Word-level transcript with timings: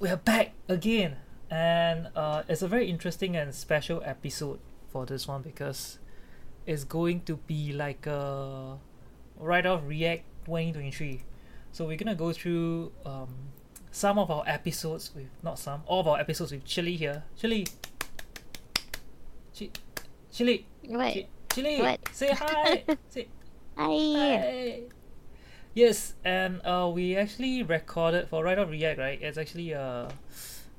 we 0.00 0.08
are 0.08 0.16
back 0.16 0.52
again, 0.68 1.16
and 1.50 2.08
uh, 2.14 2.42
it's 2.48 2.62
a 2.62 2.68
very 2.68 2.88
interesting 2.88 3.36
and 3.36 3.54
special 3.54 4.02
episode 4.04 4.60
for 4.90 5.04
this 5.06 5.26
one 5.26 5.42
because 5.42 5.98
it's 6.66 6.84
going 6.84 7.20
to 7.22 7.36
be 7.46 7.72
like 7.72 8.06
a 8.06 8.78
Rye 9.38 9.62
off 9.62 9.82
React 9.86 10.24
2023. 10.46 11.22
So 11.72 11.86
we're 11.86 11.96
gonna 11.96 12.14
go 12.14 12.32
through 12.32 12.92
um, 13.04 13.28
some 13.90 14.18
of 14.18 14.30
our 14.30 14.44
episodes 14.46 15.10
with 15.14 15.26
not 15.42 15.58
some, 15.58 15.82
all 15.86 16.00
of 16.00 16.08
our 16.08 16.18
episodes 16.20 16.52
with 16.52 16.64
Chili 16.64 16.96
here. 16.96 17.24
Chili, 17.36 17.66
Chi- 19.58 19.70
Chili, 20.32 20.66
What? 20.86 21.14
Chi- 21.14 21.26
Chili, 21.52 21.80
What? 21.80 22.00
say 22.12 22.30
hi. 22.32 22.84
say 23.08 23.28
Hi. 23.76 23.86
Hey. 23.86 24.82
Yes, 25.78 26.14
and 26.24 26.60
uh, 26.66 26.90
we 26.92 27.14
actually 27.14 27.62
recorded 27.62 28.26
for 28.26 28.42
Rye 28.42 28.56
Off 28.56 28.68
React, 28.68 28.98
right? 28.98 29.22
It's 29.22 29.38
actually 29.38 29.74
uh, 29.74 30.08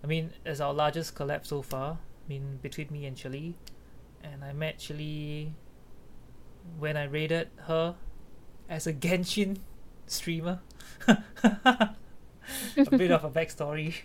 I 0.04 0.08
mean, 0.08 0.32
it's 0.46 0.60
our 0.60 0.74
largest 0.74 1.16
collab 1.16 1.46
so 1.46 1.62
far. 1.62 1.94
I 1.94 2.28
mean, 2.28 2.60
between 2.62 2.88
me 2.92 3.06
and 3.06 3.16
Chili, 3.16 3.56
and 4.22 4.44
I 4.44 4.52
met 4.52 4.78
Chili 4.78 5.54
when 6.80 6.98
I 6.98 7.06
raided 7.06 7.48
her 7.68 7.96
as 8.68 8.88
a 8.88 8.94
Genshin 9.08 9.60
streamer. 10.06 10.60
a 11.08 11.96
bit 12.76 13.12
of 13.12 13.24
a 13.24 13.30
backstory. 13.30 13.96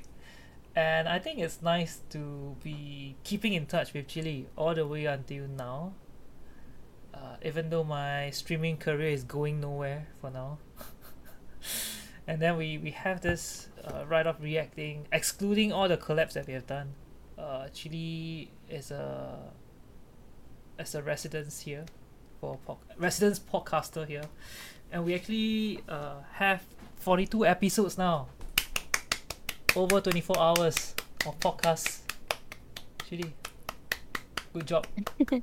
And 0.77 1.09
I 1.09 1.19
think 1.19 1.41
it's 1.41 1.61
nice 1.61 2.03
to 2.11 2.55
be 2.63 3.17
keeping 3.25 3.53
in 3.53 3.67
touch 3.67 3.95
with 3.95 4.07
Chili 4.07 4.47
all 4.57 4.77
the 4.77 4.87
way 4.87 5.07
until 5.07 5.49
now 5.49 5.95
uh, 7.15 7.37
even 7.43 7.71
though 7.71 7.85
my 7.85 8.31
streaming 8.31 8.77
career 8.77 9.09
is 9.09 9.25
going 9.25 9.61
nowhere 9.61 10.09
for 10.21 10.31
now. 10.31 10.59
and 12.27 12.41
then 12.41 12.57
we, 12.57 12.79
we 12.79 12.91
have 12.91 13.21
this 13.21 13.69
uh, 13.85 14.05
right 14.07 14.27
off 14.27 14.37
reacting, 14.41 15.07
excluding 15.13 15.73
all 15.73 15.89
the 15.89 15.97
collabs 15.97 16.33
that 16.35 16.47
we 16.47 16.53
have 16.53 16.67
done. 16.67 16.95
Uh, 17.39 17.69
Chili 17.73 18.51
is 18.71 18.91
a 18.91 19.39
as 20.79 20.95
a 20.95 21.03
residence 21.03 21.61
here 21.61 21.85
for 22.41 22.59
pod- 22.67 22.79
residence 22.97 23.39
podcaster 23.39 24.07
here, 24.07 24.23
and 24.93 25.05
we 25.05 25.15
actually 25.15 25.81
uh, 25.89 26.17
have 26.33 26.63
forty 26.97 27.27
two 27.27 27.45
episodes 27.45 27.99
now. 27.99 28.29
Over 29.77 30.01
twenty 30.01 30.21
four 30.21 30.39
hours 30.39 30.95
of 31.27 31.39
podcasts. 31.41 32.01
Chili, 33.09 33.35
good 34.53 34.67
job. 34.67 34.87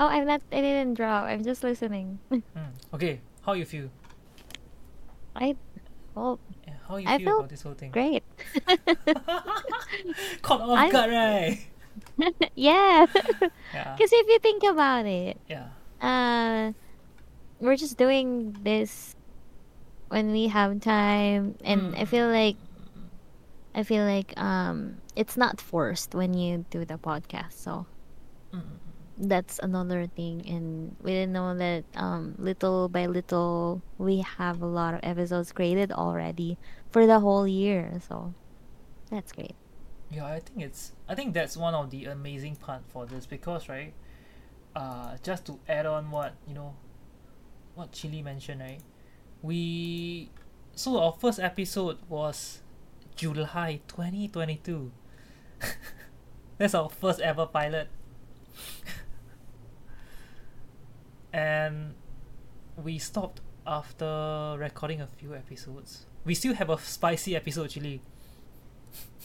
Oh, 0.00 0.06
I'm 0.06 0.26
not. 0.26 0.42
I 0.52 0.60
didn't 0.60 0.94
drop. 0.94 1.24
I'm 1.24 1.42
just 1.42 1.64
listening. 1.64 2.20
Mm. 2.30 2.42
Okay, 2.94 3.20
how 3.42 3.54
you 3.54 3.64
feel? 3.64 3.90
I. 5.38 5.54
Well, 6.14 6.38
How 6.88 6.96
you 6.96 7.06
I 7.08 7.18
feel 7.18 7.26
felt 7.26 7.38
about 7.40 7.50
this 7.50 7.62
whole 7.62 7.74
thing? 7.74 7.90
great. 7.92 8.24
Caught 10.42 10.60
off 10.62 10.78
I'm- 10.78 10.90
guard, 10.90 11.10
right? 11.10 11.58
yeah. 12.54 13.06
Yeah, 13.74 13.94
Because 13.96 14.10
if 14.12 14.26
you 14.28 14.38
think 14.38 14.62
about 14.64 15.06
it, 15.06 15.38
yeah, 15.48 15.68
uh, 16.00 16.72
we're 17.60 17.76
just 17.76 17.96
doing 17.98 18.56
this 18.62 19.14
when 20.08 20.30
we 20.32 20.48
have 20.48 20.80
time, 20.80 21.56
and 21.64 21.94
I 21.94 22.02
Mm. 22.04 22.08
feel 22.08 22.28
like, 22.28 22.56
I 23.74 23.82
feel 23.82 24.04
like 24.04 24.32
um, 24.40 24.98
it's 25.16 25.36
not 25.36 25.60
forced 25.60 26.14
when 26.14 26.34
you 26.34 26.64
do 26.70 26.84
the 26.84 26.98
podcast. 26.98 27.52
So 27.60 27.86
Mm. 28.54 28.62
That's 29.18 29.58
another 29.60 30.06
thing 30.06 30.46
and 30.46 30.94
we 31.02 31.10
didn't 31.10 31.32
know 31.32 31.56
that 31.56 31.84
um 31.96 32.34
little 32.38 32.88
by 32.88 33.06
little 33.06 33.82
we 33.98 34.20
have 34.20 34.62
a 34.62 34.66
lot 34.66 34.94
of 34.94 35.00
episodes 35.02 35.52
created 35.52 35.90
already 35.92 36.56
for 36.90 37.06
the 37.06 37.18
whole 37.18 37.46
year 37.46 38.00
so 38.08 38.32
that's 39.10 39.32
great 39.32 39.56
yeah. 40.10 40.26
I 40.26 40.40
think 40.40 40.60
it's. 40.62 40.92
I 41.08 41.14
think 41.14 41.34
that's 41.34 41.56
one 41.56 41.74
of 41.74 41.90
the 41.90 42.06
amazing 42.06 42.56
part 42.56 42.82
for 42.88 43.06
this 43.06 43.26
because 43.26 43.68
right, 43.68 43.92
uh, 44.74 45.16
just 45.22 45.46
to 45.46 45.58
add 45.68 45.86
on 45.86 46.10
what 46.10 46.34
you 46.46 46.54
know, 46.54 46.74
what 47.74 47.92
Chili 47.92 48.22
mentioned, 48.22 48.60
right? 48.60 48.80
We 49.42 50.30
so 50.74 50.98
our 50.98 51.12
first 51.12 51.40
episode 51.40 51.98
was 52.08 52.62
July 53.16 53.80
twenty 53.86 54.28
twenty 54.28 54.56
two. 54.62 54.92
That's 56.58 56.74
our 56.74 56.88
first 56.88 57.20
ever 57.20 57.46
pilot. 57.46 57.88
And 61.38 61.94
we 62.76 62.98
stopped 62.98 63.40
after 63.66 64.56
recording 64.58 65.00
a 65.00 65.06
few 65.06 65.34
episodes. 65.34 66.06
We 66.24 66.34
still 66.34 66.54
have 66.54 66.70
a 66.70 66.78
spicy 66.78 67.36
episode, 67.36 67.70
Chili. 67.70 68.02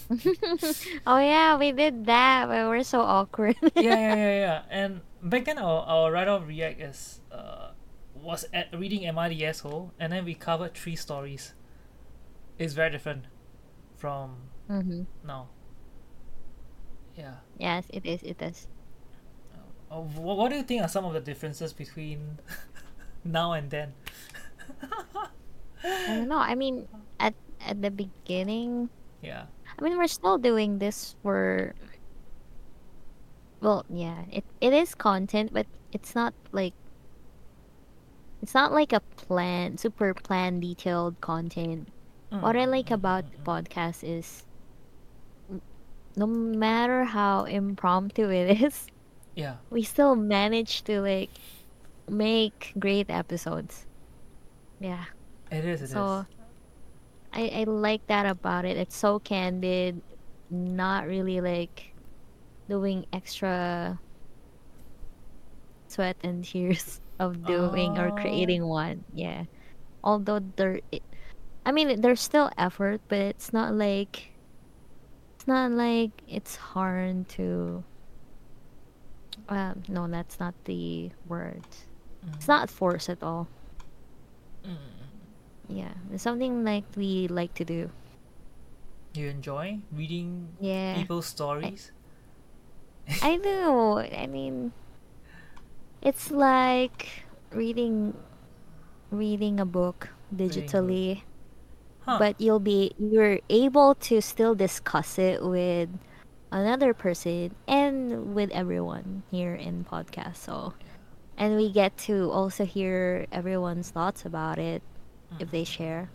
oh 1.08 1.18
yeah 1.20 1.58
we 1.58 1.72
did 1.72 2.06
that 2.06 2.48
but 2.48 2.68
we're 2.68 2.84
so 2.84 3.02
awkward 3.02 3.56
yeah, 3.76 3.96
yeah, 3.98 4.16
yeah, 4.16 4.40
yeah. 4.40 4.62
And 4.70 5.02
back 5.22 5.46
then, 5.46 5.58
our, 5.58 5.82
our 5.86 6.12
Rye 6.12 6.28
off 6.28 6.48
react 6.48 6.82
is 6.82 7.22
uh 7.32 7.72
was 8.16 8.46
at 8.54 8.68
reading 8.78 9.04
MIDS 9.14 9.62
hole, 9.62 9.94
and 10.00 10.14
then 10.14 10.26
we 10.26 10.34
covered 10.36 10.74
three 10.76 10.96
stories. 10.96 11.54
It's 12.58 12.74
very 12.74 12.92
different 12.92 13.26
from 13.98 14.50
hmm 14.68 15.04
now. 15.24 15.50
Yeah. 17.16 17.36
yes 17.58 17.86
it 17.90 18.06
is 18.06 18.22
it 18.24 18.42
is 18.42 18.68
what, 20.02 20.38
what 20.38 20.50
do 20.50 20.56
you 20.56 20.64
think 20.64 20.82
are 20.82 20.88
some 20.88 21.06
of 21.06 21.14
the 21.14 21.22
differences 21.22 21.74
between 21.74 22.40
now 23.24 23.54
and 23.54 23.70
then? 23.70 23.94
i 25.84 26.08
don't 26.08 26.28
know 26.28 26.38
i 26.38 26.56
mean 26.56 26.88
at 27.20 27.34
at 27.60 27.82
the 27.82 27.92
beginning 27.92 28.90
yeah. 29.22 29.44
i 29.78 29.82
mean 29.84 29.98
we're 29.98 30.08
still 30.08 30.38
doing 30.38 30.80
this 30.80 31.16
for 31.22 31.76
well 33.60 33.86
yeah 33.90 34.24
it, 34.32 34.44
it 34.62 34.72
is 34.72 34.96
content 34.96 35.52
but 35.54 35.68
it's 35.92 36.16
not 36.16 36.34
like 36.52 36.74
it's 38.42 38.54
not 38.54 38.72
like 38.72 38.94
a 38.94 39.02
plan 39.20 39.78
super 39.78 40.14
plan 40.14 40.60
detailed 40.60 41.20
content 41.20 41.88
What 42.34 42.58
I 42.58 42.66
like 42.66 42.90
about 42.90 43.30
the 43.30 43.38
mm-hmm. 43.38 43.50
podcast 43.70 44.02
is 44.02 44.46
no 46.16 46.26
matter 46.26 47.04
how 47.04 47.44
impromptu 47.46 48.30
it 48.30 48.62
is, 48.62 48.88
Yeah. 49.36 49.56
we 49.70 49.84
still 49.84 50.16
manage 50.16 50.84
to 50.84 51.02
like 51.02 51.30
make 52.10 52.74
great 52.78 53.10
episodes. 53.10 53.86
Yeah. 54.80 55.06
It 55.52 55.66
is. 55.66 55.82
It 55.82 55.86
is. 55.86 55.92
So 55.92 56.26
I, 57.34 57.50
I 57.50 57.64
like 57.66 58.06
that 58.08 58.26
about 58.26 58.66
it. 58.66 58.78
It's 58.78 58.96
so 58.96 59.20
candid, 59.20 60.02
not 60.50 61.08
really 61.08 61.42
like 61.42 61.94
doing 62.70 63.06
extra 63.12 64.00
sweat 65.88 66.18
and 66.24 66.44
tears 66.46 67.02
of 67.20 67.46
doing 67.46 67.98
or 67.98 68.10
Oh. 68.10 68.16
creating 68.16 68.66
one. 68.66 69.04
Yeah. 69.14 69.46
Although 70.04 70.42
there 70.58 70.80
it, 70.92 71.02
I 71.66 71.72
mean 71.72 72.02
there's 72.02 72.22
still 72.22 72.52
effort, 72.58 73.02
but 73.08 73.20
it's 73.20 73.54
not 73.54 73.74
like 73.74 74.30
it's 75.36 75.48
not 75.48 75.72
like 75.72 76.12
it's 76.28 76.56
hard 76.56 77.28
to 77.30 77.84
um 79.50 79.84
no, 79.88 80.08
that's 80.08 80.40
not 80.40 80.54
the 80.66 81.12
word. 81.28 81.64
It's 82.36 82.48
not 82.48 82.70
force 82.70 83.10
at 83.10 83.22
all. 83.24 83.48
Mm. 84.66 84.78
Yeah, 85.68 85.94
it's 86.12 86.24
something 86.24 86.64
like 86.64 86.86
we 86.96 87.28
like 87.28 87.54
to 87.56 87.66
do. 87.66 87.92
You 89.14 89.28
enjoy 89.30 89.80
reading 89.92 90.58
Yeah, 90.60 90.96
people's 90.96 91.26
stories? 91.28 91.92
I 93.22 93.38
do. 93.38 94.00
I 94.00 94.28
mean, 94.28 94.72
it's 96.02 96.32
like 96.32 97.26
reading 97.52 98.16
reading 99.12 99.60
a 99.60 99.66
book 99.66 100.10
digitally, 100.34 101.24
Huh. 102.02 102.18
but 102.20 102.40
you'll 102.40 102.60
be 102.60 102.94
you're 102.98 103.40
able 103.50 103.96
to 103.96 104.22
still 104.22 104.56
discuss 104.56 105.18
it 105.20 105.44
with 105.44 105.90
another 106.54 106.94
person 106.94 107.56
and 107.68 108.36
with 108.36 108.52
everyone 108.52 109.24
here 109.32 109.56
in 109.56 109.84
podcast. 109.84 110.38
So, 110.38 110.74
and 111.36 111.58
we 111.58 111.72
get 111.72 111.98
to 112.10 112.30
also 112.32 112.64
hear 112.64 113.26
everyone's 113.32 113.90
thoughts 113.90 114.26
about 114.26 114.60
it 114.60 114.84
if 115.40 115.50
they 115.50 115.64
share, 115.64 116.12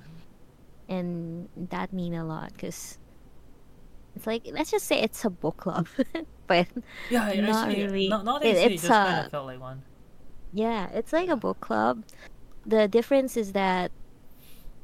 and 0.89 1.49
that 1.57 1.93
mean 1.93 2.15
a 2.15 2.25
lot 2.25 2.53
because 2.53 2.99
it's 4.15 4.27
like 4.27 4.49
let's 4.53 4.71
just 4.71 4.87
say 4.87 5.01
it's 5.03 5.25
a 5.25 5.31
book 5.31 5.57
club, 5.57 5.89
but 6.47 6.69
yeah, 7.11 7.29
it 7.31 7.43
not 7.43 7.69
actually. 7.69 7.85
really. 7.85 8.07
It- 8.07 8.25
nowadays, 8.25 8.59
it, 8.59 8.73
it's 8.73 8.83
just 8.83 8.93
kind 8.93 9.19
uh, 9.19 9.25
of 9.25 9.31
felt 9.31 9.47
like 9.47 9.61
one. 9.61 9.83
Yeah, 10.53 10.89
it's 10.95 11.13
like 11.13 11.29
a 11.29 11.37
book 11.37 11.61
club. 11.61 12.05
The 12.65 12.87
difference 12.87 13.37
is 13.37 13.53
that 13.53 13.91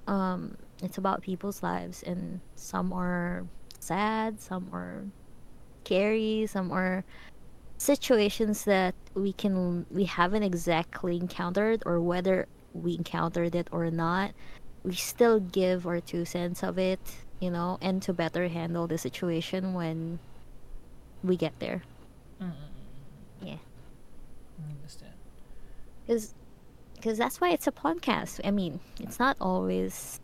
um 0.07 0.57
it's 0.83 0.99
about 0.99 1.23
people's 1.23 1.63
lives 1.63 2.03
and 2.03 2.41
some 2.57 2.93
are 2.93 3.47
sad, 3.79 4.41
some 4.41 4.69
are 4.73 5.05
scary, 5.85 6.47
some 6.49 6.73
are 6.73 7.05
situations 7.79 8.65
that 8.65 8.95
we 9.15 9.33
can 9.33 9.85
we 9.91 10.05
haven't 10.05 10.43
exactly 10.43 11.17
encountered 11.17 11.83
or 11.87 12.01
whether 12.01 12.47
we 12.73 12.95
encountered 12.95 13.55
it 13.55 13.69
or 13.73 13.91
not. 13.91 14.33
We 14.85 14.95
still 14.95 15.41
give 15.41 15.87
our 15.87 16.01
two 16.01 16.25
cents 16.25 16.63
of 16.63 16.79
it 16.79 17.01
you 17.41 17.51
know, 17.51 17.79
and 17.83 18.01
to 18.03 18.13
better 18.13 18.49
handle 18.49 18.87
the 18.87 18.97
situation 18.99 19.75
when 19.75 20.19
we 21.23 21.37
get 21.37 21.53
there. 21.59 21.83
Mm, 22.41 22.47
mm, 22.47 22.51
mm, 22.53 23.49
Yeah. 23.49 23.57
I 24.67 24.71
understand. 24.71 25.13
Because 26.07 26.35
because 26.95 27.19
that's 27.19 27.41
why 27.41 27.51
it's 27.51 27.67
a 27.67 27.73
podcast. 27.73 28.41
I 28.45 28.51
mean, 28.51 28.81
it's 29.01 29.19
not 29.19 29.37
always 29.41 30.21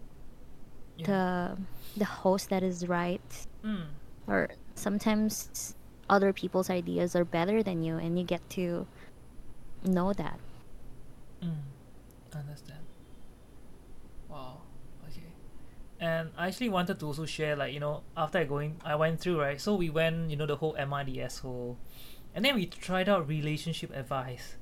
Yeah. 0.97 1.07
the 1.07 1.59
the 1.99 2.05
host 2.05 2.49
that 2.51 2.63
is 2.63 2.89
right 2.89 3.47
Mm. 3.65 3.87
or 4.27 4.49
sometimes 4.81 5.75
other 6.09 6.33
people's 6.33 6.71
ideas 6.71 7.15
are 7.15 7.25
better 7.25 7.63
than 7.63 7.83
you 7.83 7.97
and 7.97 8.19
you 8.19 8.25
get 8.25 8.43
to 8.51 8.87
know 9.85 10.13
that. 10.13 10.39
Mm, 11.43 11.63
understand. 12.35 12.81
Wow. 14.29 14.63
Okay. 15.09 15.33
And 16.01 16.31
I 16.37 16.49
actually 16.49 16.69
wanted 16.69 16.99
to 17.01 17.07
also 17.07 17.27
share, 17.27 17.57
like 17.57 17.73
you 17.75 17.81
know, 17.81 18.03
after 18.17 18.39
I 18.39 18.45
going, 18.45 18.77
I 18.85 18.95
went 18.97 19.21
through 19.21 19.41
right. 19.41 19.61
So 19.61 19.75
we 19.75 19.91
went, 19.91 20.31
you 20.31 20.37
know, 20.37 20.47
the 20.47 20.57
whole 20.57 20.75
MIDS 20.77 21.39
whole, 21.39 21.79
and 22.35 22.45
then 22.45 22.55
we 22.55 22.67
tried 22.67 23.09
out 23.09 23.29
relationship 23.29 23.95
advice. 23.95 24.57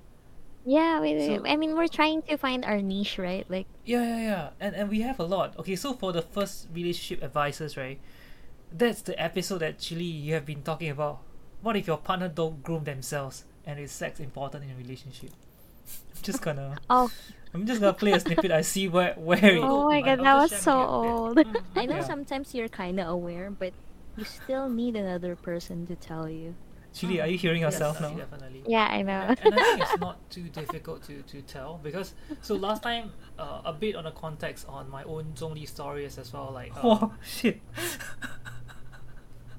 Yeah, 0.64 1.00
we, 1.00 1.16
So- 1.26 1.46
I 1.46 1.56
mean, 1.56 1.74
we're 1.76 1.88
trying 1.88 2.22
to 2.22 2.36
find 2.36 2.64
our 2.64 2.82
niche, 2.82 3.18
right? 3.18 3.48
Like, 3.48 3.66
Yeah, 3.84 4.02
yeah, 4.02 4.20
yeah. 4.20 4.50
And 4.60 4.74
and 4.76 4.90
we 4.90 5.00
have 5.02 5.18
a 5.20 5.24
lot. 5.24 5.56
Okay, 5.58 5.76
so 5.76 5.94
for 5.94 6.12
the 6.12 6.22
first 6.22 6.68
relationship 6.72 7.22
advices, 7.24 7.76
right? 7.76 8.00
That's 8.72 9.02
the 9.02 9.20
episode 9.20 9.58
that 9.58 9.70
actually 9.74 10.04
you 10.04 10.34
have 10.34 10.44
been 10.46 10.62
talking 10.62 10.90
about. 10.90 11.20
What 11.62 11.76
if 11.76 11.86
your 11.86 11.98
partner 11.98 12.28
don't 12.28 12.62
groom 12.62 12.84
themselves 12.84 13.44
and 13.66 13.78
is 13.80 13.90
sex 13.92 14.20
important 14.20 14.64
in 14.64 14.70
a 14.70 14.76
relationship? 14.76 15.30
I'm 16.16 16.22
just 16.22 16.42
gonna 16.42 16.76
oh, 16.90 17.10
I'm 17.54 17.66
just 17.66 17.80
gonna 17.80 17.94
play 17.94 18.12
a 18.12 18.20
snippet. 18.20 18.50
I 18.50 18.60
see 18.62 18.88
where 18.88 19.14
where 19.14 19.44
it 19.56 19.62
oh 19.62 19.84
my 19.88 20.00
my 20.00 20.02
god, 20.02 20.20
that 20.20 20.34
was 20.34 20.54
so 20.54 20.72
channel 20.72 21.34
old. 21.36 21.38
I 21.76 21.86
know 21.86 21.96
Yeah. 21.96 22.02
sometimes 22.02 22.54
you're 22.54 22.68
kind 22.68 23.00
of 23.00 23.08
aware, 23.08 23.50
but 23.50 23.72
you 24.16 24.24
still 24.24 24.68
need 24.68 24.96
another 24.96 25.34
person 25.36 25.86
to 25.86 25.96
tell 25.96 26.28
you. 26.28 26.54
Chili, 26.92 27.20
are 27.20 27.26
you 27.28 27.38
hearing 27.38 27.60
yourself 27.62 28.00
now? 28.00 28.10
Definitely. 28.14 28.62
Yeah, 28.66 28.86
I 28.90 29.02
know. 29.02 29.20
And, 29.28 29.38
and 29.42 29.54
I 29.54 29.58
think 29.62 29.80
it's 29.82 29.98
not 29.98 30.28
too 30.30 30.48
difficult 30.48 31.02
to, 31.04 31.22
to 31.22 31.42
tell 31.42 31.78
because 31.82 32.14
so 32.40 32.56
last 32.56 32.82
time 32.82 33.12
uh, 33.38 33.60
a 33.64 33.72
bit 33.72 33.94
on 33.94 34.04
the 34.04 34.10
context 34.10 34.66
on 34.68 34.90
my 34.90 35.04
own 35.04 35.32
Zhongli 35.34 35.68
stories 35.68 36.18
as 36.18 36.32
well 36.32 36.50
like 36.52 36.72
uh, 36.76 36.80
Oh 36.84 37.14
shit. 37.22 37.60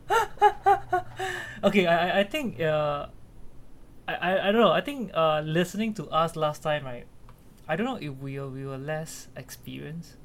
okay, 1.64 1.86
I 1.88 2.20
I- 2.22 2.24
think 2.24 2.60
uh, 2.60 3.08
I, 4.08 4.14
I 4.16 4.32
I 4.50 4.52
don't 4.52 4.62
know. 4.62 4.72
I 4.72 4.82
think 4.82 5.12
uh, 5.14 5.42
listening 5.46 5.94
to 5.96 6.08
us 6.10 6.36
last 6.36 6.62
time, 6.64 6.86
right? 6.86 7.06
I 7.68 7.76
don't 7.76 7.86
know 7.86 8.00
if 8.02 8.18
we 8.18 8.40
were 8.40 8.50
we 8.50 8.66
were 8.66 8.78
less 8.78 9.28
experienced. 9.36 10.18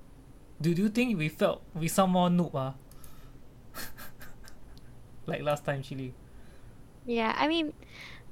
Do, 0.61 0.75
do 0.75 0.83
you 0.83 0.89
think 0.91 1.19
we 1.19 1.29
felt 1.29 1.63
we 1.75 1.89
some 1.89 2.11
more 2.13 2.29
noob 2.31 2.55
ah? 2.55 2.75
like 5.27 5.43
last 5.43 5.65
time, 5.65 5.83
Chili. 5.83 6.15
Yeah, 7.05 7.35
I 7.37 7.49
mean, 7.49 7.73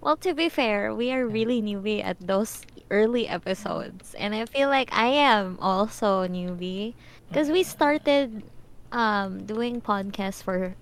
well, 0.01 0.17
to 0.19 0.35
be 0.35 0.49
fair, 0.49 0.95
we 0.95 1.13
are 1.13 1.27
really 1.27 1.63
newbie 1.63 2.05
at 2.05 2.19
those 2.21 2.63
early 2.91 3.29
episodes, 3.29 4.15
and 4.15 4.35
I 4.35 4.47
feel 4.47 4.69
like 4.69 4.91
I 4.93 5.07
am 5.09 5.59
also 5.61 6.27
newbie 6.29 6.95
because 7.31 7.51
we 7.51 7.63
started 7.63 8.45
um 8.93 9.45
doing 9.47 9.81
podcasts 9.81 10.43
for 10.43 10.77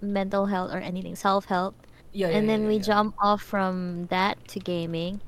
mental 0.00 0.46
health 0.46 0.72
or 0.72 0.78
anything 0.78 1.14
self-help 1.16 1.74
Yeah, 2.12 2.30
yeah. 2.30 2.38
and 2.38 2.48
then 2.48 2.62
yeah, 2.62 2.68
we 2.68 2.78
jump 2.78 3.14
off 3.20 3.42
from 3.42 4.06
that 4.06 4.38
to 4.48 4.60
gaming 4.60 5.20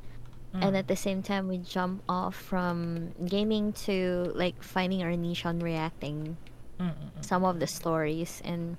and 0.60 0.74
Mm. 0.74 0.76
at 0.76 0.88
the 0.88 0.96
same 0.96 1.22
time 1.22 1.48
we 1.48 1.58
jump 1.58 2.02
off 2.08 2.34
from 2.34 3.12
gaming 3.26 3.72
to 3.86 4.32
like 4.34 4.62
finding 4.62 5.02
our 5.02 5.16
niche 5.16 5.44
on 5.46 5.60
reacting 5.60 6.36
Mm, 6.80 6.86
mm, 6.86 7.10
mm. 7.18 7.24
some 7.24 7.44
of 7.44 7.58
the 7.60 7.66
stories 7.66 8.40
and 8.44 8.76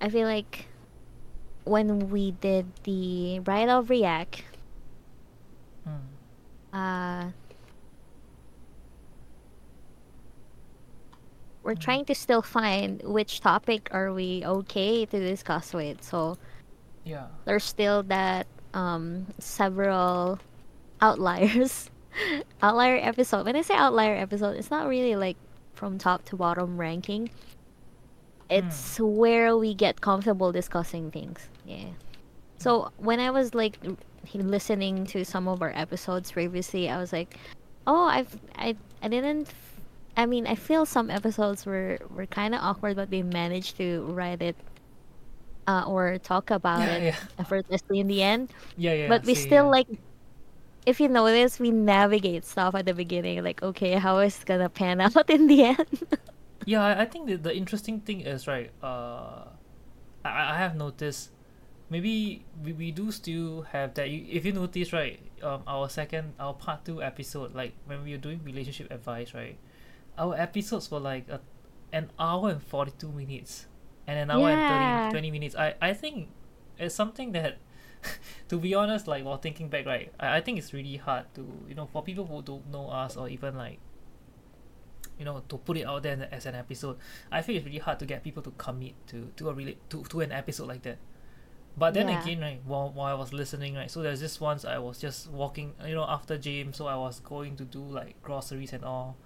i 0.00 0.08
feel 0.08 0.26
like 0.26 0.66
when 1.64 2.10
we 2.10 2.32
did 2.32 2.66
the 2.84 3.40
right 3.40 3.68
of 3.68 3.90
react 3.90 4.44
Mm. 5.86 6.00
uh 6.72 7.30
we're 11.62 11.74
trying 11.74 12.04
to 12.06 12.14
still 12.14 12.42
find 12.42 13.02
which 13.02 13.40
topic 13.40 13.88
are 13.92 14.12
we 14.12 14.42
okay 14.44 15.04
to 15.06 15.18
discuss 15.20 15.72
with. 15.74 16.02
So 16.02 16.36
Yeah. 17.04 17.26
there's 17.44 17.64
still 17.64 18.02
that 18.04 18.46
um 18.74 19.26
several 19.38 20.38
outliers. 21.00 21.90
Outlier 22.62 22.98
episode. 23.02 23.44
When 23.46 23.54
i 23.56 23.62
say 23.62 23.74
outlier 23.74 24.16
episode 24.16 24.56
it's 24.56 24.70
not 24.70 24.88
really 24.88 25.14
like 25.16 25.36
from 25.74 25.96
top 25.98 26.24
to 26.26 26.36
bottom 26.36 26.76
ranking. 26.76 27.30
It's 28.48 28.98
where 28.98 29.56
we 29.56 29.74
get 29.74 30.00
comfortable 30.00 30.50
discussing 30.50 31.10
things. 31.12 31.48
Yeah. 31.64 31.86
So 32.58 32.90
when 32.98 33.20
i 33.20 33.30
was 33.30 33.54
like 33.54 33.78
listening 34.34 35.06
to 35.06 35.24
some 35.24 35.48
of 35.48 35.62
our 35.62 35.72
episodes 35.74 36.30
previously 36.30 36.90
i 36.90 36.98
was 36.98 37.10
like 37.10 37.36
oh 37.86 38.04
i've 38.04 38.38
i, 38.56 38.76
I 39.02 39.08
didn't 39.08 39.48
i 40.16 40.26
mean 40.26 40.46
i 40.46 40.54
feel 40.54 40.86
some 40.86 41.10
episodes 41.10 41.66
were 41.66 41.98
were 42.10 42.26
kind 42.26 42.54
of 42.54 42.60
awkward 42.62 42.96
but 42.96 43.10
we 43.10 43.22
managed 43.22 43.76
to 43.76 44.04
write 44.12 44.42
it 44.42 44.56
uh, 45.66 45.84
or 45.86 46.18
talk 46.18 46.50
about 46.50 46.88
Yeah, 46.88 46.88
it 46.88 47.02
yeah. 47.02 47.16
effortlessly 47.38 48.00
in 48.00 48.06
the 48.06 48.22
end 48.22 48.52
Yeah, 48.76 48.94
yeah. 48.94 49.14
but 49.14 49.24
we 49.24 49.34
see, 49.34 49.36
still 49.36 49.68
yeah. 49.68 49.70
like 49.70 49.88
if 50.86 51.00
you 51.00 51.08
notice 51.08 51.58
we 51.60 51.70
navigate 51.70 52.44
stuff 52.44 52.74
at 52.74 52.86
the 52.86 52.94
beginning 52.94 53.42
like 53.44 53.62
okay 53.62 53.94
how 53.94 54.18
is 54.20 54.38
it 54.40 54.46
gonna 54.46 54.70
pan 54.70 55.00
out 55.02 55.30
in 55.30 55.46
the 55.46 55.64
end 55.64 55.88
Yeah, 56.64 56.82
I, 56.84 57.02
I 57.02 57.04
think 57.06 57.26
the, 57.26 57.36
the 57.36 57.56
interesting 57.56 58.00
thing 58.00 58.20
is 58.20 58.46
right. 58.46 58.70
Uh, 58.82 59.44
I, 60.24 60.54
I 60.54 60.58
have 60.58 60.76
noticed 60.76 61.30
maybe 61.90 62.46
we, 62.62 62.72
we 62.72 62.90
do 62.92 63.12
still 63.12 63.62
have 63.72 63.94
that. 63.94 64.08
If 64.08 64.44
you 64.46 64.52
notice 64.52 64.92
right, 64.92 65.20
um, 65.42 65.62
our 65.66 65.88
second 65.88 66.34
our 66.40 66.54
part 66.54 66.84
two 66.84 67.02
episode, 67.02 67.54
like 67.54 67.74
when 67.86 68.04
we 68.04 68.12
were 68.12 68.18
doing 68.22 68.42
relationship 68.44 68.90
advice, 68.90 69.34
right, 69.34 69.58
our 70.18 70.34
episodes 70.36 70.90
were 70.90 71.00
like 71.00 71.28
a, 71.28 71.40
an 71.92 72.10
hour 72.18 72.50
and 72.50 72.62
forty 72.62 72.92
two 72.98 73.12
minutes, 73.12 73.66
and 74.06 74.18
an 74.18 74.30
hour 74.30 74.48
Yeah. 74.48 74.54
and 74.54 74.66
30, 74.66 75.10
20 75.10 75.30
minutes. 75.30 75.54
I 75.56 75.74
I 75.80 75.92
think 75.94 76.28
it's 76.78 76.94
something 76.94 77.32
that. 77.32 77.58
to 78.48 78.58
be 78.58 78.74
honest, 78.74 79.06
like 79.06 79.24
while 79.26 79.36
thinking 79.36 79.68
back, 79.68 79.84
right, 79.84 80.10
I, 80.18 80.38
I 80.38 80.40
think 80.40 80.56
it's 80.56 80.72
really 80.72 80.96
hard 80.96 81.26
to 81.34 81.46
you 81.68 81.74
know 81.74 81.86
for 81.86 82.02
people 82.02 82.24
who 82.26 82.40
don't 82.40 82.66
know 82.70 82.88
us 82.88 83.14
or 83.16 83.28
even 83.28 83.56
like 83.56 83.78
you 85.18 85.24
know 85.24 85.42
to 85.48 85.58
put 85.58 85.76
it 85.76 85.86
out 85.86 86.02
there 86.02 86.28
as 86.32 86.46
an 86.46 86.54
episode 86.54 86.96
i 87.30 87.42
feel 87.42 87.56
it's 87.56 87.66
really 87.66 87.78
hard 87.78 87.98
to 87.98 88.06
get 88.06 88.22
people 88.24 88.42
to 88.42 88.50
commit 88.52 88.94
to 89.06 89.30
to 89.36 89.48
a 89.48 89.52
really 89.52 89.76
to, 89.88 90.02
to 90.04 90.20
an 90.20 90.32
episode 90.32 90.66
like 90.68 90.82
that 90.82 90.98
but 91.76 91.94
then 91.94 92.08
Yeah. 92.08 92.20
again 92.20 92.40
right 92.40 92.60
while, 92.64 92.90
while 92.90 93.14
i 93.14 93.18
was 93.18 93.32
listening 93.32 93.74
right 93.74 93.90
so 93.90 94.02
there's 94.02 94.20
this 94.20 94.40
once 94.40 94.64
i 94.64 94.78
was 94.78 94.98
just 94.98 95.28
walking 95.30 95.74
you 95.86 95.94
know 95.94 96.04
after 96.08 96.38
gym 96.38 96.72
so 96.72 96.86
i 96.86 96.96
was 96.96 97.20
going 97.20 97.56
to 97.56 97.64
do 97.64 97.80
like 97.82 98.20
groceries 98.22 98.72
and 98.72 98.84
all 98.84 99.16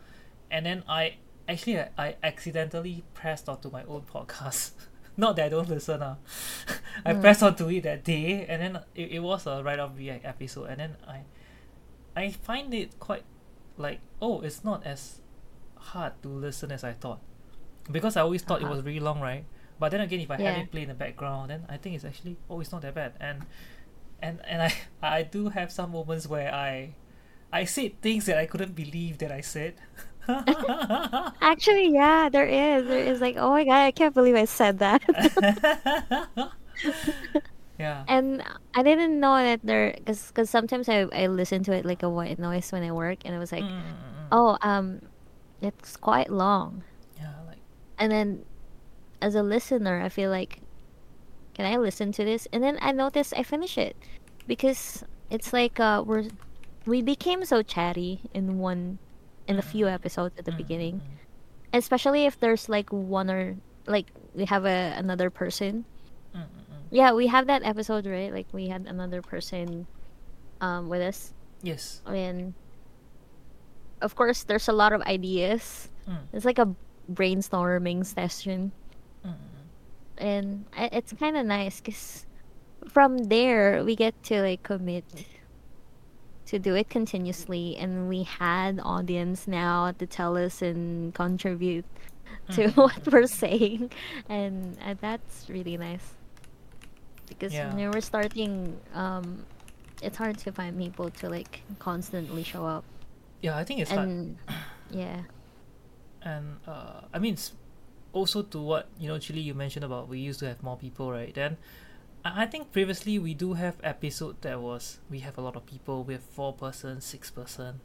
and 0.51 0.67
then 0.67 0.83
i 0.89 1.15
actually 1.49 1.79
i, 1.79 1.89
I 1.99 2.17
accidentally 2.23 3.05
pressed 3.15 3.49
onto 3.49 3.71
my 3.71 3.83
own 3.85 4.03
podcast 4.03 4.73
not 5.17 5.37
that 5.37 5.47
i 5.47 5.49
don't 5.49 5.69
listen 5.69 6.03
uh. 6.03 6.17
i 7.05 7.13
Mm. 7.13 7.21
pressed 7.21 7.43
onto 7.43 7.69
it 7.69 7.83
that 7.83 8.05
day 8.05 8.47
and 8.49 8.63
then 8.63 8.83
it, 8.95 9.13
it 9.13 9.19
was 9.21 9.47
a 9.47 9.63
Rye 9.63 9.79
off 9.79 9.93
react 9.97 10.25
episode 10.25 10.65
and 10.71 10.81
then 10.81 10.97
i 11.07 11.21
i 12.17 12.31
find 12.31 12.73
it 12.75 12.99
quite 12.99 13.25
like 13.77 14.01
oh 14.23 14.41
it's 14.41 14.63
not 14.65 14.85
as 14.87 15.21
hard 15.77 16.13
to 16.23 16.29
listen 16.29 16.73
as 16.73 16.83
I 16.85 16.93
thought 16.93 17.21
because 17.91 18.17
I 18.17 18.23
always 18.23 18.41
thought 18.43 18.61
it 18.63 18.65
Uh-huh. 18.65 18.77
was 18.77 18.85
really 18.85 19.01
long, 19.01 19.21
right? 19.21 19.45
But 19.79 19.91
then 19.91 20.01
again, 20.01 20.21
if 20.21 20.31
I 20.31 20.39
Yeah. 20.39 20.53
have 20.53 20.63
it 20.65 20.71
play 20.71 20.83
in 20.83 20.89
the 20.89 20.95
background, 20.95 21.51
then 21.51 21.67
I 21.69 21.77
think 21.77 21.97
it's 21.97 22.05
actually 22.07 22.39
oh, 22.49 22.61
it's 22.61 22.73
not 22.73 22.81
that 22.83 22.95
bad. 22.95 23.13
And 23.21 23.43
and 24.23 24.41
and 24.47 24.63
I 24.63 24.73
I 25.03 25.23
do 25.25 25.51
have 25.51 25.71
some 25.71 25.91
moments 25.93 26.27
where 26.27 26.55
I 26.55 26.95
I 27.53 27.65
said 27.65 28.01
things 28.01 28.25
that 28.27 28.39
I 28.39 28.47
couldn't 28.47 28.75
believe 28.75 29.19
that 29.19 29.31
I 29.31 29.43
said. 29.43 29.75
actually 31.41 31.93
yeah 31.93 32.29
there 32.29 32.47
is 32.47 32.87
there 32.87 33.05
is 33.05 33.21
like 33.21 33.37
oh 33.37 33.51
my 33.51 33.65
god 33.65 33.85
i 33.85 33.91
can't 33.91 34.15
believe 34.15 34.35
i 34.35 34.45
said 34.45 34.79
that 34.79 35.03
yeah. 37.79 38.05
and 38.09 38.43
i 38.75 38.83
didn't 38.83 39.19
know 39.21 39.37
that 39.37 39.61
there 39.65 39.93
because 39.97 40.29
because 40.29 40.49
sometimes 40.49 40.89
I, 40.89 41.07
I 41.13 41.27
listen 41.27 41.63
to 41.65 41.73
it 41.73 41.85
like 41.85 42.03
a 42.03 42.09
white 42.09 42.39
noise 42.39 42.73
when 42.73 42.83
i 42.83 42.93
work 42.93 43.19
and 43.25 43.35
it 43.35 43.39
was 43.39 43.53
like 43.53 43.65
mm. 43.65 43.83
oh 44.33 44.57
um 44.63 45.01
it's 45.61 45.97
quite 45.97 46.31
long 46.31 46.83
Yeah, 47.17 47.33
like 47.47 47.59
and 47.99 48.11
then 48.11 48.45
as 49.21 49.35
a 49.35 49.43
listener 49.43 50.01
i 50.03 50.09
feel 50.09 50.31
like 50.31 50.61
can 51.55 51.67
i 51.67 51.77
listen 51.77 52.13
to 52.13 52.25
this 52.25 52.49
and 52.53 52.63
then 52.63 52.79
i 52.81 52.93
noticed 52.93 53.35
i 53.37 53.43
finish 53.43 53.79
it 53.79 53.97
because 54.47 55.05
it's 55.31 55.53
like 55.53 55.79
uh 55.81 56.03
we're 56.05 56.25
we 56.87 57.01
became 57.01 57.45
so 57.45 57.63
chatty 57.63 58.21
in 58.35 58.59
one 58.59 58.99
in 59.47 59.59
a 59.59 59.63
few 59.63 59.89
episodes 59.89 60.35
at 60.39 60.45
the 60.45 60.53
mm, 60.53 60.57
beginning. 60.57 61.03
Especially 61.73 62.27
if 62.27 62.39
there's 62.41 62.69
like 62.69 62.93
one 62.93 63.31
or 63.31 63.57
like 63.87 64.07
we 64.35 64.45
have 64.47 64.65
a 64.65 64.95
another 64.97 65.31
person. 65.31 65.85
Yeah 66.91 67.13
we 67.13 67.27
have 67.27 67.47
that 67.49 67.65
episode 67.65 68.07
right? 68.07 68.33
Like 68.33 68.47
we 68.53 68.69
had 68.69 68.87
another 68.87 69.23
person 69.23 69.87
um 70.61 70.89
with 70.89 71.03
us. 71.03 71.33
Yes. 71.63 72.03
and 72.07 72.55
of 74.03 74.15
course 74.15 74.45
there's 74.45 74.69
a 74.69 74.73
lot 74.73 74.93
of 74.93 75.01
ideas. 75.03 75.89
Mm. 76.09 76.29
it's 76.33 76.45
like 76.45 76.59
a 76.59 76.69
brainstorming 77.11 78.05
session, 78.05 78.73
and 80.19 80.65
it's 80.77 81.13
kind 81.15 81.37
of 81.37 81.47
nice 81.47 81.81
because 81.81 82.27
from 82.89 83.17
there 83.33 83.83
we 83.85 83.97
get 83.97 84.13
to 84.25 84.43
like 84.43 84.63
commit 84.63 85.05
to 86.55 86.59
do 86.63 86.75
it 86.79 86.89
continuously, 86.89 87.75
and 87.83 88.09
we 88.09 88.23
had 88.23 88.79
audience 88.85 89.49
now 89.51 89.91
to 89.99 90.07
tell 90.07 90.39
us 90.39 90.63
and 90.63 91.11
contribute 91.15 91.85
to 92.55 92.71
Mhm. 92.71 92.77
what 92.83 93.03
we're 93.11 93.27
saying, 93.27 93.91
and 94.31 94.79
uh, 94.87 94.95
that's 95.03 95.51
really 95.51 95.77
nice. 95.77 96.15
Because 97.27 97.53
Yeah. 97.53 97.75
when 97.75 97.91
we're 97.91 98.01
starting, 98.05 98.79
um, 98.95 99.45
it's 100.03 100.17
hard 100.17 100.39
to 100.47 100.53
find 100.53 100.79
people 100.79 101.11
to 101.21 101.29
like 101.29 101.63
constantly 101.79 102.45
show 102.45 102.65
up, 102.67 102.85
Yeah, 103.43 103.57
I 103.59 103.65
think 103.65 103.81
it's 103.83 103.91
hard. 103.91 104.37
yeah, 104.91 105.23
and 106.23 106.61
uh, 106.67 107.01
I 107.13 107.19
mean, 107.19 107.37
also 108.13 108.43
to 108.43 108.59
what 108.61 108.89
you 108.99 109.09
know, 109.09 109.19
Chili, 109.19 109.41
you 109.41 109.55
mentioned 109.55 109.85
about 109.85 110.09
we 110.09 110.19
used 110.21 110.39
to 110.41 110.47
have 110.47 110.63
more 110.63 110.77
people, 110.77 111.11
right? 111.11 111.35
Then 111.35 111.57
I 112.25 112.47
think 112.47 112.73
previously 112.73 113.19
we 113.19 113.35
do 113.35 113.53
have 113.55 113.77
episode 113.85 114.41
that 114.43 114.61
was 114.61 114.99
we 115.11 115.21
have 115.21 115.37
a 115.37 115.43
lot 115.43 115.57
of 115.57 115.67
people, 115.67 116.05
we 116.05 116.15
have 116.15 116.23
four 116.23 116.53
person, 116.55 117.01
six 117.01 117.31
person, 117.31 117.81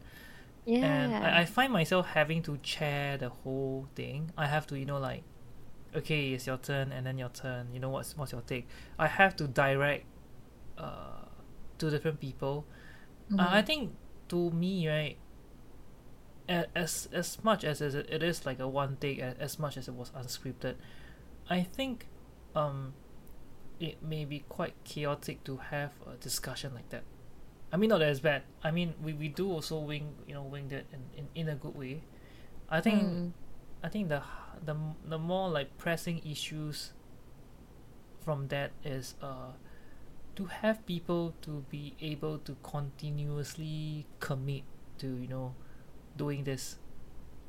yeah, 0.65 0.85
and 0.85 1.15
I, 1.21 1.41
I 1.41 1.45
find 1.45 1.73
myself 1.73 2.07
having 2.07 2.41
to 2.43 2.57
chair 2.59 3.17
the 3.17 3.29
whole 3.29 3.87
thing. 3.95 4.31
I 4.37 4.47
have 4.47 4.65
to, 4.67 4.79
you 4.79 4.85
know, 4.85 4.97
like, 4.97 5.23
okay, 5.95 6.31
it's 6.33 6.47
your 6.47 6.57
turn, 6.57 6.91
and 6.93 7.05
then 7.05 7.17
your 7.17 7.29
turn. 7.29 7.67
You 7.73 7.79
know 7.79 7.89
what's 7.89 8.15
what's 8.15 8.31
your 8.31 8.41
take? 8.41 8.67
I 8.97 9.07
have 9.07 9.35
to 9.37 9.47
direct 9.47 10.05
uh, 10.77 11.25
to 11.79 11.89
different 11.89 12.19
people. 12.21 12.65
Uh, 13.37 13.47
I 13.51 13.61
Mhm. 13.61 13.65
think 13.65 13.95
to 14.29 14.51
me, 14.51 14.87
right, 14.87 15.17
as 16.47 17.07
as 17.13 17.43
much 17.43 17.63
as 17.63 17.81
as 17.81 17.93
it 17.95 18.23
is 18.23 18.45
like 18.45 18.59
a 18.59 18.67
one 18.67 18.97
take, 18.99 19.19
a- 19.19 19.35
as 19.39 19.59
much 19.59 19.77
as 19.77 19.87
it 19.87 19.93
was 19.93 20.09
unscripted, 20.11 20.75
I 21.49 21.63
think, 21.63 22.07
um, 22.55 22.93
it 23.79 24.01
may 24.03 24.25
be 24.25 24.39
quite 24.49 24.73
chaotic 24.83 25.43
to 25.45 25.57
have 25.57 25.91
a 26.11 26.15
discussion 26.17 26.73
like 26.73 26.89
that. 26.89 27.03
I 27.71 27.77
mean, 27.77 27.89
not 27.89 28.01
as 28.01 28.19
bad. 28.19 28.43
I 28.63 28.71
mean, 28.71 28.95
we, 29.01 29.13
we 29.13 29.27
do 29.29 29.51
also 29.51 29.79
wing 29.79 30.15
you 30.27 30.33
know 30.33 30.43
wing 30.43 30.69
that 30.69 30.85
in, 30.93 31.01
in, 31.17 31.27
in 31.35 31.49
a 31.49 31.55
good 31.55 31.75
way. 31.75 32.03
I 32.69 32.81
think 32.81 33.01
Mm. 33.03 33.31
I 33.83 33.89
think 33.89 34.09
the 34.09 34.21
the 34.65 34.75
the 35.07 35.17
more 35.17 35.49
like 35.49 35.77
pressing 35.77 36.19
issues 36.25 36.91
from 38.21 38.47
that 38.49 38.71
is 38.83 39.15
uh 39.21 39.51
to 40.35 40.45
have 40.45 40.85
people 40.85 41.33
to 41.41 41.65
be 41.69 41.95
able 42.01 42.37
to 42.39 42.55
continuously 42.63 44.05
commit 44.19 44.63
to 44.97 45.07
you 45.07 45.27
know 45.27 45.55
doing 46.17 46.43
this. 46.43 46.77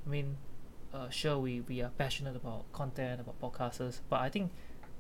I 0.07 0.11
mean, 0.11 0.37
uh, 0.93 1.09
sure 1.11 1.39
we 1.39 1.61
we 1.61 1.83
are 1.83 1.91
passionate 1.99 2.37
about 2.37 2.71
content 2.73 3.21
about 3.21 3.41
podcasters, 3.41 4.01
but 4.09 4.21
I 4.21 4.29
think 4.29 4.53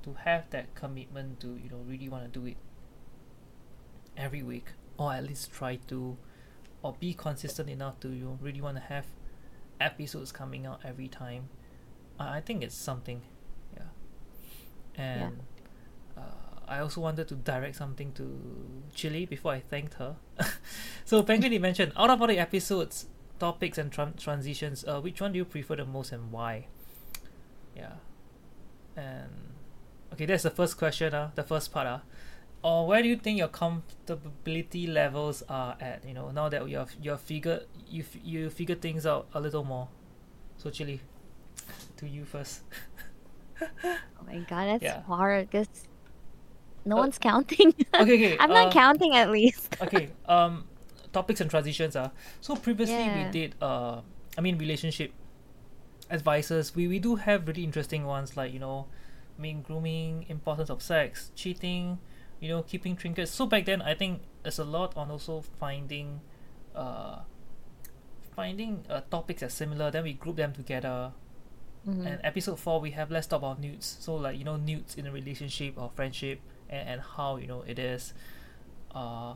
to 0.02 0.14
have 0.25 0.49
that 0.50 0.75
commitment 0.75 1.40
to 1.40 1.49
you 1.62 1.71
know 1.71 1.78
really 1.87 2.09
want 2.09 2.33
to 2.33 2.40
do 2.40 2.47
it 2.47 2.57
every 4.16 4.42
week 4.42 4.66
or 4.99 5.12
at 5.12 5.25
least 5.25 5.52
try 5.52 5.76
to 5.88 6.16
or 6.83 6.95
be 6.99 7.12
consistent 7.14 7.69
enough 7.69 8.00
to 8.00 8.09
you 8.09 8.25
know, 8.25 8.38
really 8.40 8.61
want 8.61 8.76
to 8.76 8.83
have 8.83 9.07
episodes 9.80 10.33
coming 10.33 10.66
out 10.66 10.80
every 10.85 11.09
time 11.09 11.49
I 12.19 12.38
I 12.38 12.40
think 12.40 12.62
it's 12.62 12.75
something 12.75 13.23
yeah. 13.76 13.83
And 14.97 15.40
uh, 16.16 16.21
I 16.69 16.80
also 16.80 17.00
wanted 17.00 17.28
to 17.28 17.35
direct 17.35 17.76
something 17.76 18.12
to 18.12 18.25
Chili 18.95 19.25
before 19.26 19.52
I 19.52 19.61
thanked 19.61 19.95
her. 19.95 20.16
So 21.04 21.23
Penguin 21.25 21.52
you 21.52 21.59
mentioned 21.59 21.92
out 21.97 22.09
of 22.11 22.21
all 22.21 22.28
the 22.28 22.38
episodes 22.38 23.07
topics 23.40 23.78
and 23.78 23.90
tran- 23.90 24.16
transitions 24.16 24.85
uh, 24.87 25.00
which 25.00 25.21
one 25.21 25.33
do 25.33 25.38
you 25.38 25.45
prefer 25.45 25.75
the 25.75 25.85
most 25.85 26.12
and 26.12 26.30
why? 26.30 26.66
Yeah. 27.75 27.95
And 28.97 29.50
okay 30.12 30.26
that's 30.26 30.42
the 30.42 30.50
first 30.50 30.76
question 30.76 31.14
uh, 31.14 31.30
the 31.34 31.42
first 31.42 31.72
part 31.72 31.86
uh. 31.86 31.98
or 32.62 32.86
where 32.86 33.02
do 33.02 33.08
you 33.08 33.16
think 33.16 33.38
your 33.38 33.48
comfortability 33.48 34.92
levels 34.92 35.42
are 35.48 35.76
at 35.80 36.04
you 36.06 36.14
know 36.14 36.30
now 36.30 36.48
that 36.48 36.68
you 36.68 36.76
have 36.76 36.92
you 37.00 37.10
have 37.10 37.20
figured 37.20 37.62
you 37.88 38.02
f- 38.02 38.20
you 38.24 38.50
figure 38.50 38.74
things 38.74 39.06
out 39.06 39.28
a 39.34 39.40
little 39.40 39.64
more 39.64 39.88
so 40.56 40.70
Chili 40.70 41.00
to 41.96 42.06
you 42.08 42.24
first 42.24 42.62
oh 43.84 44.24
my 44.26 44.40
god, 44.40 44.66
that's 44.68 44.82
Yeah. 44.82 45.02
hard 45.06 45.50
because 45.50 45.68
no 46.84 46.96
Uh, 46.96 46.98
one's 46.98 47.18
counting. 47.18 47.72
okay 48.00 48.14
okay 48.14 48.38
I'm 48.38 48.52
not 48.52 48.70
uh, 48.70 48.70
counting 48.70 49.14
at 49.16 49.30
least. 49.30 49.76
okay 49.82 50.10
um 50.26 50.64
topics 51.12 51.40
and 51.40 51.50
transitions 51.50 51.96
are 51.96 52.12
so 52.40 52.56
previously 52.56 53.08
we 53.10 53.24
did 53.24 53.54
uh 53.60 54.00
i 54.38 54.40
mean 54.40 54.58
relationship 54.58 55.12
advices 56.10 56.74
we 56.74 56.88
we 56.88 56.98
do 56.98 57.16
have 57.16 57.46
really 57.48 57.64
interesting 57.64 58.04
ones 58.06 58.36
like 58.36 58.52
you 58.52 58.58
know 58.58 58.86
mean 59.40 59.62
grooming 59.62 60.26
importance 60.28 60.70
of 60.70 60.82
sex 60.82 61.30
cheating 61.35 61.99
you 62.40 62.49
know 62.49 62.62
keeping 62.62 62.97
trinkets. 62.97 63.30
So 63.32 63.47
back 63.47 63.64
then 63.66 63.82
i 63.82 63.94
think 63.94 64.23
there's 64.42 64.59
a 64.59 64.64
lot 64.64 64.97
on 64.97 65.11
also 65.11 65.42
finding 65.59 66.20
uh 66.75 67.20
finding 68.35 68.85
uh, 68.88 69.00
topics 69.11 69.40
that's 69.40 69.54
similar. 69.54 69.90
Then 69.90 70.04
we 70.04 70.12
group 70.14 70.37
them 70.37 70.52
together. 70.52 71.12
Mhm. 71.88 72.04
and 72.06 72.20
episode 72.23 72.59
four 72.61 72.78
we 72.78 72.90
have 72.90 73.11
let's 73.11 73.26
talk 73.26 73.38
about 73.40 73.59
nudes. 73.59 73.97
So 74.00 74.14
like 74.14 74.37
you 74.38 74.44
know 74.44 74.56
nudes 74.56 74.97
in 74.97 75.06
a 75.06 75.11
relationship 75.12 75.75
or 75.78 75.90
friendship 75.94 76.40
and, 76.68 76.88
and 76.90 77.00
how 77.00 77.37
you 77.37 77.47
know 77.47 77.62
it 77.66 77.78
is. 77.78 78.12
Uh 78.94 79.35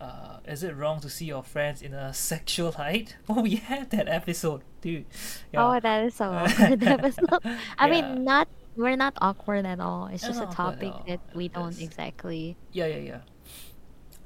uh 0.00 0.38
is 0.46 0.62
it 0.64 0.74
wrong 0.76 1.00
to 1.00 1.08
see 1.08 1.26
your 1.26 1.42
friends 1.44 1.82
in 1.82 1.94
a 1.94 2.12
sexual 2.30 2.74
light? 2.78 3.16
Oh 3.28 3.42
we 3.42 3.56
had 3.56 3.90
that 3.90 4.08
episode 4.08 4.62
dude. 4.80 5.06
Yeah. 5.52 5.64
Oh, 5.66 5.80
that 5.80 6.04
is 6.06 6.14
so 6.14 6.24
awkward 6.32 6.82
episode. 6.82 7.40
I 7.78 7.86
Yeah. 7.86 7.86
mean, 7.88 8.24
not 8.24 8.48
we're 8.76 8.96
not 8.96 9.14
awkward 9.20 9.66
at 9.66 9.80
all. 9.80 10.06
It's 10.06 10.26
just 10.26 10.40
a 10.40 10.44
not 10.44 10.58
awkward 10.58 10.80
at 10.80 10.80
topic 10.80 11.06
that 11.06 11.20
we 11.34 11.48
don't 11.48 11.72
It's- 11.74 11.80
exactly 11.80 12.56
yeah 12.72 12.86
yeah 12.86 12.96
yeah. 12.98 13.20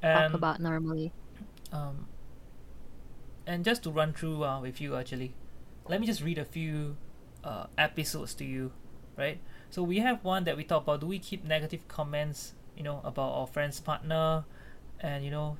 talk 0.01 0.33
about 0.33 0.59
normally. 0.59 1.13
um 1.71 2.07
and 3.45 3.63
just 3.65 3.83
to 3.83 3.91
run 3.91 4.13
through 4.13 4.43
uh, 4.43 4.59
with 4.61 4.79
you 4.81 4.95
actually 4.95 5.33
let 5.87 5.99
me 5.99 6.07
just 6.07 6.21
read 6.21 6.37
a 6.37 6.45
few 6.45 6.97
uh, 7.43 7.65
episodes 7.77 8.33
to 8.35 8.45
you 8.45 8.71
right? 9.17 9.39
So 9.69 9.83
we 9.83 9.99
have 9.99 10.23
one 10.23 10.45
that 10.45 10.57
we 10.57 10.63
talk 10.63 10.83
about 10.83 11.01
do 11.01 11.07
we 11.07 11.19
keep 11.19 11.43
negative 11.43 11.87
comments 11.87 12.53
you 12.75 12.83
know 12.83 13.01
about 13.03 13.31
our 13.33 13.47
friend's 13.47 13.79
partner? 13.79 14.45
And 14.99 15.25
you 15.25 15.31
know 15.31 15.57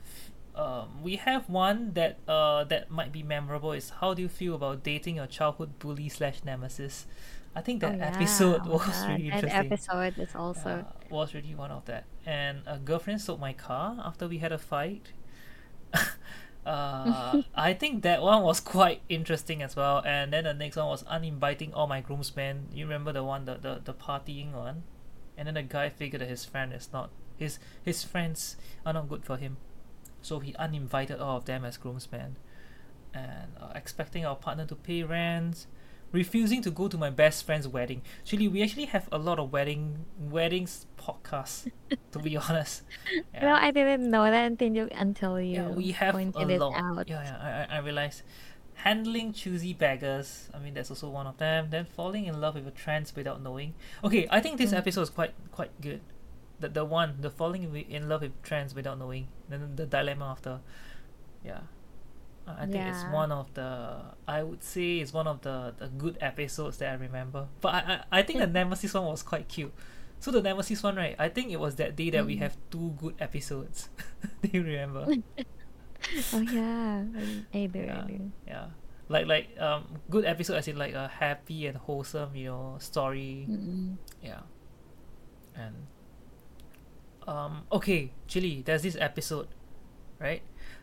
um, 0.55 1.01
we 1.03 1.15
have 1.17 1.49
one 1.49 1.93
that 1.93 2.17
uh, 2.27 2.63
that 2.65 2.89
might 2.91 3.11
be 3.11 3.23
memorable 3.23 3.71
is 3.73 3.89
how 4.01 4.13
do 4.13 4.21
you 4.21 4.29
feel 4.29 4.55
about 4.55 4.83
dating 4.83 5.15
your 5.17 5.27
childhood 5.27 5.79
bully 5.79 6.09
slash 6.09 6.43
nemesis 6.43 7.05
i 7.55 7.61
think 7.61 7.81
that 7.81 7.93
oh, 7.93 7.97
yeah. 7.97 8.15
episode 8.15 8.61
oh 8.65 8.71
was 8.71 9.07
really 9.07 9.29
That 9.29 9.43
interesting 9.43 9.71
episode 9.71 10.17
is 10.17 10.35
also 10.35 10.69
uh, 10.69 11.01
was 11.11 11.33
really 11.33 11.53
one 11.53 11.71
of 11.71 11.85
that. 11.85 12.05
And 12.25 12.61
a 12.65 12.77
girlfriend 12.77 13.21
stole 13.21 13.37
my 13.37 13.53
car 13.53 13.97
after 14.03 14.27
we 14.27 14.39
had 14.39 14.51
a 14.51 14.57
fight. 14.57 15.11
uh, 16.65 17.41
I 17.53 17.73
think 17.73 18.03
that 18.03 18.21
one 18.21 18.43
was 18.43 18.59
quite 18.59 19.01
interesting 19.09 19.61
as 19.61 19.75
well. 19.75 20.01
And 20.05 20.33
then 20.33 20.45
the 20.45 20.53
next 20.53 20.77
one 20.77 20.87
was 20.87 21.03
uninviting 21.03 21.73
all 21.73 21.87
my 21.87 22.01
groomsmen. 22.01 22.67
You 22.73 22.85
remember 22.85 23.11
the 23.11 23.23
one, 23.23 23.45
the, 23.45 23.55
the, 23.55 23.81
the 23.83 23.93
partying 23.93 24.53
one? 24.53 24.83
And 25.37 25.47
then 25.47 25.55
the 25.55 25.63
guy 25.63 25.89
figured 25.89 26.21
that 26.21 26.29
his 26.29 26.45
friend 26.45 26.73
is 26.73 26.89
not 26.93 27.09
his 27.37 27.57
his 27.83 28.03
friends 28.03 28.55
are 28.85 28.93
not 28.93 29.09
good 29.09 29.25
for 29.25 29.35
him, 29.37 29.57
so 30.21 30.39
he 30.39 30.53
uninvited 30.55 31.19
all 31.19 31.37
of 31.37 31.45
them 31.45 31.65
as 31.65 31.77
groomsmen, 31.77 32.37
and 33.15 33.51
uh, 33.59 33.71
expecting 33.73 34.25
our 34.25 34.35
partner 34.35 34.65
to 34.67 34.75
pay 34.75 35.01
rent, 35.01 35.65
refusing 36.11 36.61
to 36.63 36.71
go 36.71 36.87
to 36.87 36.97
my 36.97 37.09
best 37.09 37.45
friend's 37.45 37.67
wedding. 37.67 38.01
Actually, 38.19 38.47
we 38.47 38.61
actually 38.63 38.85
have 38.85 39.07
a 39.11 39.17
lot 39.17 39.39
of 39.39 39.51
wedding 39.51 40.05
weddings 40.19 40.85
podcasts. 40.97 41.69
to 42.11 42.19
be 42.19 42.35
honest, 42.49 42.83
well, 43.41 43.55
I 43.55 43.71
didn't 43.71 44.09
know 44.09 44.23
that 44.25 44.45
until 44.45 44.73
you 44.75 44.89
until 44.91 45.39
you 45.39 45.55
yeah, 45.55 45.69
we 45.69 45.91
have 45.91 46.15
a 46.15 46.17
pointed 46.17 46.49
it 46.49 46.59
lot. 46.59 46.73
out. 46.75 47.07
Yeah, 47.09 47.23
yeah, 47.23 47.67
I, 47.69 47.75
I, 47.75 47.77
I 47.77 47.79
realized. 47.81 48.23
Handling 48.81 49.31
choosy 49.31 49.73
beggars. 49.73 50.49
I 50.55 50.57
mean, 50.57 50.73
that's 50.73 50.89
also 50.89 51.07
one 51.07 51.27
of 51.27 51.37
them. 51.37 51.69
Then 51.69 51.85
falling 51.85 52.25
in 52.25 52.41
love 52.41 52.55
with 52.55 52.65
a 52.65 52.71
trans 52.71 53.15
without 53.15 53.39
knowing. 53.39 53.75
Okay, 54.03 54.27
I 54.31 54.39
think 54.41 54.57
this 54.57 54.71
Mm. 54.73 54.77
episode 54.77 55.01
is 55.03 55.09
quite 55.11 55.33
quite 55.51 55.69
good. 55.81 56.01
The 56.59 56.69
the 56.69 56.83
one, 56.85 57.17
the 57.21 57.29
falling 57.29 57.69
in 57.75 58.09
love 58.09 58.21
with 58.21 58.33
trans 58.41 58.73
without 58.73 58.97
knowing. 58.97 59.27
Then 59.49 59.75
the 59.75 59.85
dilemma 59.85 60.25
after. 60.33 60.61
Yeah. 61.45 61.61
I 62.57 62.63
I 62.63 62.65
think 62.67 62.87
it's 62.87 63.03
one 63.05 63.31
of 63.31 63.53
the 63.53 63.97
I 64.27 64.43
would 64.43 64.63
say 64.63 64.99
it's 64.99 65.13
one 65.13 65.27
of 65.27 65.41
the, 65.41 65.73
the 65.77 65.87
good 65.87 66.17
episodes 66.21 66.77
that 66.77 66.89
I 66.91 66.95
remember. 66.95 67.47
But 67.61 67.73
I, 67.75 67.79
I, 68.11 68.19
I 68.19 68.21
think 68.23 68.39
the 68.39 68.47
Nemesis 68.47 68.93
one 68.93 69.05
was 69.05 69.23
quite 69.23 69.47
cute. 69.47 69.73
So 70.19 70.31
the 70.31 70.41
Nemesis 70.41 70.83
one, 70.83 70.95
right? 70.95 71.15
I 71.17 71.29
think 71.29 71.51
it 71.51 71.59
was 71.59 71.75
that 71.75 71.95
day 71.95 72.09
that 72.11 72.25
we 72.25 72.35
Mm. 72.35 72.39
have 72.39 72.57
two 72.69 72.93
good 73.01 73.15
episodes. 73.19 73.89
Do 74.41 74.49
you 74.53 74.63
remember? 74.63 75.05
oh 76.33 76.39
yeah, 76.41 77.03
I, 77.53 77.57
I 77.57 77.65
do. 77.67 77.79
yeah, 77.79 78.01
I 78.03 78.07
do. 78.07 78.31
yeah. 78.47 78.65
Like 79.09 79.27
like 79.27 79.49
um 79.59 79.99
good 80.09 80.25
episode 80.25 80.55
as 80.55 80.67
in 80.67 80.77
like 80.77 80.93
a 80.93 81.07
happy 81.07 81.67
and 81.67 81.77
wholesome, 81.77 82.35
you 82.35 82.47
know, 82.49 82.77
story. 82.79 83.45
Mm-mm. 83.49 83.97
Yeah. 84.23 84.41
And 85.55 85.75
um 87.27 87.63
okay, 87.71 88.11
Chili, 88.27 88.61
there's 88.65 88.81
this 88.83 88.97
episode, 88.99 89.47
right? 90.19 90.41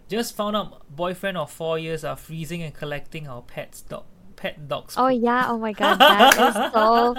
Just 0.08 0.34
found 0.34 0.56
out 0.56 0.82
boyfriend 0.94 1.36
of 1.36 1.50
four 1.50 1.78
years 1.78 2.04
are 2.04 2.16
freezing 2.16 2.62
and 2.62 2.74
collecting 2.74 3.28
our 3.28 3.42
pet's 3.42 3.82
dog 3.82 4.04
pet 4.36 4.68
dogs. 4.68 4.94
Oh 4.96 5.08
yeah, 5.08 5.46
oh 5.48 5.58
my 5.58 5.72
god, 5.72 5.98
that 5.98 6.38
is 6.38 6.54
so 6.72 7.14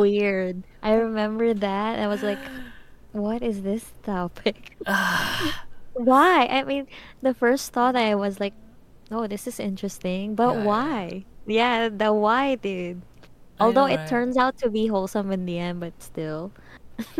weird. 0.00 0.64
I 0.82 0.94
remember 0.94 1.52
that. 1.54 1.98
I 1.98 2.08
was 2.08 2.22
like, 2.22 2.40
what 3.12 3.42
is 3.42 3.62
this 3.62 3.84
topic? 4.02 4.76
why? 5.92 6.46
I 6.50 6.64
mean, 6.64 6.88
the 7.20 7.34
first 7.34 7.72
thought 7.72 7.94
I 7.94 8.14
was 8.14 8.40
like, 8.40 8.54
oh, 9.10 9.26
this 9.26 9.46
is 9.46 9.60
interesting, 9.60 10.34
but 10.34 10.54
Yeah, 10.54 10.58
yeah. 10.58 10.64
why? 10.64 11.24
Yeah, 11.46 11.88
the 11.90 12.12
why, 12.12 12.56
dude. 12.56 13.02
Although 13.60 13.86
know, 13.86 13.92
it 13.94 13.96
right? 13.96 14.08
turns 14.08 14.36
out 14.36 14.56
to 14.58 14.70
be 14.70 14.86
wholesome 14.86 15.30
in 15.30 15.44
the 15.44 15.58
end, 15.58 15.80
but 15.80 15.92
still. 16.02 16.52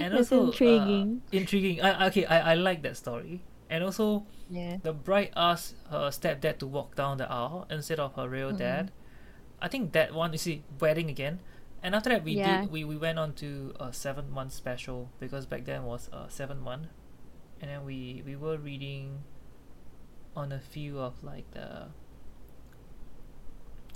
and 0.00 0.14
It's 0.14 0.32
also 0.32 0.42
uh, 0.42 0.46
intriguing. 0.48 1.22
intriguing. 1.32 1.82
I, 1.82 2.06
okay, 2.08 2.24
I, 2.26 2.52
I 2.52 2.54
like 2.54 2.82
that 2.82 2.96
story. 2.96 3.42
And 3.70 3.84
also, 3.84 4.26
Yeah. 4.50 4.78
the 4.82 4.92
bride 4.92 5.30
asked 5.36 5.76
her 5.90 6.10
stepdad 6.10 6.58
to 6.58 6.66
walk 6.66 6.96
down 6.96 7.18
the 7.18 7.30
aisle 7.30 7.66
instead 7.70 8.00
of 8.00 8.14
her 8.14 8.28
real 8.28 8.48
Mm-hmm. 8.48 8.58
dad. 8.58 8.92
I 9.60 9.68
think 9.68 9.92
that 9.92 10.14
one, 10.14 10.32
you 10.32 10.38
see, 10.38 10.64
wedding 10.80 11.10
again. 11.10 11.40
And 11.82 11.94
after 11.94 12.10
that, 12.10 12.24
we 12.24 12.34
Yeah. 12.36 12.62
did 12.62 12.72
we, 12.72 12.84
we 12.84 12.96
went 12.96 13.18
on 13.18 13.34
to 13.34 13.74
a 13.80 13.92
seven 13.92 14.30
month 14.30 14.52
special 14.52 15.10
because 15.20 15.46
back 15.46 15.64
then 15.64 15.84
was 15.84 16.08
a 16.12 16.26
seven 16.28 16.60
month, 16.60 16.88
and 17.60 17.70
then 17.70 17.84
we 17.84 18.22
we 18.26 18.36
were 18.36 18.58
reading 18.58 19.22
on 20.36 20.52
a 20.52 20.60
few 20.60 20.98
of 21.00 21.22
like 21.24 21.50
the 21.52 21.88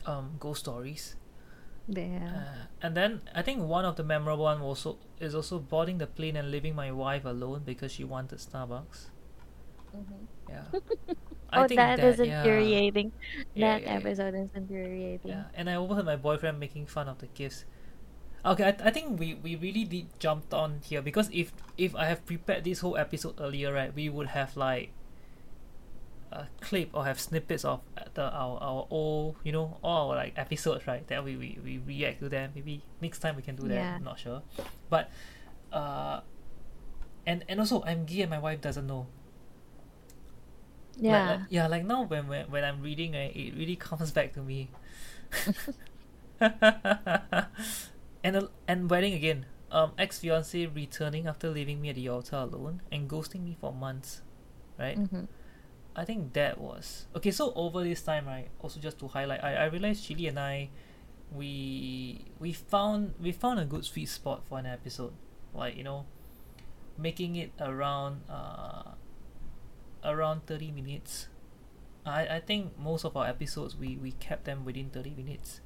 um 0.07 0.37
ghost 0.39 0.61
stories. 0.61 1.17
Yeah. 1.89 2.33
Uh, 2.37 2.67
and 2.83 2.97
then 2.97 3.21
I 3.35 3.43
think 3.43 3.63
one 3.63 3.85
of 3.85 3.97
the 3.97 4.05
memorable 4.05 4.45
one 4.45 4.61
also 4.61 4.99
is 5.21 5.35
also 5.35 5.59
boarding 5.59 5.99
the 5.99 6.07
plane 6.07 6.37
and 6.37 6.51
leaving 6.51 6.75
my 6.75 6.91
wife 6.93 7.25
alone 7.25 7.63
because 7.65 7.93
she 7.93 8.05
wanted 8.05 8.39
Starbucks. 8.39 9.11
Yeah. 10.49 10.65
oh, 11.53 11.67
that 11.69 12.01
is 12.01 12.19
yeah, 12.19 12.41
infuriating. 12.41 13.13
Yeah, 13.55 13.79
that 13.79 13.83
yeah, 13.83 13.89
yeah. 13.89 13.97
episode 13.97 14.35
is 14.35 14.49
infuriating. 14.55 15.31
Yeah, 15.31 15.45
and 15.55 15.71
I 15.71 15.77
overheard 15.77 16.07
my 16.07 16.17
boyfriend 16.17 16.59
making 16.61 16.87
fun 16.87 17.09
of 17.09 17.19
the 17.19 17.27
gifts. 17.29 17.65
Okay, 18.45 18.65
I, 18.65 18.89
I 18.89 18.91
think 18.91 19.19
we, 19.19 19.35
we 19.35 19.57
really 19.57 19.85
did 19.85 20.09
jumped 20.21 20.53
on 20.53 20.81
here 20.85 21.01
because 21.01 21.31
if 21.33 21.53
if 21.79 21.97
I 21.97 22.07
have 22.07 22.27
prepared 22.27 22.65
this 22.65 22.81
whole 22.81 22.97
episode 22.97 23.41
earlier, 23.41 23.73
right, 23.73 23.95
we 23.95 24.09
would 24.09 24.29
have 24.29 24.57
like 24.57 24.93
a 26.33 26.47
clip 26.61 26.91
or 26.93 27.05
have 27.05 27.21
snippets 27.21 27.65
of 27.65 27.81
the 28.15 28.23
our, 28.23 28.59
our 28.61 28.87
old 28.91 29.37
you 29.45 29.53
know 29.53 29.79
all 29.83 30.11
our 30.11 30.17
like 30.17 30.33
episodes 30.37 30.87
right 30.87 31.07
that 31.09 31.25
we, 31.25 31.37
we, 31.37 31.59
we 31.65 31.79
react 31.79 32.21
to 32.21 32.29
them. 32.29 32.53
Maybe 32.55 32.83
next 33.01 33.21
time 33.21 33.37
we 33.37 33.43
can 33.43 33.57
do 33.57 33.69
that. 33.69 33.75
Yeah. 33.75 33.95
I'm 33.97 34.05
not 34.05 34.19
sure, 34.19 34.43
but 34.91 35.11
uh, 35.73 36.21
and 37.27 37.45
and 37.49 37.61
also 37.61 37.83
I'm 37.85 38.05
gay 38.05 38.23
and 38.23 38.31
my 38.31 38.39
wife 38.39 38.61
doesn't 38.61 38.87
know. 38.87 39.07
Yeah. 40.97 41.31
like- 41.31 41.41
yeah, 41.51 41.67
like 41.67 41.85
now 41.85 42.03
when, 42.05 42.29
when 42.29 42.51
when 42.51 42.65
I'm 42.65 42.81
reading, 42.83 43.13
right, 43.13 43.35
it 43.35 43.55
really 43.57 43.77
comes 43.77 44.11
back 44.13 44.33
to 44.35 44.41
me. 44.41 44.71
and 46.41 48.37
uh, 48.37 48.49
and 48.69 48.91
wedding 48.91 49.15
again. 49.15 49.47
Um, 49.71 49.91
ex 49.99 50.21
fiance 50.21 50.67
returning 50.67 51.27
after 51.27 51.51
leaving 51.51 51.81
me 51.81 51.89
at 51.89 51.97
the 51.97 52.09
altar 52.09 52.37
alone 52.37 52.81
and 52.93 53.11
ghosting 53.11 53.43
me 53.43 53.57
for 53.61 53.73
months, 53.73 54.23
right? 54.79 54.97
Mhm. 54.99 55.27
I 55.97 56.05
think 56.05 56.33
that 56.35 56.59
was 56.59 57.07
okay. 57.15 57.31
So 57.31 57.53
over 57.55 57.83
this 57.85 58.03
time, 58.03 58.27
right? 58.27 58.49
Also, 58.61 58.81
just 58.81 58.99
to 58.99 59.09
highlight, 59.09 59.45
I, 59.45 59.55
I 59.55 59.65
realized 59.67 60.05
Chili 60.05 60.27
and 60.27 60.39
I, 60.39 60.71
we 61.33 62.25
we 62.41 62.53
found 62.53 63.15
we 63.21 63.31
found 63.33 63.61
a 63.61 63.65
good 63.65 63.85
sweet 63.85 64.09
spot 64.09 64.43
for 64.49 64.59
an 64.59 64.67
episode, 64.67 65.13
like 65.55 65.77
you 65.77 65.85
know, 65.85 66.07
making 66.99 67.37
it 67.37 67.53
around 67.61 68.23
uh 68.29 68.93
around 70.05 70.47
thirty 70.47 70.71
minutes. 70.71 71.29
I 72.05 72.27
I 72.27 72.41
think 72.41 72.79
most 72.79 73.05
of 73.05 73.17
our 73.17 73.27
episodes 73.27 73.77
we 73.77 73.97
we 73.97 74.13
kept 74.19 74.45
them 74.45 74.65
within 74.65 74.91
thirty 74.91 75.15
minutes, 75.15 75.61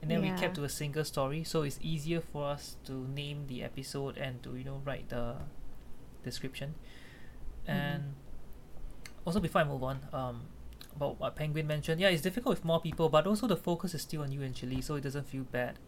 and 0.00 0.10
then 0.10 0.22
we 0.22 0.30
kept 0.38 0.54
to 0.56 0.64
a 0.64 0.68
single 0.68 1.04
story, 1.04 1.42
so 1.44 1.62
it's 1.62 1.78
easier 1.82 2.20
for 2.20 2.46
us 2.46 2.76
to 2.86 2.92
name 2.92 3.46
the 3.48 3.62
episode 3.62 4.16
and 4.18 4.42
to 4.44 4.56
you 4.56 4.64
know 4.64 4.80
write 4.84 5.08
the 5.10 5.34
description, 6.22 6.74
and 7.66 8.14
also 9.24 9.40
before 9.40 9.60
I 9.60 9.64
move 9.64 9.82
on, 9.82 10.00
um, 10.12 10.42
about 10.96 11.18
what 11.18 11.34
Penguin 11.36 11.66
mentioned, 11.66 12.00
yeah, 12.00 12.08
it's 12.08 12.22
difficult 12.22 12.56
with 12.56 12.64
more 12.64 12.80
people, 12.80 13.08
but 13.08 13.26
also 13.26 13.46
the 13.46 13.56
focus 13.56 13.94
is 13.94 14.02
still 14.02 14.22
on 14.22 14.30
you 14.32 14.42
and 14.42 14.54
Chili, 14.54 14.80
so 14.80 14.94
it 14.94 15.00
doesn't 15.02 15.26
feel 15.26 15.42
bad 15.44 15.78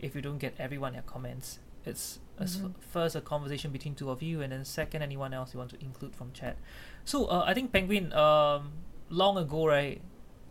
if 0.00 0.14
you 0.14 0.20
don't 0.20 0.38
get 0.38 0.54
everyone 0.58 0.92
your 0.94 1.02
comments. 1.04 1.58
It's 1.86 2.18
as 2.38 2.58
Mhm. 2.58 2.74
first 2.80 3.14
a 3.16 3.20
conversation 3.20 3.70
between 3.70 3.94
two 3.94 4.10
of 4.10 4.22
you, 4.22 4.42
and 4.42 4.52
then 4.52 4.64
second 4.64 5.02
anyone 5.02 5.32
else 5.32 5.54
you 5.54 5.58
want 5.58 5.70
to 5.70 5.80
include 5.82 6.14
from 6.16 6.32
chat. 6.32 6.56
So 7.04 7.26
uh, 7.26 7.44
I 7.46 7.54
think 7.54 7.72
Penguin, 7.72 8.12
um, 8.12 8.72
long 9.08 9.36
ago, 9.38 9.66
right? 9.66 10.00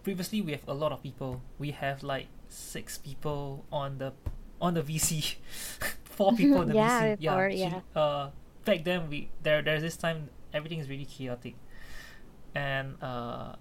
Previously, 0.04 0.42
we 0.42 0.52
have 0.52 0.68
a 0.68 0.74
lot 0.74 0.92
of 0.92 1.02
people. 1.04 1.42
We 1.60 1.72
have 1.72 2.04
like 2.04 2.28
six 2.50 2.98
people 2.98 3.66
on 3.72 3.98
the 3.98 4.14
on 4.62 4.74
the 4.76 4.82
VC, 4.84 5.36
four 6.06 6.34
people 6.34 6.60
on 6.60 6.68
the 6.68 6.74
Yeah, 6.82 7.16
VC. 7.16 7.20
before, 7.20 7.50
Chili- 7.50 7.62
yeah. 7.62 7.82
Uh, 8.02 8.30
back 8.66 8.84
then 8.86 9.10
we 9.10 9.30
there 9.42 9.62
there's 9.62 9.82
this 9.82 9.98
time 9.98 10.30
everything 10.54 10.80
is 10.80 10.88
really 10.90 11.06
chaotic 11.06 11.56
and 12.56 12.96
uh 13.02 13.56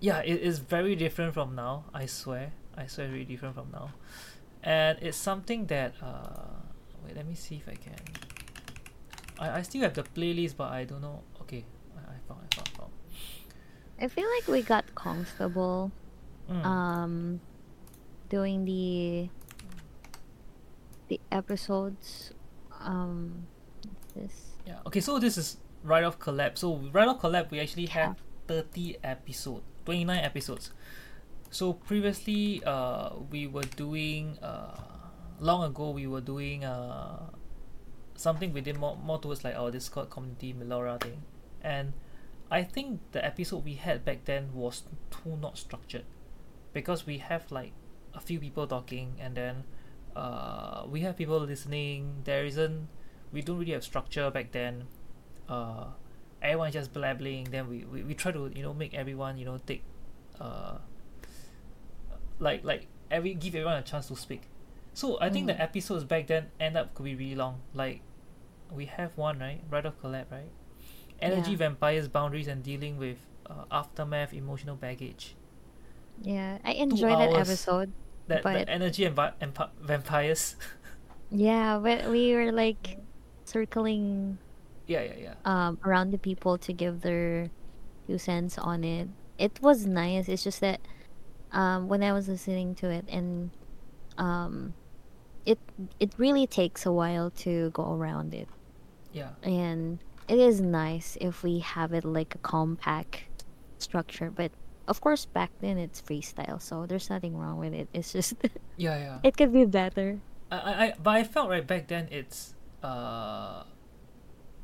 yeah 0.00 0.18
it 0.20 0.40
is 0.40 0.58
very 0.60 0.94
different 0.94 1.34
from 1.34 1.54
now 1.54 1.84
i 1.92 2.06
swear 2.06 2.52
i 2.76 2.86
swear 2.86 3.08
very 3.08 3.24
different 3.24 3.54
from 3.54 3.68
now 3.72 3.90
and 4.62 4.98
it's 5.00 5.16
something 5.16 5.66
that 5.66 5.94
uh 6.02 6.60
wait 7.04 7.16
let 7.16 7.26
me 7.26 7.34
see 7.34 7.56
if 7.56 7.68
i 7.68 7.74
can 7.74 7.98
i, 9.38 9.58
I 9.58 9.62
still 9.62 9.82
have 9.82 9.94
the 9.94 10.02
playlist 10.04 10.56
but 10.56 10.70
i 10.72 10.84
don't 10.84 11.00
know 11.02 11.22
okay 11.42 11.64
i, 11.96 12.00
I 12.14 12.18
found 12.28 12.40
i 12.50 12.54
found, 12.54 12.68
found. 12.68 12.92
I 14.00 14.06
feel 14.08 14.28
like 14.36 14.46
we 14.48 14.62
got 14.62 14.94
comfortable 14.94 15.90
Mm. 16.48 16.64
um 16.64 17.40
doing 18.30 18.64
the 18.64 19.28
the 21.08 21.20
episodes 21.30 22.32
um 22.80 23.46
this 24.14 24.32
Yeah. 24.66 24.80
Okay, 24.86 25.00
so 25.00 25.18
this 25.18 25.36
is 25.36 25.58
Rye 25.84 26.04
off 26.04 26.18
collab. 26.18 26.56
So 26.56 26.76
Rye 26.92 27.06
off 27.06 27.20
collab, 27.20 27.50
we 27.50 27.60
actually 27.60 27.86
have 27.86 28.16
thirty 28.48 28.96
episode, 29.04 29.62
twenty 29.84 30.04
nine 30.04 30.24
episodes. 30.24 30.72
So 31.50 31.74
previously, 31.74 32.62
uh, 32.64 33.10
we 33.30 33.46
were 33.46 33.68
doing 33.76 34.38
uh, 34.42 34.74
long 35.38 35.62
ago 35.62 35.90
we 35.90 36.06
were 36.08 36.20
doing 36.20 36.64
uh, 36.64 37.30
something 38.16 38.52
we 38.52 38.60
did 38.60 38.76
more 38.76 38.96
more 38.96 39.20
towards 39.20 39.44
like 39.44 39.54
our 39.54 39.70
Discord 39.70 40.10
community 40.10 40.52
Melora 40.52 41.00
thing, 41.00 41.22
and 41.62 41.92
I 42.50 42.64
think 42.64 43.00
the 43.12 43.24
episode 43.24 43.64
we 43.64 43.74
had 43.74 44.04
back 44.04 44.24
then 44.24 44.54
was 44.54 44.82
too 45.12 45.36
not 45.36 45.56
structured, 45.58 46.04
because 46.72 47.06
we 47.06 47.18
have 47.18 47.52
like 47.52 47.72
a 48.14 48.20
few 48.20 48.40
people 48.40 48.66
talking 48.66 49.20
and 49.20 49.36
then 49.36 49.64
uh, 50.16 50.84
we 50.88 51.00
have 51.00 51.16
people 51.16 51.38
listening. 51.38 52.24
There 52.24 52.44
isn't 52.44 52.88
we 53.32 53.42
don't 53.42 53.58
really 53.58 53.72
have 53.72 53.84
structure 53.84 54.30
back 54.30 54.52
then. 54.52 54.88
Uh, 55.48 55.92
everyone 56.42 56.72
just 56.72 56.92
blabbling. 56.92 57.50
Then 57.50 57.68
we, 57.68 57.84
we, 57.84 58.02
we 58.02 58.14
try 58.14 58.32
to 58.32 58.50
you 58.54 58.62
know 58.62 58.74
make 58.74 58.94
everyone 58.94 59.38
you 59.38 59.44
know 59.44 59.58
take, 59.66 59.82
uh, 60.40 60.78
like 62.38 62.64
like 62.64 62.86
every 63.10 63.34
give 63.34 63.54
everyone 63.54 63.76
a 63.76 63.82
chance 63.82 64.08
to 64.08 64.16
speak. 64.16 64.42
So 64.94 65.18
I 65.20 65.30
think 65.30 65.46
the 65.46 65.54
Mhm. 65.54 65.60
episodes 65.60 66.04
back 66.04 66.26
then 66.26 66.50
end 66.58 66.76
up 66.76 66.94
could 66.94 67.04
be 67.04 67.14
really 67.14 67.34
long. 67.36 67.60
Like 67.74 68.00
we 68.70 68.86
have 68.86 69.16
one 69.16 69.38
right 69.38 69.60
Rye 69.70 69.80
off 69.82 69.98
collab 70.02 70.30
right, 70.30 70.50
energy 71.20 71.52
Yeah. 71.52 71.56
vampires 71.58 72.08
boundaries 72.08 72.48
and 72.48 72.62
dealing 72.62 72.98
with 72.98 73.16
uh, 73.48 73.64
aftermath 73.70 74.32
emotional 74.34 74.76
baggage. 74.76 75.34
yeah 76.20 76.58
i 76.64 76.72
enjoyed 76.72 77.14
that 77.16 77.32
episode 77.32 77.92
That 78.26 78.42
But- 78.42 78.66
the 78.66 78.68
energy 78.68 79.04
and 79.06 79.14
va- 79.16 79.34
empa- 79.40 79.70
vampires. 79.80 80.56
yeah 81.30 81.78
but 81.78 82.10
we 82.10 82.34
were 82.34 82.50
like 82.52 82.98
circling 83.46 84.36
yeah 84.88 85.02
yeah 85.02 85.14
yeah. 85.18 85.34
um 85.44 85.78
around 85.84 86.10
the 86.10 86.18
people 86.18 86.58
to 86.58 86.72
give 86.72 87.02
their 87.02 87.50
two 88.08 88.18
cents 88.18 88.58
on 88.58 88.84
it 88.84 89.08
it 89.38 89.60
was 89.62 89.86
nice 89.86 90.28
it's 90.28 90.44
just 90.44 90.60
that 90.60 90.80
um 91.52 91.88
when 91.88 92.02
i 92.02 92.12
was 92.12 92.28
listening 92.28 92.74
to 92.74 92.90
it 92.90 93.04
and 93.08 93.50
um 94.18 94.74
it 95.46 95.58
it 96.00 96.12
really 96.18 96.46
takes 96.46 96.86
a 96.86 96.92
while 96.92 97.30
to 97.30 97.70
go 97.70 97.94
around 97.94 98.34
it 98.34 98.48
Yeah. 99.12 99.30
and 99.42 100.00
it 100.28 100.38
is 100.38 100.60
nice 100.60 101.16
if 101.20 101.42
we 101.42 101.60
have 101.60 101.92
it 101.94 102.04
like 102.04 102.34
a 102.34 102.38
compact 102.38 103.44
structure 103.78 104.30
but 104.30 104.52
of 104.88 105.00
course 105.00 105.26
back 105.26 105.50
then 105.60 105.78
it's 105.78 106.02
freestyle 106.02 106.60
so 106.60 106.86
there's 106.86 107.08
nothing 107.10 107.36
wrong 107.36 107.58
with 107.58 107.72
it 107.74 107.88
it's 107.94 108.12
just 108.12 108.34
Yeah 108.76 108.98
yeah. 108.98 109.18
it 109.22 109.36
could 109.36 109.52
be 109.52 109.64
better 109.64 110.20
I, 110.50 110.56
I, 110.56 110.72
I 110.86 110.94
but 111.02 111.10
I 111.16 111.24
felt 111.24 111.48
right 111.50 111.66
back 111.66 111.88
then 111.88 112.08
it's 112.10 112.54
uh 112.82 113.64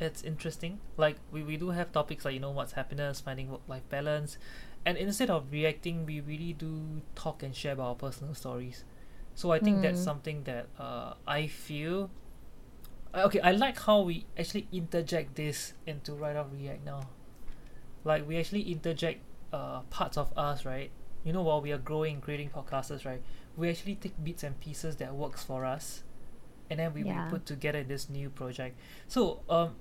it's 0.00 0.22
interesting. 0.22 0.80
Like 0.96 1.16
we, 1.30 1.42
we 1.42 1.56
do 1.56 1.70
have 1.70 1.92
topics 1.92 2.24
like 2.24 2.34
you 2.34 2.40
know 2.40 2.50
what's 2.50 2.72
happiness, 2.72 3.20
finding 3.20 3.50
work 3.50 3.62
life 3.68 3.88
balance, 3.88 4.38
and 4.84 4.96
instead 4.98 5.30
of 5.30 5.50
reacting, 5.52 6.06
we 6.06 6.20
really 6.20 6.52
do 6.52 7.02
talk 7.14 7.42
and 7.42 7.54
share 7.54 7.72
about 7.72 7.86
our 7.88 7.94
personal 7.94 8.34
stories. 8.34 8.84
So 9.34 9.50
I 9.52 9.58
think 9.58 9.82
that's 9.82 10.00
Mm. 10.00 10.04
something 10.04 10.44
that 10.44 10.66
uh 10.78 11.14
I 11.26 11.46
feel. 11.46 12.10
uh, 13.14 13.22
Okay, 13.26 13.40
I 13.40 13.52
like 13.52 13.78
how 13.80 14.00
we 14.00 14.26
actually 14.38 14.68
interject 14.72 15.34
this 15.36 15.74
into 15.86 16.14
Rye 16.14 16.36
off 16.36 16.46
react 16.52 16.84
now. 16.84 17.00
Like 18.04 18.26
we 18.28 18.38
actually 18.38 18.62
interject 18.72 19.22
uh 19.52 19.80
parts 19.90 20.16
of 20.16 20.32
us 20.36 20.64
right 20.64 20.90
you 21.22 21.32
know 21.32 21.42
while 21.42 21.60
we 21.60 21.70
are 21.72 21.78
growing 21.78 22.20
creating 22.20 22.50
podcasters 22.50 23.04
right 23.06 23.22
we 23.56 23.70
actually 23.70 23.94
take 23.94 24.12
bits 24.24 24.42
and 24.42 24.58
pieces 24.58 24.96
that 24.96 25.14
works 25.14 25.44
for 25.44 25.64
us 25.64 26.02
and 26.70 26.78
then 26.80 26.92
we, 26.94 27.02
Yeah. 27.04 27.24
we 27.26 27.30
put 27.30 27.46
together 27.46 27.82
this 27.84 28.08
new 28.08 28.30
project. 28.30 28.78
So 29.08 29.40
um 29.48 29.76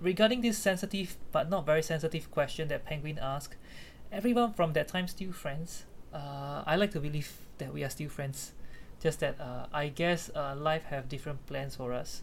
regarding 0.00 0.40
this 0.40 0.58
sensitive 0.58 1.16
but 1.30 1.48
not 1.48 1.64
very 1.66 1.82
sensitive 1.82 2.30
question 2.30 2.68
that 2.68 2.84
penguin 2.84 3.18
asked 3.20 3.56
everyone 4.10 4.52
from 4.52 4.72
that 4.72 4.88
time 4.88 5.06
still 5.08 5.32
friends. 5.32 5.84
Uh 6.12 6.62
i 6.66 6.76
like 6.76 6.90
to 6.92 7.00
believe 7.00 7.32
that 7.58 7.72
we 7.72 7.84
are 7.84 7.90
still 7.90 8.08
friends. 8.08 8.52
Just 9.00 9.20
that 9.20 9.40
uh 9.40 9.66
i 9.72 9.88
guess 9.88 10.30
uh 10.34 10.54
life 10.56 10.84
have 10.84 11.08
different 11.08 11.44
plans 11.46 11.76
for 11.76 11.92
us. 11.92 12.22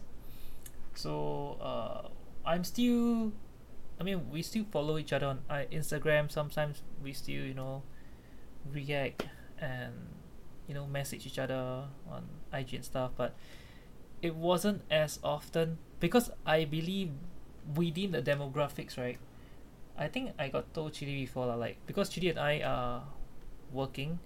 So 0.94 1.56
uh 1.60 2.08
i'm 2.44 2.64
still 2.64 3.32
i 4.00 4.02
mean 4.02 4.30
we 4.30 4.42
still 4.42 4.64
follow 4.72 4.96
each 4.98 5.12
other 5.12 5.26
on 5.26 5.38
uh, 5.50 5.64
instagram. 5.72 6.30
Sometimes 6.30 6.82
we 7.02 7.12
still 7.12 7.44
you 7.44 7.54
know 7.54 7.82
react 8.72 9.26
and 9.60 9.92
you 10.68 10.74
know 10.74 10.86
message 10.86 11.26
each 11.26 11.38
other 11.38 11.84
on 12.10 12.22
ig 12.52 12.74
and 12.74 12.84
stuff 12.84 13.10
but 13.16 13.34
it 14.22 14.34
wasn't 14.34 14.82
as 14.90 15.18
often 15.24 15.78
because 15.98 16.30
i 16.46 16.64
believe 16.64 17.10
within 17.76 18.12
the 18.12 18.22
demographics 18.22 18.96
right 18.98 19.18
i 19.98 20.08
think 20.08 20.32
i 20.38 20.48
got 20.48 20.72
told 20.74 20.92
chili 20.92 21.14
before 21.20 21.46
lah, 21.46 21.54
like 21.54 21.76
because 21.86 22.08
chili 22.08 22.28
and 22.28 22.38
i 22.38 22.60
are 22.60 23.02
working. 23.72 24.18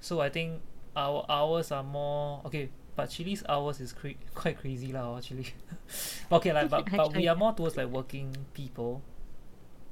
So 0.00 0.20
i 0.20 0.28
think 0.28 0.60
our 0.96 1.24
hours 1.28 1.70
are 1.72 1.82
more 1.82 2.42
okay 2.44 2.68
but 2.96 3.06
chili's 3.08 3.42
hours 3.48 3.80
is 3.80 3.92
cra- 3.92 4.18
quite 4.34 4.58
crazy 4.60 4.92
lah 4.92 5.16
actually. 5.16 5.54
Okay 6.32 6.52
like 6.52 6.68
but, 6.68 6.88
but 6.90 7.14
we 7.16 7.28
are 7.28 7.36
more 7.36 7.52
towards 7.54 7.76
like 7.76 7.88
working 7.88 8.36
people. 8.52 9.00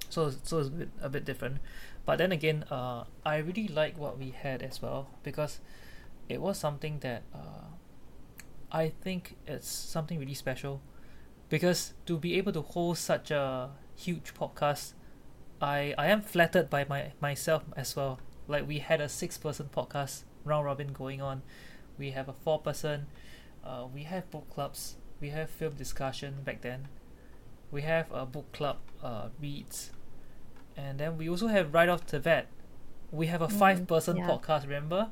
So 0.08 0.30
so 0.42 0.58
it's 0.58 0.68
a 0.68 0.72
bit, 0.72 0.88
a 1.00 1.08
bit 1.08 1.24
different. 1.24 1.58
But 2.04 2.16
then 2.18 2.32
again 2.32 2.64
uh 2.70 3.04
i 3.24 3.38
really 3.38 3.68
like 3.68 3.96
what 3.96 4.18
we 4.18 4.34
had 4.34 4.62
as 4.62 4.82
well 4.82 5.08
because 5.22 5.60
it 6.28 6.40
was 6.40 6.58
something 6.58 6.98
that 7.00 7.22
uh 7.32 7.70
i 8.72 8.88
think 8.88 9.36
it's 9.46 9.68
something 9.68 10.18
really 10.18 10.34
special 10.34 10.80
because 11.48 11.94
to 12.06 12.16
be 12.18 12.36
able 12.38 12.52
to 12.52 12.62
hold 12.62 12.98
such 12.98 13.30
a 13.30 13.70
huge 13.96 14.34
podcast 14.34 14.92
i 15.60 15.94
i 15.98 16.06
am 16.08 16.20
flattered 16.22 16.70
by 16.70 16.84
my 16.88 17.12
myself 17.20 17.64
as 17.76 17.96
well. 17.96 18.18
Like 18.48 18.66
we 18.66 18.78
had 18.80 19.00
a 19.00 19.08
six 19.08 19.38
person 19.38 19.68
podcast 19.74 20.24
round 20.44 20.64
robin 20.66 20.92
going 20.92 21.20
on. 21.22 21.42
We 21.98 22.10
have 22.12 22.28
a 22.28 22.32
four 22.32 22.58
person 22.60 23.06
uh, 23.64 23.86
we 23.92 24.04
have 24.04 24.30
book 24.30 24.48
clubs 24.50 24.96
we 25.20 25.30
have 25.30 25.50
film 25.50 25.74
discussion 25.74 26.42
back 26.44 26.62
then. 26.62 26.88
We 27.70 27.82
have 27.82 28.10
a 28.12 28.26
book 28.26 28.50
club 28.52 28.78
uh, 29.02 29.28
reads 29.40 29.90
and 30.76 30.98
then 30.98 31.16
we 31.18 31.28
also 31.28 31.48
have 31.48 31.74
Rye 31.74 31.88
off 31.88 32.06
the 32.06 32.20
bat 32.20 32.46
we 33.12 33.26
have 33.26 33.42
a 33.42 33.48
Mm, 33.48 33.58
five 33.58 33.86
person 33.86 34.16
yeah. 34.16 34.26
podcast 34.28 34.62
remember 34.62 35.10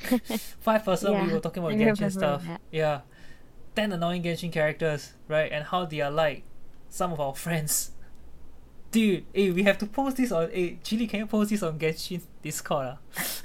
five 0.60 0.84
person 0.84 1.12
we 1.26 1.32
were 1.32 1.40
talking 1.40 1.62
about 1.62 1.74
Genshin 1.76 2.10
stuff 2.10 2.44
yeah 2.70 3.00
10 3.76 3.92
annoying 3.92 4.22
Genshin 4.22 4.50
characters 4.52 5.12
right 5.28 5.50
and 5.52 5.64
how 5.66 5.84
they 5.84 6.00
are 6.00 6.10
like 6.10 6.42
some 6.88 7.12
of 7.12 7.20
our 7.20 7.34
friends 7.34 7.92
dude 8.90 9.24
hey 9.34 9.50
we 9.50 9.62
have 9.62 9.78
to 9.78 9.86
post 9.86 10.16
this 10.16 10.32
on 10.32 10.50
hey 10.50 10.78
Chili 10.82 11.06
can 11.06 11.20
you 11.20 11.26
post 11.26 11.50
this 11.50 11.62
on 11.62 11.78
Genshin 11.78 12.22
Discord 12.42 12.96
ah? 12.96 12.98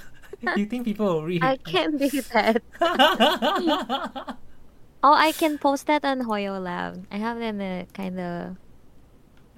you 0.58 0.66
think 0.66 0.86
people 0.86 1.06
will 1.06 1.24
read 1.24 1.44
I 1.44 1.58
can't 1.58 1.98
do 2.00 2.10
that. 2.34 2.62
Oh, 5.04 5.14
I 5.14 5.32
can 5.34 5.58
post 5.60 5.86
that 5.88 6.04
on 6.04 6.22
HoYoLAB. 6.24 7.06
I 7.12 7.18
have 7.18 7.38
an 7.40 7.62
uh, 7.62 7.86
kind 7.94 8.20
of 8.20 8.58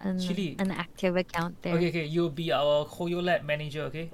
an, 0.02 0.20
Chili. 0.20 0.56
an 0.60 0.72
active 0.72 1.16
account 1.16 1.62
there. 1.64 1.74
okay 1.76 1.88
okay 1.90 2.06
you'll 2.06 2.30
be 2.30 2.52
our 2.52 2.86
HoYoLAB 2.86 3.44
manager 3.46 3.84
okay 3.84 4.12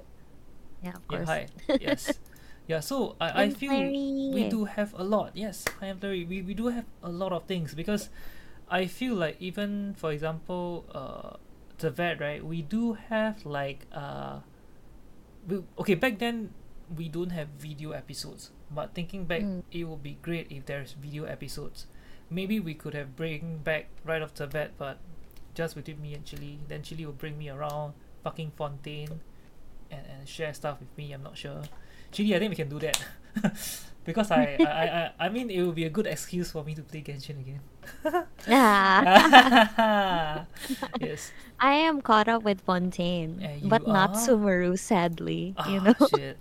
Yeah, 0.82 0.90
of 0.94 1.02
yeah 1.10 1.16
course. 1.24 1.28
hi 1.28 1.46
yes 1.80 2.12
yeah 2.66 2.80
so 2.80 3.16
I, 3.20 3.44
I 3.44 3.50
feel 3.50 3.70
we 4.32 4.48
do 4.48 4.64
have 4.64 4.94
a 4.94 5.04
lot. 5.04 5.32
Yes 5.34 5.64
I 5.80 5.86
am 5.86 5.98
very 5.98 6.24
we, 6.24 6.42
we 6.42 6.54
do 6.54 6.68
have 6.68 6.86
a 7.02 7.10
lot 7.10 7.32
of 7.32 7.44
things 7.44 7.74
because 7.74 8.08
I 8.70 8.86
feel 8.86 9.14
like 9.14 9.36
even 9.40 9.94
for 9.98 10.12
example 10.12 10.84
uh 10.94 11.36
the 11.78 11.90
vet 11.90 12.20
right 12.20 12.44
we 12.44 12.62
do 12.62 12.94
have 12.94 13.44
like 13.44 13.86
uh 13.92 14.38
we, 15.46 15.62
okay 15.78 15.94
back 15.94 16.18
then 16.18 16.50
we 16.96 17.08
don't 17.08 17.30
have 17.30 17.48
video 17.58 17.90
episodes 17.92 18.50
but 18.70 18.94
thinking 18.94 19.24
back 19.24 19.42
Mm. 19.42 19.62
it 19.70 19.84
would 19.84 20.02
be 20.02 20.16
great 20.22 20.46
if 20.50 20.66
there's 20.66 20.92
video 20.92 21.24
episodes. 21.24 21.86
Maybe 22.30 22.58
we 22.60 22.74
could 22.74 22.94
have 22.94 23.14
bring 23.16 23.58
back 23.58 23.86
Rye 24.04 24.20
off 24.20 24.34
the 24.34 24.46
bat 24.46 24.72
but 24.78 24.98
just 25.54 25.74
between 25.76 26.00
me 26.00 26.14
and 26.14 26.24
Chili 26.24 26.58
then 26.68 26.82
Chili 26.82 27.04
will 27.04 27.12
bring 27.12 27.36
me 27.38 27.48
around 27.50 27.92
fucking 28.24 28.52
Fontaine 28.56 29.20
and, 29.90 30.06
and 30.08 30.26
share 30.28 30.52
stuff 30.54 30.80
with 30.80 30.88
me 30.96 31.12
I'm 31.12 31.22
not 31.22 31.36
sure 31.36 31.62
Chili 32.14 32.34
I 32.34 32.38
think 32.38 32.50
we 32.50 32.56
can 32.56 32.70
do 32.70 32.78
that 32.80 32.98
because 34.04 34.30
I, 34.30 34.60
I, 34.62 34.70
I 34.70 35.02
I 35.26 35.28
mean 35.28 35.50
it 35.50 35.62
will 35.62 35.72
be 35.76 35.84
a 35.84 35.90
good 35.90 36.06
excuse 36.06 36.52
for 36.52 36.64
me 36.64 36.74
to 36.74 36.82
play 36.82 37.02
Genshin 37.02 37.40
again 37.40 37.62
Yeah. 38.46 39.08
yes 40.98 41.32
I 41.60 41.74
am 41.74 42.00
caught 42.02 42.28
up 42.28 42.42
with 42.42 42.60
Fontaine, 42.60 43.48
but 43.62 43.86
not 43.86 44.12
are? 44.12 44.14
Sumeru, 44.14 44.78
sadly. 44.78 45.56
Ah, 45.56 45.64
you 45.64 45.80
know. 45.80 45.94
shit. 45.98 46.38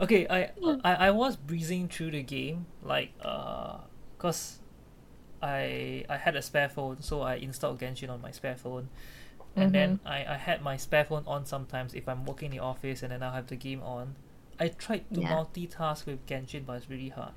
Okay, 0.00 0.26
I, 0.30 0.52
I 0.84 1.08
I 1.08 1.10
was 1.10 1.36
breezing 1.36 1.88
through 1.88 2.12
the 2.12 2.22
game 2.22 2.66
like 2.82 3.12
uh, 3.22 3.78
cause 4.18 4.60
I 5.42 6.04
I 6.08 6.16
had 6.18 6.36
a 6.36 6.42
spare 6.42 6.68
phone, 6.70 7.02
so 7.02 7.22
I 7.22 7.36
installed 7.36 7.80
Genshin 7.80 8.10
on 8.10 8.22
my 8.22 8.30
spare 8.32 8.56
phone, 8.56 8.90
and 9.56 9.72
then 9.74 9.90
Mm-hmm. 9.90 10.06
I 10.06 10.24
I 10.26 10.38
had 10.38 10.62
my 10.62 10.76
spare 10.76 11.04
phone 11.04 11.24
on 11.26 11.46
sometimes 11.46 11.94
if 11.94 12.08
I'm 12.08 12.24
working 12.26 12.52
in 12.52 12.58
the 12.58 12.64
office 12.64 13.02
and 13.02 13.12
then 13.12 13.22
I 13.22 13.34
have 13.34 13.48
the 13.48 13.56
game 13.56 13.82
on. 13.82 14.16
I 14.60 14.68
tried 14.68 15.12
to 15.14 15.20
Yeah. 15.20 15.28
multitask 15.28 16.06
with 16.06 16.26
Genshin, 16.26 16.66
but 16.66 16.74
it's 16.78 16.90
really 16.90 17.08
hard. 17.10 17.32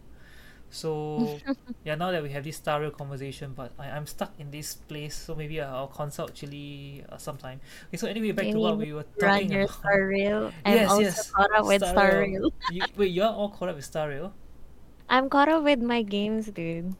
So 0.69 1.41
yeah, 1.83 1.95
now 1.95 2.11
that 2.11 2.23
we 2.23 2.29
have 2.31 2.43
this 2.43 2.57
Star 2.57 2.81
Rail 2.81 2.91
conversation, 2.91 3.53
but 3.53 3.73
I, 3.79 3.89
I'm 3.89 4.07
stuck 4.07 4.33
in 4.39 4.51
this 4.51 4.75
place, 4.75 5.15
so 5.15 5.35
maybe 5.35 5.61
I'll 5.61 5.87
consult 5.87 6.35
Chili 6.35 7.03
uh, 7.09 7.17
sometime. 7.17 7.59
Okay, 7.87 7.97
so 7.97 8.07
anyway, 8.07 8.31
back 8.31 8.47
You 8.47 8.53
to 8.53 8.59
what 8.59 8.77
we 8.77 8.93
were 8.93 9.05
Run 9.21 9.47
talking 9.47 9.51
your 9.51 9.65
about. 9.65 9.69
Star 9.69 10.07
Rail. 10.07 10.53
I'm 10.65 10.81
Yes, 10.81 10.89
also 10.89 11.01
yes. 11.01 11.21
caught 11.31 11.51
up 11.55 11.65
with 11.65 11.83
Star 11.85 12.17
Rail. 12.19 12.19
Rail. 12.19 12.53
you, 12.67 12.87
wait, 12.95 13.11
you're 13.11 13.27
all 13.27 13.49
caught 13.49 13.69
up 13.69 13.75
with 13.75 13.85
Star 13.85 14.09
Rail? 14.09 14.33
I'm 15.09 15.29
caught 15.29 15.47
up 15.47 15.63
with 15.63 15.79
my 15.81 16.01
games, 16.01 16.47
dude. 16.47 16.95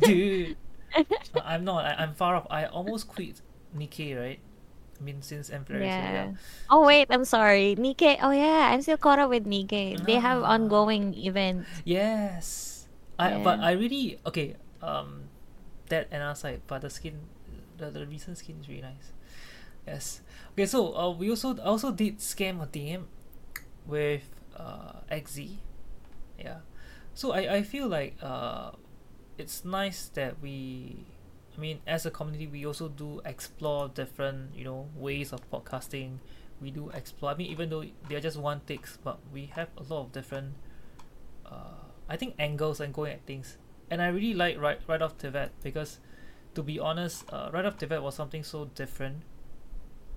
Dude, 0.00 0.56
I'm 1.44 1.64
not. 1.64 1.84
I, 1.84 1.94
I'm 2.02 2.14
far 2.14 2.36
off. 2.36 2.46
I 2.50 2.66
almost 2.66 3.08
quit 3.08 3.40
NIKKE, 3.72 4.16
right? 4.18 4.40
I 4.98 5.02
mean, 5.02 5.22
since 5.22 5.50
Emperor. 5.50 5.80
so 5.80 5.84
Yeah. 5.84 6.32
Oh 6.70 6.86
wait, 6.86 7.08
I'm 7.10 7.24
sorry. 7.24 7.74
NIKKE. 7.74 8.18
Oh 8.22 8.30
yeah, 8.30 8.70
I'm 8.72 8.82
still 8.82 8.96
caught 8.96 9.18
up 9.18 9.30
with 9.30 9.44
NIKKE. 9.46 10.06
They 10.06 10.16
have 10.22 10.42
Ah. 10.42 10.54
ongoing 10.54 11.14
events. 11.14 11.68
Yes. 11.84 12.86
I 13.18 13.42
but 13.42 13.60
I 13.60 13.72
really 13.78 14.18
okay. 14.26 14.56
Um, 14.82 15.30
that 15.88 16.08
another 16.10 16.34
side, 16.34 16.60
but 16.66 16.82
the 16.82 16.90
skin, 16.90 17.30
the, 17.78 17.90
the 17.90 18.06
recent 18.06 18.38
skin 18.38 18.58
is 18.60 18.68
really 18.68 18.82
nice. 18.82 19.12
Yes. 19.86 20.20
Okay, 20.52 20.66
so 20.66 20.96
uh, 20.96 21.10
we 21.10 21.30
also 21.30 21.54
I 21.58 21.68
also 21.70 21.92
did 21.92 22.18
scam 22.18 22.62
a 22.62 22.66
DM 22.66 23.04
with 23.86 24.26
uh 24.56 25.02
XZ. 25.10 25.58
Yeah. 26.38 26.64
So 27.14 27.30
I 27.32 27.58
I 27.58 27.62
feel 27.62 27.86
like 27.86 28.16
uh, 28.22 28.72
it's 29.38 29.64
nice 29.64 30.10
that 30.18 30.40
we. 30.42 31.06
I 31.56 31.60
mean, 31.60 31.80
as 31.86 32.06
a 32.06 32.10
community, 32.10 32.46
we 32.46 32.66
also 32.66 32.88
do 32.88 33.20
explore 33.24 33.88
different, 33.88 34.54
you 34.56 34.64
know, 34.64 34.88
ways 34.96 35.32
of 35.32 35.48
podcasting. 35.50 36.18
We 36.60 36.70
do 36.70 36.90
explore. 36.90 37.32
I 37.32 37.36
mean, 37.36 37.50
even 37.50 37.70
though 37.70 37.84
they're 38.08 38.20
just 38.20 38.36
one 38.36 38.60
takes, 38.66 38.96
but 38.96 39.18
we 39.32 39.46
have 39.54 39.68
a 39.76 39.82
lot 39.82 40.00
of 40.02 40.12
different 40.12 40.54
uh, 41.46 41.84
I 42.08 42.16
think 42.16 42.34
angles 42.38 42.80
and 42.80 42.92
going 42.92 43.12
at 43.12 43.26
things. 43.26 43.56
And 43.90 44.02
I 44.02 44.08
really 44.08 44.34
like 44.34 44.60
right 44.60 44.80
Rye 44.86 44.98
off 44.98 45.18
the 45.18 45.30
bat 45.30 45.52
because, 45.62 46.00
to 46.54 46.62
be 46.62 46.78
honest, 46.78 47.24
uh, 47.32 47.50
Rye 47.52 47.64
off 47.64 47.78
the 47.78 47.86
bat 47.86 48.02
was 48.02 48.14
something 48.14 48.42
so 48.42 48.66
different. 48.74 49.22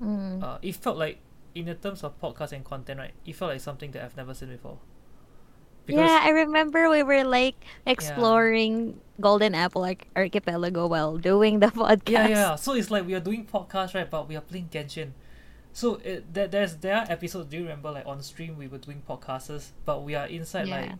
Mm. 0.01 0.43
Uh, 0.43 0.57
it 0.61 0.75
felt 0.75 0.97
like, 0.97 1.19
in 1.55 1.65
the 1.65 1.75
terms 1.75 2.03
of 2.03 2.19
podcast 2.19 2.51
and 2.51 2.63
content, 2.63 2.99
right, 2.99 3.13
it 3.25 3.35
felt 3.35 3.51
like 3.51 3.61
something 3.61 3.91
that 3.91 4.03
I've 4.03 4.17
never 4.17 4.33
seen 4.33 4.49
before. 4.49 4.79
Yeah, 5.87 6.19
I 6.23 6.29
remember 6.29 6.89
we 6.89 7.03
were 7.03 7.23
like 7.23 7.55
exploring 7.85 8.99
Golden 9.19 9.55
Apple 9.55 9.81
like 9.81 10.07
Archipelago 10.15 10.87
while 10.87 11.17
doing 11.17 11.59
the 11.59 11.67
podcast. 11.73 12.09
yeah, 12.09 12.27
yeah. 12.27 12.55
So 12.55 12.73
it's 12.73 12.91
like 12.91 13.05
we 13.05 13.13
are 13.15 13.19
doing 13.19 13.45
podcast, 13.45 13.95
right? 13.95 14.09
But 14.09 14.27
we 14.27 14.35
are 14.35 14.41
playing 14.41 14.69
Genshin. 14.69 15.11
So 15.73 15.95
it, 16.03 16.33
there, 16.33 16.47
there's 16.47 16.75
there 16.77 16.95
are 16.97 17.05
episodes. 17.09 17.49
Do 17.49 17.57
you 17.57 17.63
remember 17.63 17.91
like 17.91 18.05
on 18.05 18.21
stream 18.21 18.57
we 18.57 18.67
were 18.67 18.79
doing 18.79 19.01
podcasts, 19.07 19.71
but 19.85 20.03
we 20.03 20.15
are 20.15 20.27
inside 20.27 20.67
like 20.67 20.91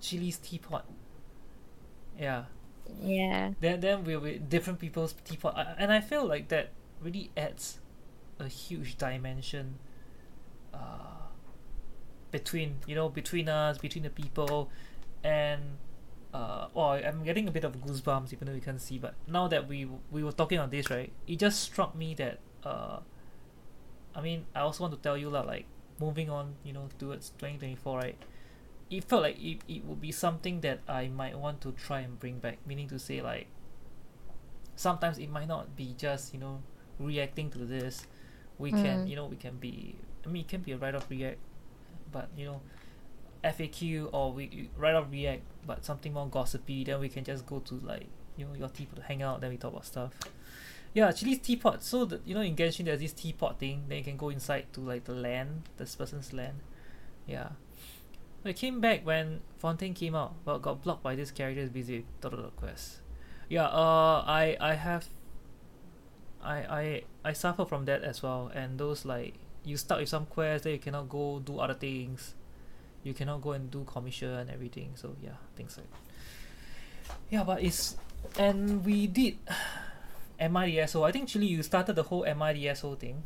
Chili's 0.00 0.38
teapot. 0.38 0.84
Yeah. 2.18 2.44
Yeah. 3.00 3.52
then 3.60 3.80
then 3.80 4.04
we're 4.04 4.18
with 4.18 4.50
different 4.50 4.80
people's 4.80 5.14
teapot 5.24 5.54
and 5.78 5.92
i 5.92 6.00
feel 6.00 6.26
like 6.26 6.48
that 6.48 6.70
really 7.00 7.30
adds 7.36 7.78
a 8.40 8.48
huge 8.48 8.96
dimension 8.98 9.78
uh, 10.74 11.19
between 12.30 12.76
you 12.86 12.94
know 12.94 13.08
between 13.08 13.48
us 13.48 13.78
between 13.78 14.04
the 14.04 14.10
people 14.10 14.70
and 15.24 15.60
uh, 16.32 16.68
oh 16.76 16.90
i'm 16.90 17.24
getting 17.24 17.48
a 17.48 17.50
bit 17.50 17.64
of 17.64 17.76
goosebumps 17.80 18.32
even 18.32 18.46
though 18.46 18.54
you 18.54 18.60
can't 18.60 18.80
see 18.80 18.98
but 18.98 19.14
now 19.26 19.48
that 19.48 19.66
we 19.68 19.88
we 20.10 20.22
were 20.22 20.32
talking 20.32 20.58
on 20.58 20.70
this 20.70 20.88
right 20.90 21.12
it 21.26 21.38
just 21.38 21.60
struck 21.60 21.94
me 21.94 22.14
that 22.14 22.38
uh, 22.64 22.98
i 24.14 24.20
mean 24.20 24.46
i 24.54 24.60
also 24.60 24.84
want 24.84 24.94
to 24.94 25.00
tell 25.00 25.16
you 25.16 25.28
lah, 25.28 25.42
like 25.42 25.66
moving 26.00 26.30
on, 26.30 26.54
you 26.64 26.72
know, 26.72 26.88
towards 26.98 27.28
2024, 27.36 27.98
right? 27.98 28.16
It 28.88 29.04
felt 29.04 29.20
like 29.20 29.36
it, 29.38 29.58
it 29.68 29.84
would 29.84 30.00
be 30.00 30.10
something 30.10 30.62
that 30.62 30.80
I 30.88 31.08
might 31.08 31.36
want 31.38 31.60
to 31.60 31.72
try 31.72 32.00
and 32.00 32.18
bring 32.18 32.38
back, 32.38 32.56
meaning 32.64 32.88
to 32.88 32.98
say, 32.98 33.20
like, 33.20 33.48
sometimes 34.76 35.18
it 35.18 35.28
might 35.28 35.46
not 35.46 35.76
be 35.76 35.94
just, 35.98 36.32
you 36.32 36.40
know, 36.40 36.62
reacting 36.98 37.50
to 37.50 37.58
this. 37.66 38.06
We 38.58 38.70
can, 38.72 39.04
Mm. 39.04 39.08
you 39.08 39.16
know, 39.16 39.26
we 39.26 39.36
can 39.36 39.56
be, 39.56 39.96
I 40.24 40.28
mean, 40.28 40.40
it 40.44 40.48
can 40.48 40.62
be 40.62 40.72
a 40.72 40.78
right 40.78 40.94
of 40.94 41.04
react, 41.10 41.36
but, 42.12 42.28
you 42.36 42.46
know, 42.46 42.60
FAQ 43.44 44.10
or 44.12 44.32
we 44.32 44.68
Rye 44.76 44.92
off 44.92 45.06
react, 45.10 45.42
but 45.66 45.84
something 45.84 46.12
more 46.12 46.28
gossipy, 46.28 46.84
then 46.84 47.00
we 47.00 47.08
can 47.08 47.24
just 47.24 47.46
go 47.46 47.60
to, 47.60 47.74
like, 47.84 48.06
you 48.36 48.46
know, 48.46 48.54
your 48.54 48.68
teapot 48.68 48.96
to 48.96 49.02
hang 49.02 49.22
out, 49.22 49.40
then 49.40 49.50
we 49.50 49.56
talk 49.56 49.72
about 49.72 49.86
stuff. 49.86 50.12
Yeah, 50.92 51.12
Chili's 51.12 51.38
teapot. 51.38 51.82
So 51.82 52.04
the, 52.04 52.20
you 52.24 52.34
know 52.34 52.40
in 52.40 52.56
Genshin 52.56 52.86
there's 52.86 53.00
this 53.00 53.12
teapot 53.12 53.58
thing. 53.58 53.84
Then 53.88 53.98
you 53.98 54.04
can 54.04 54.16
go 54.16 54.28
inside 54.30 54.72
to 54.72 54.80
like 54.80 55.04
the 55.04 55.12
land, 55.12 55.68
this 55.76 55.94
person's 55.94 56.32
land. 56.32 56.60
Yeah. 57.26 57.50
But 58.42 58.50
it 58.50 58.56
came 58.56 58.80
back 58.80 59.06
when 59.06 59.40
Fontaine 59.58 59.94
came 59.94 60.14
out, 60.14 60.34
but 60.44 60.58
got 60.58 60.82
blocked 60.82 61.02
by 61.02 61.14
this 61.14 61.30
character's 61.30 61.70
busy 61.70 62.04
dot 62.20 62.32
dot 62.32 62.56
quest. 62.56 63.00
Yeah. 63.48 63.66
Uh, 63.66 64.24
I 64.26 64.56
I 64.60 64.74
have. 64.74 65.06
I 66.42 66.56
I 66.56 67.02
I 67.24 67.32
suffer 67.34 67.64
from 67.64 67.84
that 67.84 68.02
as 68.02 68.22
well, 68.22 68.50
and 68.52 68.78
those 68.78 69.04
like 69.04 69.34
you 69.64 69.76
start 69.76 70.00
with 70.00 70.08
some 70.08 70.26
quests, 70.26 70.64
then 70.64 70.74
you 70.74 70.78
cannot 70.78 71.08
go 71.08 71.40
do 71.40 71.58
other 71.58 71.74
things. 71.74 72.34
You 73.02 73.14
cannot 73.14 73.42
go 73.42 73.52
and 73.52 73.70
do 73.70 73.84
commission 73.84 74.30
and 74.30 74.50
everything. 74.50 74.92
So 74.96 75.16
yeah, 75.22 75.36
things 75.56 75.76
like. 75.78 75.88
Yeah, 77.30 77.44
but 77.44 77.62
it's 77.62 77.96
and 78.38 78.84
we 78.84 79.06
did 79.06 79.38
MIDSO. 80.40 81.06
I 81.06 81.12
think 81.12 81.28
Chili, 81.28 81.46
you 81.46 81.62
started 81.62 81.94
the 81.96 82.02
whole 82.04 82.24
MIDSO 82.24 82.98
thing. 82.98 83.22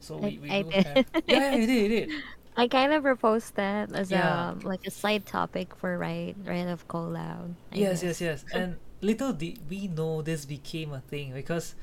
So 0.00 0.18
we, 0.18 0.38
we 0.38 0.50
I 0.50 0.62
do 0.62 0.70
did. 0.70 0.84
have 0.84 1.04
yeah, 1.26 1.40
yeah, 1.52 1.54
you 1.54 1.66
did, 1.66 1.82
you 1.82 1.88
did. 1.88 2.12
I 2.56 2.68
kind 2.68 2.92
of 2.92 3.02
proposed 3.02 3.54
that 3.56 3.92
as 3.92 4.10
Yeah. 4.10 4.44
a 4.52 4.54
like 4.62 4.86
a 4.86 4.90
side 4.90 5.26
topic 5.26 5.74
for 5.76 5.96
right 5.98 6.36
right 6.44 6.66
of 6.68 6.86
collab. 6.88 7.54
I 7.72 7.76
Yes, 7.76 8.02
guess. 8.02 8.02
yes, 8.02 8.20
yes. 8.20 8.44
And 8.52 8.78
little 9.00 9.32
did 9.32 9.68
we 9.68 9.86
know 9.88 10.22
this 10.22 10.44
became 10.44 10.92
a 10.92 11.00
thing 11.00 11.32
because 11.32 11.74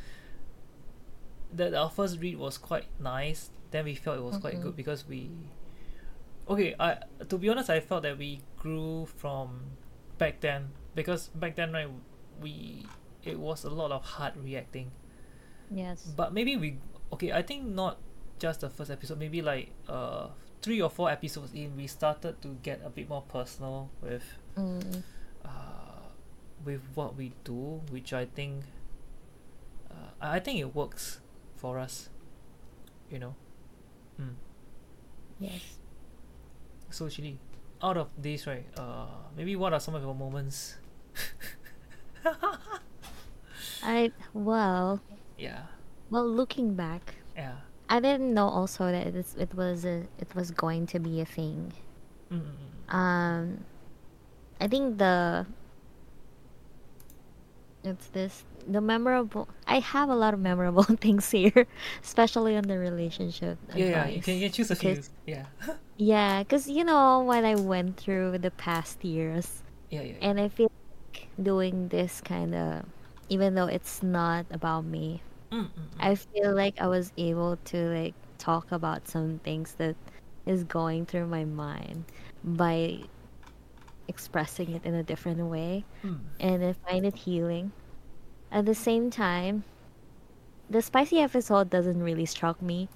the 1.56 1.78
our 1.78 1.90
first 1.90 2.20
read 2.20 2.38
was 2.38 2.58
quite 2.58 2.86
nice. 3.00 3.50
Then 3.72 3.86
we 3.86 3.96
felt 3.96 4.18
it 4.18 4.24
was 4.24 4.38
quite 4.38 4.56
Mhm. 4.56 4.64
good 4.64 4.76
because 4.76 5.08
we 5.08 5.30
okay. 6.50 6.76
I 6.80 6.98
to 7.30 7.38
be 7.38 7.50
honest, 7.50 7.70
I 7.70 7.80
felt 7.80 8.04
that 8.04 8.18
we 8.18 8.42
grew 8.58 9.06
from 9.06 9.78
back 10.18 10.40
then 10.42 10.72
because 10.96 11.28
back 11.36 11.56
then 11.56 11.72
right 11.74 11.90
we 12.42 12.86
it 13.24 13.40
was 13.40 13.64
a 13.64 13.70
lot 13.70 13.92
of 13.92 14.04
hard 14.04 14.38
reacting. 14.38 14.92
Yes. 15.72 16.14
But 16.16 16.34
maybe 16.34 16.56
we 16.58 16.78
okay. 17.14 17.32
I 17.32 17.42
think 17.42 17.66
not 17.66 17.98
just 18.40 18.62
the 18.62 18.70
first 18.70 18.92
episode. 18.92 19.18
Maybe 19.20 19.42
like 19.42 19.72
uh 19.88 20.30
three 20.62 20.82
or 20.82 20.90
four 20.90 21.10
episodes 21.12 21.54
in, 21.54 21.76
we 21.78 21.86
started 21.88 22.42
to 22.42 22.58
get 22.64 22.82
a 22.84 22.90
bit 22.90 23.08
more 23.10 23.22
personal 23.24 23.90
with 24.02 24.24
Mm. 24.58 25.04
uh, 25.44 26.10
with 26.64 26.82
what 26.96 27.16
we 27.16 27.34
do, 27.44 27.82
which 27.92 28.14
I 28.14 28.26
think 28.26 28.64
uh, 29.92 30.10
I 30.22 30.40
think 30.40 30.60
it 30.60 30.74
works 30.74 31.20
for 31.56 31.80
us. 31.80 32.10
You 33.10 33.20
know. 33.20 33.36
Mm. 34.20 34.36
Yes. 35.40 35.78
So 36.90 37.10
Chili, 37.10 37.38
out 37.82 37.98
of 37.98 38.10
this 38.18 38.48
right, 38.48 38.66
uh, 38.78 39.08
maybe 39.36 39.56
what 39.56 39.74
are 39.74 39.80
some 39.80 39.96
of 39.96 40.02
your 40.02 40.16
moments? 40.16 40.76
I 43.84 44.12
well 44.34 45.02
yeah, 45.38 45.64
well 46.10 46.28
looking 46.28 46.74
back, 46.76 47.16
yeah. 47.36 47.56
I 47.90 48.00
didn't 48.00 48.34
know 48.34 48.48
also 48.48 48.92
that 48.92 49.08
it, 49.08 49.16
is, 49.16 49.36
it 49.38 49.54
was 49.54 49.86
a 49.86 50.08
it 50.18 50.34
was 50.36 50.52
going 50.52 50.88
to 50.88 51.00
be 51.00 51.22
a 51.22 51.26
thing. 51.26 51.74
Mm, 52.32 52.40
mm, 52.40 52.44
mm. 52.44 52.94
Um, 52.94 53.66
I 54.60 54.68
think 54.68 54.98
the 54.98 55.46
it's 57.84 58.08
this 58.08 58.44
the 58.68 58.82
memorable. 58.82 59.48
I 59.68 59.80
have 59.80 60.10
a 60.10 60.16
lot 60.16 60.34
of 60.34 60.40
memorable 60.40 60.84
things 61.02 61.30
here, 61.32 61.68
especially 62.04 62.56
on 62.56 62.64
the 62.64 62.78
relationship 62.78 63.60
Yeah, 63.74 63.86
yeah. 63.86 64.08
You 64.08 64.22
can, 64.22 64.36
you 64.36 64.42
can 64.42 64.52
choose 64.52 64.72
a 64.72 64.76
few. 64.76 65.02
Yeah, 65.26 65.46
Yeah, 65.98 66.44
because 66.44 66.68
you 66.70 66.84
know 66.84 67.20
what 67.22 67.46
I 67.46 67.56
went 67.56 67.98
through 67.98 68.40
the 68.40 68.52
past 68.52 69.04
years, 69.04 69.64
yeah, 69.90 70.02
yeah. 70.02 70.16
yeah. 70.20 70.30
and 70.30 70.40
I 70.40 70.50
feel 70.50 70.70
like 71.14 71.30
doing 71.42 71.90
this 71.90 72.22
kind 72.22 72.54
of, 72.56 72.86
even 73.30 73.56
though 73.56 73.68
it's 73.68 74.04
not 74.04 74.46
about 74.52 74.86
me, 74.86 75.22
Mm, 75.52 75.72
mm, 75.72 75.90
mm. 75.98 76.00
I 76.00 76.16
feel 76.16 76.54
like 76.56 76.80
I 76.82 76.88
was 76.88 77.12
able 77.18 77.58
to 77.66 77.78
like 77.94 78.16
talk 78.38 78.72
about 78.72 79.08
some 79.08 79.40
things 79.40 79.76
that 79.76 79.96
is 80.46 80.64
going 80.64 81.06
through 81.06 81.28
my 81.28 81.46
mind 81.46 82.06
by 82.44 83.10
expressing 84.08 84.72
it 84.72 84.86
in 84.86 84.94
a 84.94 85.04
different 85.04 85.40
way 85.48 85.86
Mm. 86.04 86.20
and 86.40 86.64
I 86.64 86.74
find 86.74 87.06
it 87.06 87.16
healing. 87.18 87.74
At 88.52 88.66
the 88.66 88.76
same 88.76 89.10
time, 89.10 89.64
the 90.70 90.82
spicy 90.82 91.20
episode 91.20 91.70
doesn't 91.70 92.02
really 92.02 92.26
struck 92.26 92.62
me. 92.62 92.90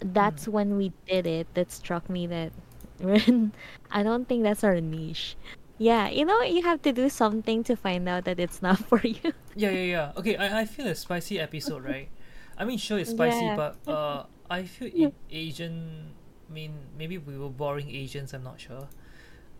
That's 0.00 0.46
when 0.46 0.76
we 0.76 0.92
did 1.06 1.26
it 1.26 1.52
that 1.54 1.72
struck 1.72 2.08
me 2.08 2.26
that 2.28 2.52
I 3.90 4.02
don't 4.02 4.28
think 4.28 4.42
that's 4.42 4.64
our 4.64 4.80
niche. 4.80 5.36
Yeah, 5.78 6.08
you 6.08 6.24
know, 6.24 6.42
you 6.42 6.62
have 6.62 6.82
to 6.82 6.92
do 6.92 7.08
something 7.08 7.62
to 7.64 7.76
find 7.76 8.08
out 8.08 8.24
that 8.24 8.40
it's 8.40 8.60
not 8.60 8.78
for 8.88 9.00
you. 9.00 9.32
Yeah, 9.54 9.70
yeah, 9.70 9.84
yeah. 9.84 10.12
Okay, 10.16 10.36
I, 10.36 10.60
I 10.60 10.64
feel 10.64 10.86
a 10.86 10.94
spicy 10.94 11.38
episode, 11.38 11.84
right? 11.84 12.08
I 12.56 12.64
mean, 12.64 12.78
sure, 12.78 12.98
it's 12.98 13.10
spicy, 13.10 13.44
Yeah. 13.44 13.56
but 13.56 13.78
uh, 13.86 14.24
I 14.50 14.64
feel 14.64 14.90
it 14.92 15.14
Asian. 15.30 16.14
I 16.50 16.52
mean, 16.52 16.74
maybe 16.98 17.18
we 17.18 17.38
were 17.38 17.50
boring 17.50 17.90
Asians. 17.90 18.34
I'm 18.34 18.42
not 18.42 18.58
sure, 18.58 18.88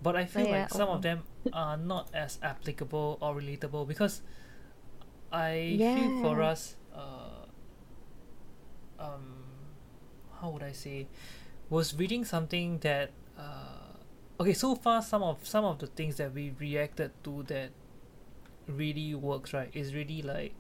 but 0.03 0.16
I 0.16 0.25
feel 0.25 0.47
yeah, 0.47 0.62
like 0.62 0.71
some 0.71 0.88
oh. 0.88 0.94
of 0.94 1.03
them 1.03 1.23
are 1.53 1.77
not 1.77 2.11
as 2.12 2.38
applicable 2.42 3.18
or 3.21 3.37
relatable 3.37 3.87
because 3.87 4.23
I 5.32 5.76
feel 5.94 6.22
for 6.22 6.42
us, 6.42 6.76
uh, 6.94 7.46
um, 8.98 9.44
how 10.40 10.50
would 10.50 10.62
I 10.62 10.72
say, 10.72 11.06
was 11.70 11.94
reading 11.94 12.24
something 12.24 12.78
that 12.78 13.10
uh, 13.38 13.96
okay. 14.40 14.52
So 14.54 14.74
far, 14.74 15.02
some 15.02 15.22
of 15.22 15.46
some 15.46 15.64
of 15.64 15.78
the 15.78 15.86
things 15.86 16.16
that 16.16 16.32
we 16.34 16.54
reacted 16.58 17.12
to 17.24 17.42
that 17.44 17.70
really 18.66 19.14
works 19.14 19.52
right 19.52 19.70
is 19.72 19.94
really 19.94 20.22
like 20.22 20.54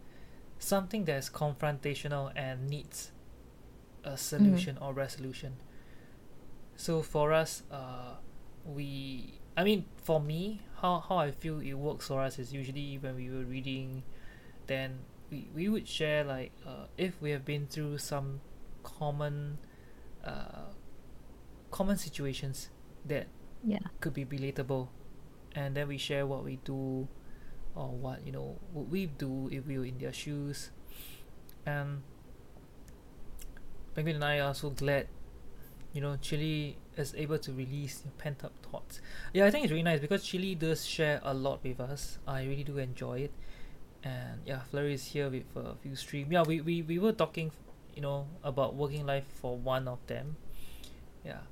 something 0.58 1.04
that's 1.04 1.28
confrontational 1.30 2.32
and 2.36 2.68
needs 2.68 3.12
a 4.04 4.16
solution 4.16 4.78
or 4.80 4.92
resolution 4.94 5.54
so 6.76 7.02
for 7.02 7.32
us 7.32 7.62
uh 7.70 8.14
we 8.64 9.34
i 9.56 9.64
mean 9.64 9.84
for 9.96 10.20
me 10.20 10.60
how 10.80 11.00
how 11.08 11.16
i 11.18 11.30
feel 11.30 11.60
it 11.60 11.74
works 11.74 12.06
for 12.08 12.20
us 12.20 12.38
is 12.38 12.52
usually 12.52 12.98
when 12.98 13.14
we 13.16 13.28
were 13.30 13.44
reading 13.44 14.02
then 14.68 15.00
we, 15.30 15.48
we 15.54 15.68
would 15.68 15.88
share 15.88 16.24
like 16.24 16.52
uh, 16.66 16.86
if 16.98 17.20
we 17.22 17.32
have 17.32 17.44
been 17.44 17.66
through 17.68 17.98
some 17.98 18.40
common 18.84 19.58
uh, 20.24 20.72
common 21.70 21.96
situations 21.98 22.70
that 23.06 23.28
Yeah. 23.64 23.80
could 24.00 24.14
be 24.14 24.24
relatable 24.24 24.88
and 25.54 25.76
then 25.76 25.88
we 25.88 25.98
share 25.98 26.26
what 26.26 26.44
we 26.44 26.58
do 26.64 27.08
or 27.74 27.88
what 27.90 28.24
you 28.26 28.32
know 28.32 28.58
would 28.72 28.90
we 28.90 29.06
do 29.06 29.48
if 29.52 29.66
we 29.66 29.78
were 29.78 29.84
in 29.86 29.98
their 29.98 30.12
shoes. 30.12 30.70
And 31.66 32.02
Penguin 33.94 34.16
and 34.16 34.24
I 34.24 34.40
are 34.40 34.54
so 34.54 34.70
glad 34.70 35.08
you 35.92 36.00
know 36.00 36.16
Chili 36.20 36.76
is 36.96 37.14
able 37.16 37.38
to 37.38 37.52
release 37.52 38.02
your 38.04 38.12
pent 38.18 38.44
up 38.44 38.52
thoughts. 38.70 39.00
Yeah 39.32 39.46
I 39.46 39.50
think 39.50 39.64
it's 39.64 39.70
really 39.72 39.82
nice 39.82 40.00
because 40.00 40.24
Chili 40.24 40.54
does 40.54 40.86
share 40.86 41.20
a 41.24 41.34
lot 41.34 41.62
with 41.64 41.80
us. 41.80 42.18
I 42.26 42.44
really 42.44 42.64
do 42.64 42.78
enjoy 42.78 43.20
it 43.20 43.32
and 44.08 44.40
yeah 44.46 44.60
Flurry 44.70 44.94
is 44.94 45.04
here 45.14 45.28
with 45.28 45.44
a 45.56 45.74
few 45.82 45.94
stream. 45.96 46.32
Yeah 46.32 46.42
we, 46.42 46.60
we, 46.60 46.82
we 46.82 46.98
were 46.98 47.12
talking 47.12 47.50
you 47.94 48.02
know 48.02 48.26
about 48.44 48.74
working 48.74 49.06
life 49.06 49.26
for 49.40 49.56
one 49.56 49.88
of 49.88 49.98
them. 50.06 50.36
Yeah. 51.24 51.42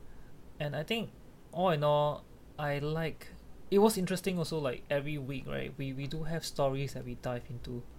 And 0.60 0.76
I 0.76 0.82
think 0.82 1.10
all 1.52 1.70
in 1.70 1.84
all 1.84 2.24
I 2.58 2.78
like 2.80 3.28
it 3.70 3.78
was 3.80 3.98
interesting 3.98 4.38
also 4.38 4.58
like 4.58 4.82
every 4.90 5.18
week 5.18 5.44
right? 5.48 5.72
We 5.78 5.92
we 5.92 6.06
do 6.06 6.24
have 6.24 6.44
stories 6.44 6.94
that 6.94 7.04
we 7.04 7.16
dive 7.22 7.44
into. 7.50 7.82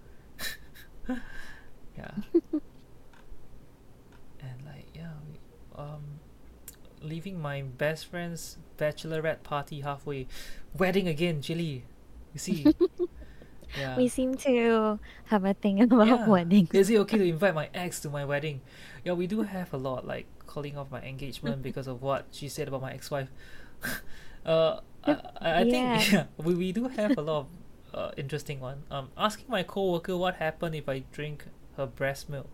Yeah. 1.98 2.12
And 4.41 4.65
like 4.65 4.88
yeah 4.93 5.13
we, 5.32 5.39
um 5.82 6.20
leaving 7.02 7.39
my 7.41 7.62
best 7.62 8.08
friend's 8.08 8.58
bachelorette 8.78 9.43
party 9.43 9.82
halfway. 9.82 10.28
Wedding 10.78 11.08
again 11.08 11.41
chili 11.41 11.84
you 12.34 12.39
see 12.39 12.65
yeah 13.75 13.95
We 13.97 14.08
seem 14.08 14.36
to 14.47 14.99
have 15.25 15.43
a 15.45 15.53
thing 15.53 15.82
about 15.86 16.08
Yeah. 16.08 16.27
weddings. 16.27 16.69
is 16.73 16.89
it 16.89 16.97
okay 16.99 17.17
to 17.17 17.25
invite 17.25 17.56
my 17.56 17.69
ex 17.73 17.99
to 18.01 18.10
my 18.10 18.23
wedding? 18.25 18.62
Yeah, 19.03 19.13
we 19.13 19.27
do 19.27 19.41
have 19.43 19.73
a 19.73 19.77
lot, 19.77 20.06
like 20.08 20.25
calling 20.45 20.77
off 20.77 20.91
my 20.91 21.01
engagement 21.01 21.62
because 21.62 21.88
of 21.88 22.01
what 22.01 22.25
she 22.32 22.47
said 22.49 22.67
about 22.67 22.82
my 22.82 22.91
ex-wife. 22.93 23.30
uh, 24.45 24.80
I, 25.03 25.17
I 25.39 25.63
think 25.63 25.73
Yeah. 25.73 26.01
yeah, 26.12 26.23
we, 26.38 26.56
we 26.56 26.71
do 26.71 26.88
have 26.88 27.17
a 27.17 27.21
lot 27.21 27.39
of 27.39 27.47
uh, 27.93 28.12
interesting 28.17 28.60
one. 28.60 28.84
Um, 28.91 29.10
asking 29.17 29.45
my 29.49 29.63
coworker 29.63 30.17
what 30.17 30.36
happened 30.36 30.75
if 30.75 30.88
I 30.89 31.03
drink 31.12 31.45
her 31.77 31.86
breast 31.86 32.30
milk. 32.30 32.49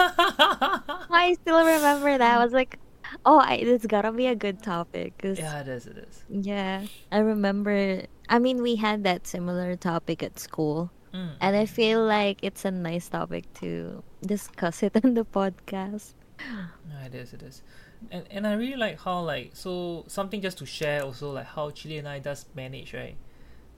I 0.00 1.36
still 1.40 1.64
remember 1.64 2.18
that. 2.18 2.38
I 2.38 2.42
was 2.44 2.52
like, 2.52 2.78
oh, 3.24 3.38
I, 3.38 3.54
it's 3.54 3.86
gotta 3.86 4.12
be 4.12 4.26
a 4.26 4.34
good 4.34 4.62
topic. 4.62 5.16
'cause- 5.18 5.38
yeah, 5.38 5.60
it 5.60 5.68
is. 5.68 5.86
It 5.86 5.98
is. 5.98 6.24
yeah, 6.28 6.86
I 7.12 7.18
remember. 7.18 8.02
I 8.28 8.38
mean, 8.38 8.62
we 8.62 8.76
had 8.76 9.04
that 9.04 9.26
similar 9.26 9.76
topic 9.76 10.22
at 10.22 10.38
school, 10.38 10.90
Mm. 11.12 11.36
and 11.40 11.56
I 11.56 11.66
feel 11.66 12.02
like 12.04 12.38
it's 12.42 12.64
a 12.64 12.70
nice 12.70 13.08
topic 13.08 13.44
to 13.60 14.02
discuss 14.26 14.82
it 14.82 14.96
on 15.04 15.14
the 15.14 15.24
podcast. 15.24 16.14
Yeah, 16.40 17.06
it 17.06 17.14
is. 17.14 17.32
It 17.32 17.42
is. 17.42 17.62
And 18.10 18.24
and 18.30 18.46
I 18.46 18.54
really 18.54 18.76
like 18.76 19.00
how 19.00 19.20
like 19.20 19.50
so 19.54 20.04
something 20.08 20.40
just 20.42 20.58
to 20.58 20.66
share 20.66 21.02
also 21.04 21.30
like 21.32 21.46
how 21.46 21.70
Chili 21.70 21.98
and 21.98 22.08
I 22.08 22.18
does 22.18 22.46
manage 22.54 22.92
right. 22.92 23.16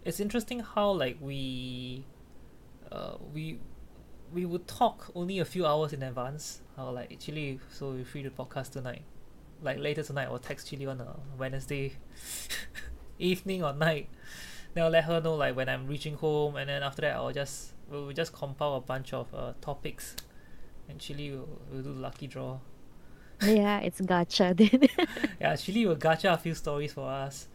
It's 0.05 0.19
interesting 0.21 0.61
how 0.61 0.93
like 0.93 1.19
we, 1.21 2.05
uh, 2.91 3.17
we, 3.35 3.59
we 4.33 4.47
would 4.47 4.67
talk 4.67 5.11
only 5.15 5.39
a 5.39 5.45
few 5.45 5.67
hours 5.67 5.93
in 5.93 6.03
advance. 6.03 6.63
How 6.77 6.91
like 6.91 7.19
Chili, 7.21 7.61
so 7.71 7.91
we're 7.91 8.05
free 8.05 8.23
to 8.23 8.31
podcast 8.31 8.71
tonight. 8.73 9.03
Like 9.63 9.79
later 9.79 10.03
tonight, 10.03 10.25
I'll 10.27 10.39
text 10.39 10.69
Chili 10.69 10.87
on 10.87 11.01
a 11.01 11.17
Wednesday 11.39 11.95
evening 13.19 13.65
or 13.65 13.73
night. 13.73 14.09
Then 14.75 14.85
I'll 14.85 14.91
let 14.91 15.05
her 15.05 15.21
know 15.21 15.35
like 15.35 15.57
when 15.57 15.69
I'm 15.69 15.87
reaching 15.87 16.15
home, 16.15 16.57
and 16.57 16.69
then 16.69 16.83
after 16.83 17.03
that 17.03 17.17
I'll 17.17 17.33
just 17.33 17.73
we'll 17.91 18.13
just 18.13 18.33
compile 18.33 18.77
a 18.77 18.81
bunch 18.81 19.13
of 19.15 19.33
uh, 19.35 19.53
topics, 19.61 20.15
and 20.89 20.99
Chili 20.99 21.31
will, 21.31 21.49
will 21.73 21.83
do 21.83 21.93
lucky 21.93 22.27
draw. 22.27 22.59
yeah, 23.43 23.81
it's 23.81 24.01
gotcha, 24.01 24.55
dude. 24.55 24.91
Yeah, 25.41 25.57
Chili 25.57 25.87
will 25.87 25.97
gacha 25.97 26.33
a 26.35 26.37
few 26.39 26.55
stories 26.55 26.93
for 26.93 27.09
us, 27.09 27.49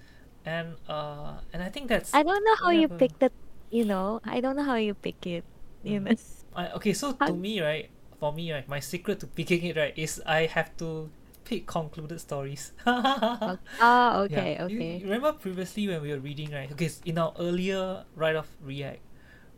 and 0.46 0.76
uh, 0.90 1.34
and 1.54 1.62
I 1.62 1.70
think 1.70 1.88
that's 1.88 2.14
I 2.14 2.24
don't 2.24 2.44
know 2.44 2.56
how 2.56 2.70
you 2.72 2.88
pick 2.88 3.18
that. 3.20 3.32
You 3.70 3.86
know, 3.86 4.20
I 4.26 4.42
don't 4.42 4.56
know 4.56 4.64
how 4.64 4.76
you 4.76 4.94
pick 4.96 5.26
it. 5.28 5.44
You 5.84 6.00
Mm. 6.02 6.04
know. 6.10 6.16
I, 6.56 6.72
okay. 6.74 6.94
So 6.94 7.16
How- 7.20 7.28
to 7.28 7.34
me, 7.34 7.62
right, 7.62 7.90
for 8.20 8.34
me, 8.34 8.52
right, 8.52 8.68
my 8.68 8.80
secret 8.80 9.20
to 9.22 9.28
picking 9.28 9.64
it 9.64 9.78
right 9.78 9.94
is 9.98 10.22
I 10.26 10.46
have 10.48 10.76
to 10.78 11.10
pick 11.44 11.66
concluded 11.68 12.20
stories. 12.22 12.72
Oh, 12.86 13.58
okay, 14.26 14.56
Yeah. 14.58 14.66
Okay. 14.66 14.98
You, 14.98 15.04
remember 15.06 15.34
previously 15.34 15.88
when 15.88 16.02
we 16.02 16.12
were 16.12 16.20
reading, 16.20 16.52
right? 16.52 16.72
Okay, 16.72 16.90
in 17.06 17.18
our 17.18 17.34
earlier 17.40 18.06
Rye 18.16 18.36
off 18.36 18.50
React, 18.62 19.00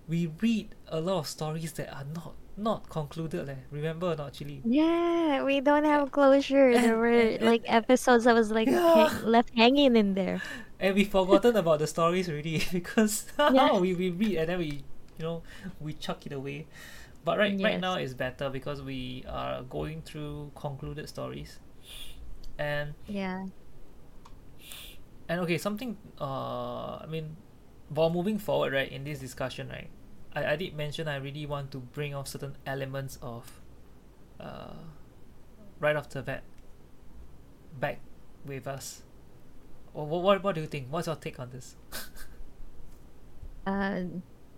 we 0.07 0.27
read 0.41 0.75
a 0.87 0.99
lot 0.99 1.19
of 1.19 1.27
stories 1.27 1.71
that 1.73 1.91
are 1.93 2.05
not 2.15 2.35
not 2.55 2.87
concluded. 2.89 3.47
Leh. 3.47 3.55
Remember 3.71 4.11
or 4.11 4.15
not, 4.15 4.33
Chili? 4.33 4.61
Yeah, 4.63 5.43
we 5.43 5.59
don't 5.59 5.85
have 5.85 6.11
closure. 6.11 6.73
There 6.73 6.97
were 7.03 7.07
and- 7.07 7.35
and- 7.37 7.45
like 7.45 7.63
episodes 7.65 8.25
that 8.25 8.35
was 8.35 8.51
like 8.51 8.67
Yeah. 8.69 9.09
left 9.23 9.49
hanging 9.57 9.95
in 9.95 10.13
there. 10.13 10.41
and 10.79 10.95
we 10.95 11.03
forgotten 11.05 11.55
about 11.55 11.79
the 11.79 11.87
stories 11.87 12.27
already 12.29 12.61
because 12.71 13.25
Yeah. 13.39 13.79
we, 13.79 13.93
we 13.95 14.09
read 14.11 14.35
and 14.37 14.49
then 14.49 14.59
we 14.59 14.83
you 15.17 15.23
know 15.23 15.41
we 15.79 15.93
chuck 15.93 16.25
it 16.25 16.33
away 16.33 16.67
but 17.23 17.37
right 17.37 17.55
right 17.61 17.79
now 17.79 17.95
it's 17.95 18.13
better 18.13 18.49
because 18.49 18.81
we 18.81 19.23
are 19.29 19.61
going 19.63 20.01
through 20.01 20.51
concluded 20.55 21.07
stories 21.07 21.59
and 22.57 22.93
Yeah. 23.07 23.45
and 25.29 25.39
okay 25.41 25.57
something 25.57 25.97
uh 26.19 26.97
i 27.01 27.05
mean 27.07 27.35
while 27.89 28.09
moving 28.09 28.37
forward 28.37 28.73
right 28.73 28.91
in 28.91 29.03
this 29.03 29.19
discussion 29.19 29.69
right 29.69 29.89
i, 30.35 30.53
I 30.53 30.55
did 30.55 30.75
mention 30.75 31.07
i 31.07 31.15
really 31.17 31.45
want 31.45 31.71
to 31.71 31.79
bring 31.79 32.13
off 32.13 32.27
certain 32.27 32.55
elements 32.65 33.17
of 33.21 33.61
uh 34.39 34.73
Rye 35.79 35.95
off 35.95 36.09
the 36.09 36.21
bat 36.21 36.43
back 37.79 37.99
with 38.45 38.67
us 38.67 39.03
or 39.93 40.05
what, 40.05 40.21
what, 40.23 40.43
what 40.43 40.55
do 40.55 40.61
you 40.61 40.67
think 40.67 40.87
what's 40.89 41.07
your 41.07 41.15
take 41.15 41.39
on 41.39 41.49
this 41.49 41.75
Uh, 43.65 44.03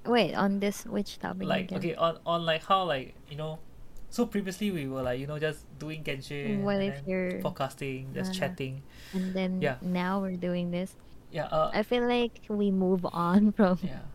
wait, 0.06 0.34
on 0.34 0.60
this 0.60 0.86
which 0.86 1.20
topic 1.20 1.48
like 1.48 1.66
again? 1.66 1.78
okay 1.78 1.96
on 1.96 2.18
on 2.26 2.46
like 2.46 2.64
how 2.64 2.84
like 2.84 3.14
you 3.30 3.38
know 3.38 3.60
so 4.10 4.26
previously 4.26 4.72
we 4.72 4.88
were 4.88 5.02
like 5.02 5.20
you 5.20 5.28
know 5.28 5.40
just 5.40 5.66
doing 5.80 6.04
Genshin 6.04 6.62
What 6.62 6.82
if 6.82 7.02
you're- 7.08 7.42
podcasting 7.42 8.14
just 8.14 8.32
Uh, 8.32 8.34
chatting 8.34 8.82
And 9.14 9.34
then 9.34 9.62
Yeah. 9.62 9.78
now 9.82 10.22
we're 10.22 10.38
doing 10.40 10.72
this. 10.72 10.96
yeah 11.32 11.46
uh, 11.52 11.72
I 11.74 11.84
feel 11.84 12.08
like 12.08 12.42
we 12.48 12.72
move 12.72 13.06
on 13.12 13.52
from 13.58 13.80
yeah 13.84 14.06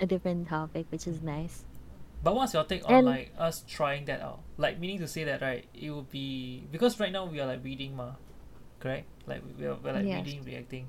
a 0.00 0.06
different 0.06 0.48
topic, 0.48 0.86
which 0.90 1.06
is 1.06 1.22
nice. 1.22 1.62
but 2.24 2.34
what's 2.34 2.52
your 2.56 2.64
take 2.64 2.82
on 2.88 2.94
And- 2.94 3.06
like 3.06 3.30
us 3.38 3.62
trying 3.68 4.06
that 4.10 4.20
out 4.20 4.40
like 4.58 4.80
meaning 4.80 4.98
to 4.98 5.06
say 5.06 5.22
that 5.28 5.40
right 5.44 5.68
it 5.76 5.90
will 5.92 6.08
be 6.10 6.64
because 6.72 6.98
right 6.98 7.12
now 7.12 7.26
we 7.26 7.38
are 7.38 7.46
like 7.46 7.62
reading 7.62 7.94
ma 7.94 8.16
correct 8.80 9.06
like 9.28 9.42
we 9.58 9.66
are 9.68 9.76
we're 9.84 9.92
like 9.92 10.06
Yes. 10.08 10.24
reading 10.24 10.42
reacting 10.42 10.88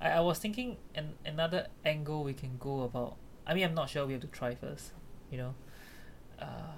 I, 0.00 0.20
I 0.20 0.20
was 0.20 0.38
thinking 0.38 0.76
an, 0.94 1.14
another 1.24 1.66
angle 1.84 2.22
we 2.22 2.34
can 2.36 2.56
go 2.60 2.82
about 2.84 3.16
I 3.48 3.54
mean 3.56 3.64
I'm 3.64 3.74
not 3.74 3.88
sure 3.88 4.04
we 4.06 4.12
have 4.12 4.22
to 4.22 4.32
try 4.40 4.54
first 4.54 4.92
you 5.32 5.38
know 5.40 5.52
uh 6.38 6.76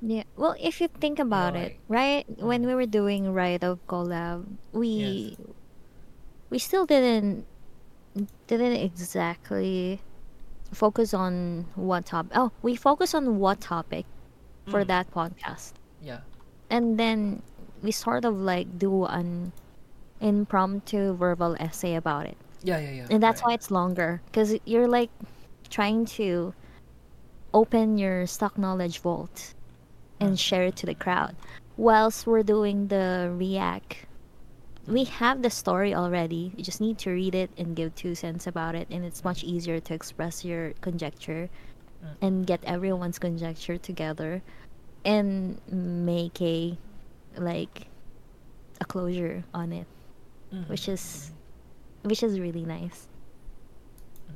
Yeah. 0.00 0.24
Well, 0.36 0.54
if 0.60 0.80
you 0.80 0.88
think 0.88 1.18
about 1.18 1.56
it, 1.56 1.76
like- 1.76 1.80
right? 1.88 2.24
When 2.40 2.62
Mm. 2.62 2.66
we 2.66 2.74
were 2.74 2.86
doing 2.86 3.32
Rye 3.32 3.58
off 3.62 3.78
collab, 3.88 4.44
we 4.72 5.36
we 6.50 6.58
still 6.58 6.86
didn't 6.86 7.46
didn't 8.46 8.76
exactly 8.76 10.00
focus 10.72 11.14
on 11.14 11.66
what 11.74 12.06
topic. 12.06 12.32
Oh, 12.36 12.52
we 12.62 12.76
focus 12.76 13.14
on 13.14 13.38
what 13.38 13.60
topic 13.60 14.06
for 14.68 14.84
Mm. 14.84 14.88
that 14.88 15.10
podcast, 15.12 15.72
yeah 16.00 16.20
and 16.70 16.98
then 16.98 17.42
we 17.82 17.90
sort 17.92 18.24
of 18.24 18.34
like 18.40 18.78
do 18.78 19.04
an 19.06 19.52
impromptu 20.20 21.14
verbal 21.14 21.54
essay 21.60 21.94
about 21.94 22.26
it, 22.26 22.36
yeah 22.62 22.78
yeah 22.78 22.90
yeah 22.90 23.06
and 23.10 23.22
that's 23.22 23.42
right. 23.42 23.48
why 23.50 23.54
it's 23.54 23.70
longer 23.70 24.22
because 24.26 24.56
you're 24.64 24.88
like 24.88 25.10
trying 25.70 26.04
to 26.06 26.54
open 27.54 27.98
your 27.98 28.26
stock 28.26 28.56
knowledge 28.58 28.98
vault 29.00 29.54
and 30.24 30.38
share 30.40 30.64
it 30.64 30.76
to 30.76 30.86
the 30.86 30.94
crowd. 30.94 31.36
Whilst 31.76 32.26
we're 32.26 32.42
doing 32.42 32.88
the 32.88 33.32
react, 33.34 34.06
we 34.86 35.04
have 35.04 35.42
the 35.42 35.50
story 35.50 35.94
already. 35.94 36.52
You 36.56 36.62
just 36.64 36.80
need 36.80 36.98
to 36.98 37.10
read 37.10 37.34
it 37.34 37.50
and 37.56 37.74
give 37.76 37.94
two 37.94 38.14
cents 38.14 38.46
about 38.46 38.74
it, 38.74 38.86
and 38.90 39.04
it's 39.04 39.24
much 39.24 39.42
easier 39.44 39.80
to 39.80 39.94
express 39.94 40.44
your 40.44 40.72
conjecture 40.80 41.48
Mm. 42.04 42.16
and 42.20 42.46
get 42.46 42.60
everyone's 42.64 43.18
conjecture 43.18 43.78
together 43.78 44.42
and 45.06 45.56
make 45.72 46.36
a 46.42 46.76
like 47.38 47.88
a 48.80 48.84
closure 48.84 49.42
on 49.54 49.72
it, 49.72 49.86
Mhm, 50.52 50.68
which 50.68 50.86
is 50.88 51.32
mhm. 52.04 52.08
which 52.10 52.22
is 52.22 52.38
really 52.38 52.64
nice. 52.68 53.08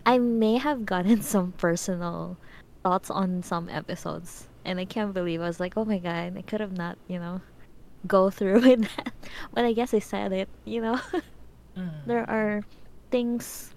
I 0.06 0.16
may 0.18 0.56
have 0.56 0.86
gotten 0.86 1.20
some 1.34 1.52
personal 1.52 2.38
thoughts 2.82 3.10
on 3.10 3.42
some 3.42 3.68
episodes, 3.68 4.48
and 4.68 4.78
I 4.78 4.84
can't 4.84 5.14
believe 5.14 5.40
I 5.40 5.48
was 5.48 5.60
like, 5.60 5.76
oh 5.76 5.84
my 5.84 5.98
god, 5.98 6.36
I 6.36 6.42
could 6.42 6.60
have 6.60 6.76
not, 6.76 6.98
you 7.08 7.18
know, 7.18 7.40
go 8.06 8.30
through 8.30 8.60
with 8.68 8.82
that. 8.96 9.12
But 9.54 9.64
I 9.64 9.72
guess 9.72 9.94
I 9.94 9.98
said 10.00 10.32
it, 10.32 10.48
you 10.64 10.80
know. 10.82 11.00
Mhm. 11.76 12.04
there 12.06 12.28
are 12.28 12.62
things 13.10 13.74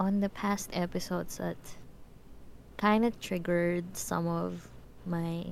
on 0.00 0.20
the 0.20 0.30
past 0.30 0.70
episodes 0.72 1.36
that 1.36 1.58
kind 2.78 3.04
of 3.04 3.20
triggered 3.20 3.84
some 3.96 4.26
of 4.26 4.68
my 5.06 5.44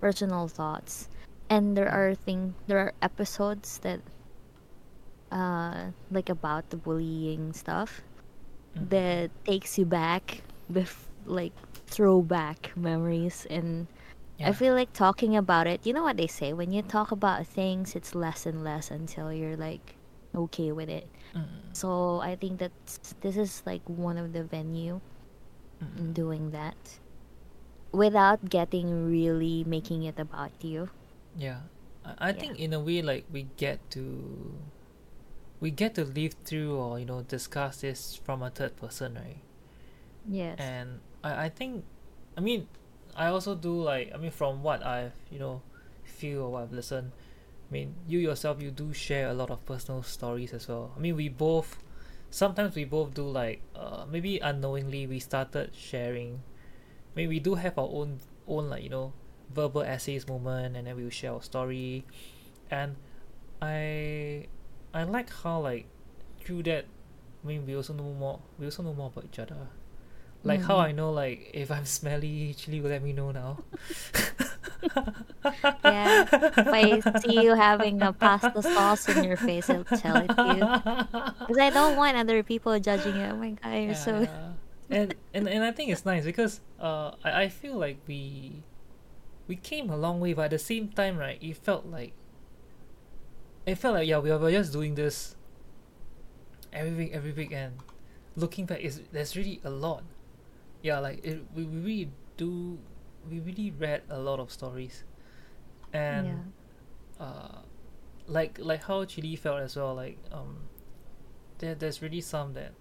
personal 0.00 0.48
thoughts 0.48 1.08
and 1.50 1.76
there 1.76 1.88
are 1.90 2.14
thing 2.14 2.54
there 2.68 2.78
are 2.78 2.92
episodes 3.02 3.78
that 3.78 4.00
uh 5.32 5.90
like 6.10 6.28
about 6.28 6.68
the 6.70 6.76
bullying 6.76 7.52
stuff 7.52 8.02
Mhm. 8.76 8.88
that 8.90 9.30
takes 9.44 9.78
you 9.78 9.86
back 9.86 10.42
bef- 10.70 11.08
like 11.26 11.52
throwback 11.94 12.72
memories 12.76 13.46
and 13.50 13.88
I 14.44 14.52
feel 14.52 14.74
like 14.74 14.92
talking 14.92 15.36
about 15.36 15.66
it, 15.66 15.86
you 15.86 15.92
know 15.92 16.02
what 16.04 16.16
they 16.18 16.26
say, 16.28 16.52
when 16.52 16.72
you 16.72 16.82
talk 16.82 17.12
about 17.12 17.46
things 17.46 17.94
it's 17.96 18.14
less 18.14 18.46
and 18.46 18.64
less 18.64 18.90
until 18.90 19.32
you're 19.32 19.56
like 19.56 19.96
okay 20.34 20.72
with 20.72 20.88
it. 20.90 21.06
Mhm, 21.34 21.74
So 21.74 22.20
I 22.20 22.36
think 22.36 22.58
that 22.60 22.72
this 23.20 23.36
is 23.36 23.62
like 23.66 23.82
one 23.88 24.18
of 24.18 24.32
the 24.32 24.44
venue 24.44 25.00
mhm. 25.80 26.12
doing 26.12 26.50
that 26.50 27.00
without 27.92 28.48
getting 28.50 29.06
really 29.10 29.64
making 29.64 30.02
it 30.04 30.18
about 30.18 30.52
you. 30.62 30.90
Yeah, 31.36 31.60
I, 32.04 32.30
I 32.30 32.32
Yeah. 32.32 32.32
think 32.32 32.58
in 32.58 32.72
a 32.72 32.80
way 32.80 33.02
like 33.02 33.26
we 33.32 33.46
get 33.56 33.78
to 33.92 34.54
we 35.60 35.70
get 35.70 35.94
to 35.96 36.04
live 36.04 36.34
through 36.44 36.76
or 36.76 36.98
you 36.98 37.04
know 37.06 37.22
discuss 37.22 37.80
this 37.80 38.16
from 38.16 38.42
a 38.42 38.50
third 38.50 38.76
person, 38.76 39.14
right? 39.14 39.38
Yes. 40.28 40.58
And 40.58 41.00
I, 41.24 41.46
I 41.46 41.50
think, 41.50 41.84
I 42.38 42.42
mean, 42.42 42.68
I 43.16 43.28
also 43.28 43.56
do 43.56 43.80
like 43.82 44.12
I 44.14 44.18
mean 44.18 44.32
from 44.32 44.62
what 44.64 44.84
I've 44.84 45.14
you 45.30 45.38
know 45.40 45.62
feel 46.04 46.42
or 46.42 46.50
what 46.52 46.62
I've 46.64 46.72
listened. 46.72 47.12
I 47.70 47.72
mean, 47.72 47.94
you 48.08 48.20
yourself 48.20 48.62
you 48.62 48.70
do 48.72 48.92
share 48.94 49.28
a 49.28 49.34
lot 49.34 49.50
of 49.50 49.64
personal 49.66 50.02
stories 50.04 50.52
as 50.54 50.68
well. 50.68 50.92
I 50.96 51.00
mean, 51.00 51.16
we 51.16 51.28
both 51.30 51.78
sometimes 52.30 52.76
we 52.76 52.84
both 52.84 53.14
do 53.14 53.28
like 53.28 53.62
uh 53.76 54.06
maybe 54.10 54.38
unknowingly 54.40 55.06
we 55.06 55.20
started 55.20 55.72
sharing. 55.74 56.42
I 57.14 57.20
mean, 57.20 57.30
we 57.30 57.40
do 57.40 57.54
have 57.56 57.78
our 57.78 57.88
own 57.90 58.20
own 58.48 58.70
like 58.70 58.82
you 58.84 58.90
know 58.90 59.12
verbal 59.54 59.82
essays 59.82 60.28
moment, 60.28 60.76
and 60.76 60.86
then 60.86 60.96
we 60.96 61.04
will 61.04 61.10
share 61.10 61.32
our 61.34 61.42
story, 61.42 62.04
and 62.70 62.96
I 63.62 64.48
I 64.94 65.04
like 65.04 65.30
how 65.32 65.60
like 65.60 65.86
through 66.40 66.64
that. 66.64 66.86
I 67.44 67.48
mean, 67.48 67.66
we 67.66 67.76
also 67.76 67.94
know 67.94 68.12
more. 68.14 68.40
We 68.58 68.66
also 68.66 68.82
know 68.82 68.94
more 68.94 69.08
about 69.08 69.26
each 69.26 69.38
other. 69.40 69.68
Like 70.44 70.60
how 70.60 70.76
Mhm. 70.76 70.84
I 70.88 70.92
know 70.92 71.10
like 71.12 71.50
if 71.54 71.70
I'm 71.70 71.86
smelly, 71.86 72.52
Chili 72.54 72.80
will 72.80 72.90
let 72.90 73.02
me 73.02 73.12
know 73.12 73.30
now. 73.32 73.58
Yeah. 75.84 76.24
If 76.32 76.68
I 76.68 77.00
see 77.20 77.42
you 77.42 77.54
having 77.54 78.00
a 78.02 78.12
pasta 78.12 78.62
sauce 78.62 79.08
in 79.08 79.24
your 79.24 79.36
face, 79.36 79.68
I'll 79.70 79.84
tell 79.84 80.16
it 80.16 80.28
to 80.36 80.44
you. 80.56 80.64
Because 81.48 81.58
I 81.58 81.70
don't 81.70 81.96
want 81.96 82.16
other 82.16 82.42
people 82.42 82.78
judging 82.80 83.16
you. 83.16 83.24
Oh 83.32 83.36
my 83.36 83.50
god, 83.56 83.74
you're 83.76 83.94
so. 83.94 84.20
Yeah. 84.20 84.52
and, 84.90 85.14
and 85.32 85.48
and 85.48 85.64
I 85.64 85.72
think 85.72 85.90
it's 85.90 86.04
nice 86.04 86.24
because 86.24 86.60
uh 86.80 87.12
I, 87.24 87.44
I 87.44 87.48
feel 87.48 87.76
like 87.80 87.98
we 88.06 88.60
we 89.48 89.56
came 89.56 89.88
a 89.88 89.96
long 89.96 90.20
way 90.20 90.32
but 90.36 90.52
at 90.52 90.52
the 90.52 90.58
same 90.60 90.88
time 90.92 91.16
right 91.16 91.38
it 91.40 91.56
felt 91.56 91.86
like 91.88 92.12
it 93.64 93.76
felt 93.80 93.94
like 93.96 94.06
yeah 94.08 94.18
we 94.20 94.28
were 94.30 94.50
just 94.52 94.72
doing 94.76 94.94
this 94.94 95.36
every 96.72 96.92
week 96.92 97.10
every 97.16 97.32
week 97.32 97.52
and 97.52 97.80
looking 98.36 98.66
back 98.68 98.80
is 98.80 99.00
there's 99.12 99.36
really 99.36 99.60
a 99.64 99.70
lot 99.72 100.04
yeah 100.84 101.00
like 101.00 101.24
it, 101.24 101.40
we, 101.56 101.64
we 101.64 101.78
really 101.80 102.10
do 102.38 102.78
we 103.30 103.40
really 103.40 103.72
read 103.72 104.02
a 104.10 104.20
lot 104.20 104.40
of 104.40 104.52
stories 104.52 105.04
and 105.92 106.42
uh 107.20 107.60
like 108.26 108.58
like 108.60 108.84
how 108.84 109.04
chili 109.04 109.36
felt 109.36 109.60
as 109.60 109.76
well 109.76 109.94
like 109.94 110.18
um 110.32 110.58
there, 111.58 111.74
there's 111.74 112.02
really 112.02 112.20
some 112.22 112.54
that 112.54 112.72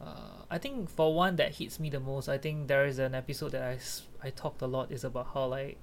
uh, 0.00 0.44
I 0.50 0.58
think 0.58 0.90
for 0.90 1.14
one 1.14 1.36
that 1.36 1.56
hits 1.56 1.80
me 1.80 1.90
the 1.90 2.00
most, 2.00 2.28
I 2.28 2.38
think 2.38 2.68
there 2.68 2.86
is 2.86 2.98
an 2.98 3.14
episode 3.14 3.52
that 3.52 3.62
I, 3.62 3.78
I 4.26 4.30
talked 4.30 4.62
a 4.62 4.66
lot 4.66 4.92
is 4.92 5.04
about 5.04 5.28
how 5.34 5.46
like 5.46 5.78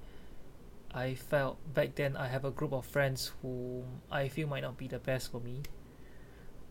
I 0.94 1.16
felt 1.16 1.58
back 1.74 1.96
then 1.96 2.18
I 2.18 2.28
have 2.28 2.46
a 2.46 2.52
group 2.52 2.74
of 2.74 2.86
friends 2.86 3.32
who 3.42 3.84
I 4.12 4.30
feel 4.30 4.48
might 4.48 4.62
not 4.62 4.78
be 4.78 4.88
the 4.88 5.00
best 5.00 5.32
for 5.32 5.42
me. 5.42 5.64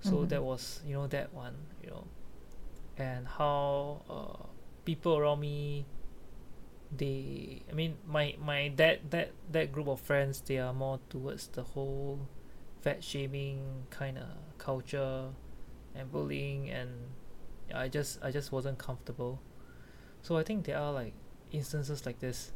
So 0.01 0.25
Mhm. 0.25 0.27
that 0.27 0.43
was 0.43 0.81
you 0.87 0.95
know 0.95 1.07
that 1.09 1.33
one 1.35 1.57
you 1.83 1.91
know, 1.91 2.07
and 3.01 3.27
how 3.27 4.03
uh, 4.09 4.47
people 4.85 5.17
around 5.17 5.41
me 5.41 5.87
they 6.97 7.63
I 7.71 7.75
mean 7.75 7.97
my 8.07 8.35
my 8.45 8.73
that 8.77 9.11
that 9.11 9.31
that 9.51 9.73
group 9.73 9.87
of 9.89 10.01
friends 10.01 10.41
they 10.41 10.59
are 10.59 10.73
more 10.73 10.99
towards 11.09 11.47
the 11.49 11.63
whole 11.63 12.19
fat 12.83 13.05
shaming 13.05 13.87
kind 13.91 14.19
of 14.19 14.27
culture 14.59 15.29
and 15.95 16.11
bullying 16.11 16.71
and 16.71 16.91
I 17.75 17.89
just 17.89 18.23
I 18.23 18.31
just 18.31 18.53
wasn't 18.53 18.79
comfortable. 18.79 19.41
So 20.23 20.37
I 20.37 20.43
think 20.43 20.65
there 20.65 20.79
are 20.79 20.93
like 20.93 21.15
instances 21.53 22.05
like 22.07 22.19
this 22.19 22.53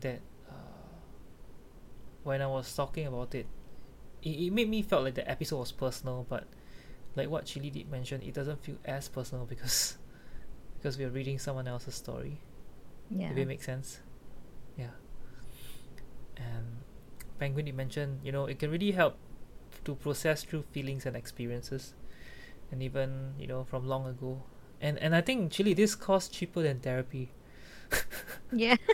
that 0.00 0.20
uh, 0.48 0.92
when 2.22 2.42
I 2.42 2.46
was 2.46 2.74
talking 2.74 3.06
about 3.06 3.34
it, 3.34 3.46
it, 4.22 4.28
it 4.28 4.52
made 4.52 4.68
me 4.68 4.82
felt 4.82 5.04
like 5.04 5.14
the 5.14 5.28
episode 5.28 5.58
was 5.58 5.72
personal, 5.72 6.26
but 6.28 6.44
like 7.16 7.28
what 7.28 7.46
Chili 7.46 7.70
did 7.70 7.90
mention, 7.90 8.22
it 8.22 8.34
doesn't 8.34 8.62
feel 8.62 8.76
as 8.84 9.08
personal 9.08 9.44
because 9.44 9.96
because 10.78 10.98
we 10.98 11.04
are 11.04 11.10
reading 11.10 11.38
someone 11.38 11.68
else's 11.68 11.94
story. 11.94 12.40
Yeah. 13.10 13.30
If 13.30 13.36
it 13.36 13.46
makes 13.46 13.66
sense. 13.66 14.00
Yeah. 14.76 14.96
And 16.36 16.78
Penguin 17.38 17.66
did 17.66 17.76
mention, 17.76 18.20
you 18.24 18.32
know, 18.32 18.46
it 18.46 18.58
can 18.58 18.70
really 18.70 18.92
help 18.92 19.16
to 19.84 19.94
process 19.94 20.44
through 20.44 20.62
feelings 20.72 21.06
and 21.06 21.16
experiences 21.16 21.94
and 22.70 22.82
even, 22.82 23.34
you 23.38 23.46
know, 23.46 23.64
from 23.64 23.86
long 23.86 24.06
ago. 24.06 24.42
And 24.80 24.98
and 24.98 25.14
I 25.14 25.20
think 25.20 25.52
Chili 25.52 25.74
this 25.74 25.94
costs 25.94 26.34
cheaper 26.34 26.62
than 26.62 26.80
therapy. 26.80 27.30
Yeah. 28.52 28.76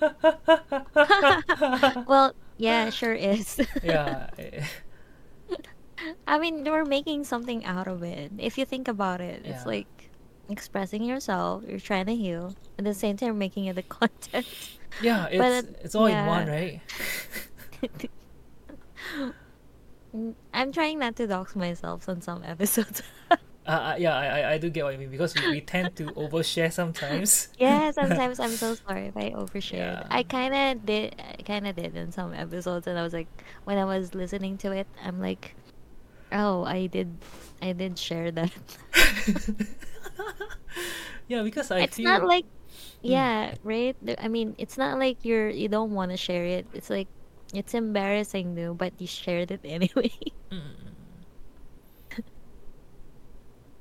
well, 2.06 2.34
yeah, 2.58 2.90
sure 2.90 3.14
is. 3.14 3.60
yeah. 3.82 4.28
eh, 4.38 4.64
I 6.26 6.38
mean, 6.38 6.64
we're 6.64 6.84
making 6.84 7.24
something 7.24 7.64
out 7.64 7.88
of 7.88 8.02
it. 8.02 8.32
If 8.38 8.58
you 8.58 8.64
think 8.64 8.88
about 8.88 9.20
it, 9.20 9.42
it's 9.44 9.66
like 9.66 9.86
expressing 10.48 11.04
yourself. 11.04 11.64
You're 11.66 11.80
trying 11.80 12.06
to 12.06 12.14
heal, 12.14 12.54
at 12.78 12.84
the 12.84 12.94
same 12.94 13.16
time 13.16 13.38
making 13.38 13.66
it 13.66 13.76
the 13.76 13.82
content. 13.98 14.46
yeah, 15.02 15.26
it's 15.30 15.68
it's 15.84 15.94
all 15.94 16.06
in 16.06 16.26
one, 16.26 16.46
right? 16.48 16.80
I'm 20.52 20.72
trying 20.72 21.00
not 21.00 21.16
to 21.16 21.26
dox 21.26 21.56
myself 21.56 22.08
on 22.08 22.22
some 22.22 22.44
episodes. 22.44 23.02
Uh, 23.66 23.70
uh, 23.70 23.96
yeah, 23.98 24.14
I, 24.14 24.26
I 24.26 24.52
I 24.52 24.58
do 24.58 24.68
get 24.68 24.84
what 24.84 24.92
you 24.92 24.98
mean 24.98 25.10
because 25.10 25.34
we, 25.34 25.48
we 25.50 25.60
tend 25.62 25.96
to 25.96 26.04
overshare 26.08 26.70
sometimes. 26.70 27.48
yeah, 27.58 27.90
sometimes 27.92 28.38
I'm 28.38 28.50
so 28.50 28.74
sorry 28.74 29.06
if 29.06 29.16
I 29.16 29.30
overshared. 29.30 30.04
Yeah. 30.04 30.06
I 30.10 30.22
kind 30.22 30.54
of 30.54 30.84
did. 30.84 31.16
Kind 31.46 31.66
of 31.66 31.74
did 31.74 31.96
in 31.96 32.12
some 32.12 32.34
episodes, 32.34 32.86
and 32.86 32.98
I 32.98 33.02
was 33.02 33.14
like, 33.14 33.26
when 33.64 33.78
I 33.78 33.86
was 33.86 34.14
listening 34.14 34.58
to 34.58 34.72
it, 34.72 34.86
I'm 35.02 35.18
like, 35.18 35.56
oh, 36.34 36.64
I 36.64 36.86
did, 36.86 37.16
I 37.62 37.72
did 37.72 37.98
share 37.98 38.30
that. 38.32 38.50
yeah, 41.28 41.42
because 41.42 41.70
I 41.70 41.80
it's 41.80 41.96
feel 41.96 42.04
not 42.04 42.24
like 42.24 42.44
yeah 43.02 43.54
right 43.62 43.96
i 44.18 44.28
mean 44.28 44.54
it's 44.58 44.76
not 44.76 44.98
like 44.98 45.18
you're 45.24 45.48
you 45.48 45.68
don't 45.68 45.92
want 45.92 46.10
to 46.10 46.16
share 46.16 46.44
it 46.44 46.66
it's 46.74 46.90
like 46.90 47.06
it's 47.54 47.72
embarrassing 47.74 48.54
though 48.56 48.74
but 48.74 48.92
you 48.98 49.06
shared 49.06 49.50
it 49.50 49.60
anyway 49.64 50.10
Mm. 50.50 50.60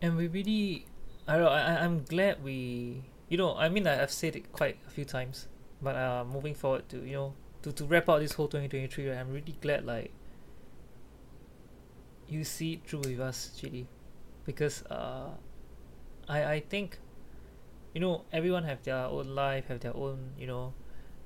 and 0.02 0.18
we 0.18 0.28
really 0.28 0.86
I 1.28 1.38
don't 1.38 1.48
I 1.52 1.84
I'm 1.84 2.04
glad 2.04 2.44
we 2.44 3.04
you 3.30 3.38
know 3.38 3.56
I 3.56 3.70
mean 3.70 3.88
I- 3.88 4.02
I've 4.02 4.12
said 4.12 4.36
it 4.36 4.52
quite 4.52 4.78
a 4.88 4.90
few 4.90 5.06
times 5.06 5.48
but 5.82 5.96
uh 5.96 6.24
moving 6.26 6.56
forward 6.56 6.88
to 6.90 6.98
you 7.04 7.14
know 7.14 7.34
to, 7.64 7.72
to 7.72 7.86
wrap 7.86 8.10
out 8.10 8.20
this 8.20 8.34
whole 8.34 8.48
2023 8.48 9.10
right, 9.10 9.18
I'm 9.18 9.32
really 9.32 9.56
glad 9.62 9.86
like 9.86 10.12
you 12.34 12.44
see 12.44 12.74
it 12.74 12.88
through 12.88 13.06
with 13.06 13.20
us 13.20 13.52
Chili 13.60 13.88
because 14.46 14.84
uh 14.90 15.30
I 16.28 16.58
I 16.58 16.60
think 16.60 16.98
you 17.94 18.02
know 18.02 18.26
everyone 18.34 18.64
have 18.64 18.82
their 18.84 19.06
own 19.06 19.36
life 19.36 19.68
have 19.68 19.80
their 19.82 19.96
own 19.96 20.34
you 20.38 20.48
know 20.48 20.74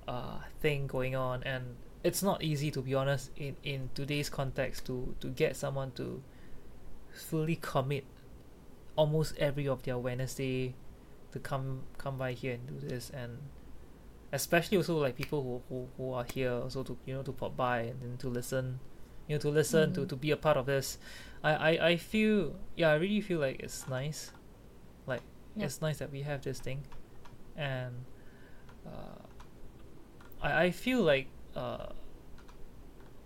uh 0.08 0.40
thing 0.60 0.88
going 0.88 1.16
on. 1.16 1.44
And 1.44 1.76
it's 2.04 2.22
not 2.22 2.44
easy 2.44 2.72
to 2.72 2.82
be 2.82 2.94
honest 2.94 3.32
in 3.38 3.56
in 3.64 3.90
today's 3.96 4.30
context 4.30 4.86
to 4.86 5.16
to 5.20 5.28
get 5.30 5.56
someone 5.56 5.92
to 5.96 6.22
fully 7.12 7.56
commit 7.56 8.06
almost 8.96 9.36
every 9.38 9.68
of 9.68 9.84
their 9.84 9.98
Wednesday 9.98 10.76
to 11.32 11.40
come 11.40 11.84
come 11.98 12.18
by 12.18 12.34
here 12.34 12.54
and 12.54 12.68
do 12.68 12.88
this. 12.88 13.10
And 13.10 13.40
especially 14.32 14.78
also 14.78 14.98
like 14.98 15.16
people 15.16 15.42
who, 15.42 15.62
who, 15.70 15.88
who 15.96 16.14
are 16.14 16.26
here 16.26 16.52
also 16.52 16.84
to 16.84 16.98
you 17.06 17.14
know 17.14 17.24
to 17.24 17.32
pop 17.32 17.56
by 17.56 17.80
and 17.80 18.02
then 18.02 18.18
to 18.18 18.28
listen 18.28 18.80
you 19.28 19.36
know 19.36 19.40
to 19.40 19.50
listen 19.50 19.94
to, 19.94 20.02
Mhm. 20.02 20.10
to 20.10 20.16
be 20.16 20.32
a 20.32 20.38
part 20.38 20.58
of 20.58 20.66
this 20.66 20.98
I, 21.44 21.54
I, 21.54 21.88
I 21.90 21.98
feel 21.98 22.56
yeah 22.76 22.90
I 22.90 22.96
really 22.96 23.22
feel 23.22 23.40
like 23.40 23.60
it's 23.60 23.88
nice 23.88 24.32
like 25.06 25.22
Yep. 25.56 25.66
it's 25.66 25.82
nice 25.82 25.98
that 26.00 26.12
we 26.12 26.22
have 26.22 26.42
this 26.44 26.60
thing 26.60 26.84
and 27.56 27.94
uh, 28.86 29.22
I, 30.42 30.66
I 30.66 30.72
feel 30.72 31.02
like 31.02 31.28
uh, 31.56 31.88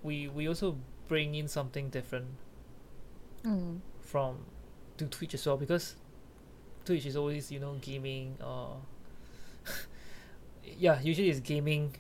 we 0.04 0.28
we 0.28 0.48
also 0.48 0.78
bring 1.08 1.36
in 1.36 1.48
something 1.48 1.90
different 1.90 2.28
mm. 3.44 3.80
from 4.00 4.46
to 4.98 5.06
Twitch 5.08 5.34
as 5.34 5.46
well 5.46 5.58
because 5.58 5.96
Twitch 6.86 7.06
is 7.06 7.16
always 7.16 7.52
you 7.52 7.60
know 7.60 7.76
gaming 7.82 8.38
or 8.44 8.78
yeah 10.64 11.00
usually 11.02 11.30
it's 11.30 11.40
gaming 11.40 11.96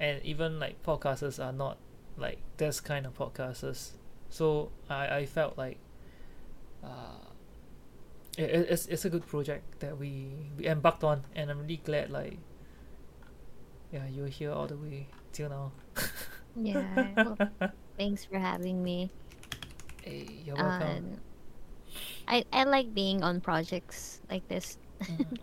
and 0.00 0.20
even 0.24 0.58
like 0.58 0.82
podcasters 0.82 1.42
are 1.42 1.52
not 1.52 1.78
like 2.20 2.40
this 2.58 2.80
kind 2.80 3.06
of 3.06 3.14
podcasters 3.16 3.92
so 4.30 4.70
I, 4.88 5.18
I 5.18 5.26
felt 5.26 5.58
like 5.58 5.78
uh, 6.84 7.18
it, 8.38 8.50
it- 8.50 8.66
it's, 8.70 8.86
it's 8.86 9.04
a 9.04 9.10
good 9.10 9.26
project 9.26 9.80
that 9.80 9.98
we, 9.98 10.50
we 10.56 10.66
embarked 10.66 11.04
on 11.04 11.24
and 11.34 11.50
I'm 11.50 11.58
really 11.60 11.78
glad 11.78 12.10
like 12.10 12.38
yeah 13.92 14.06
you're 14.06 14.28
here 14.28 14.52
all 14.52 14.66
the 14.66 14.76
way 14.76 15.08
till 15.32 15.48
now. 15.50 15.72
Yeah 16.54 17.14
well, 17.16 17.38
thanks 17.96 18.24
for 18.24 18.38
having 18.38 18.82
me. 18.82 19.10
Hey 20.02 20.42
you're 20.44 20.56
welcome. 20.56 21.04
Um, 21.14 21.20
I, 22.28 22.44
I 22.52 22.64
like 22.64 22.94
being 22.94 23.22
on 23.22 23.40
projects 23.40 24.20
like 24.30 24.46
this. 24.48 24.78
Mm, 25.08 25.38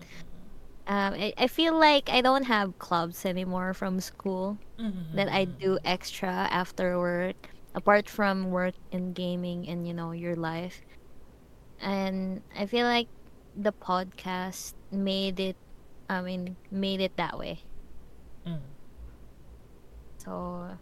um, 0.88 1.14
I, 1.14 1.34
I 1.38 1.48
feel 1.48 1.78
like 1.80 2.10
i 2.10 2.22
don't 2.22 2.44
have 2.46 2.78
clubs 2.80 3.26
anymore 3.26 3.74
from 3.74 4.00
school 4.00 4.58
mm, 4.80 4.92
mm, 4.92 5.16
that 5.16 5.28
i 5.30 5.46
mm, 5.46 5.60
do 5.60 5.78
extra 5.84 6.30
after 6.30 6.98
work 7.00 7.50
apart 7.76 8.10
from 8.10 8.52
work 8.52 8.76
and 8.92 9.16
gaming 9.16 9.68
and 9.68 9.88
you 9.88 9.94
know 9.94 10.12
your 10.12 10.36
life. 10.36 10.82
And 11.80 12.44
i 12.56 12.66
feel 12.66 12.86
like 12.86 13.10
the 13.56 13.74
podcast 13.74 14.74
made 14.92 15.40
it 15.40 15.58
i 16.10 16.22
mean 16.22 16.58
made 16.72 17.02
it 17.02 17.16
that 17.18 17.38
way. 17.38 17.64
Mm. 18.46 18.62
so 20.18 20.78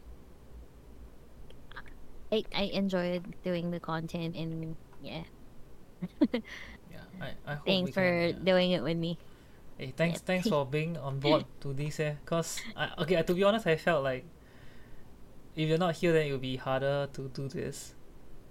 i 2.31 2.43
i 2.53 2.63
enjoyed 2.73 3.23
doing 3.43 3.71
the 3.71 3.79
content 3.79 4.35
and 4.35 4.75
yeah. 5.01 5.23
Yeah 6.89 6.99
I, 7.21 7.31
I 7.45 7.55
hope 7.55 7.65
thanks 7.65 7.91
for 7.91 8.01
can, 8.01 8.29
yeah. 8.29 8.39
doing 8.43 8.71
it 8.71 8.83
with 8.83 8.97
me 8.97 9.19
Hey, 9.77 9.93
thanks, 9.95 10.19
Yep. 10.19 10.25
thanks 10.25 10.47
for 10.49 10.65
being 10.65 10.97
on 10.97 11.19
board 11.19 11.45
to 11.61 11.73
this. 11.73 11.99
Eh, 11.99 12.15
cause 12.25 12.61
I, 12.75 12.91
okay, 12.99 13.21
to 13.21 13.33
be 13.33 13.43
honest, 13.43 13.67
I 13.67 13.75
felt 13.75 14.03
like 14.03 14.25
if 15.55 15.67
you're 15.69 15.77
not 15.77 15.95
here, 15.95 16.11
then 16.13 16.27
it 16.27 16.31
will 16.31 16.37
be 16.39 16.55
harder 16.57 17.07
to 17.13 17.29
do 17.29 17.47
this, 17.47 17.93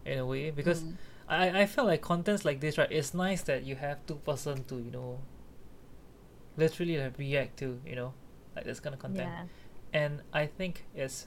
in 0.04 0.18
a 0.18 0.26
way. 0.26 0.50
Because 0.50 0.82
Mm. 0.82 0.94
I, 1.28 1.62
I 1.62 1.66
felt 1.66 1.88
like 1.88 2.02
contents 2.02 2.44
like 2.44 2.60
this, 2.60 2.76
right? 2.76 2.90
It's 2.90 3.14
nice 3.14 3.42
that 3.42 3.64
you 3.64 3.76
have 3.76 4.04
two 4.06 4.16
person 4.16 4.64
to 4.64 4.76
you 4.76 4.90
know, 4.90 5.20
literally 6.56 6.98
like 6.98 7.18
react 7.18 7.58
to, 7.58 7.80
you 7.86 7.96
know, 7.96 8.12
like 8.54 8.64
this 8.64 8.80
kind 8.80 8.94
of 8.94 9.00
content 9.00 9.28
Yeah. 9.28 9.44
and 9.92 10.22
I 10.32 10.46
think 10.46 10.84
it's 10.94 11.26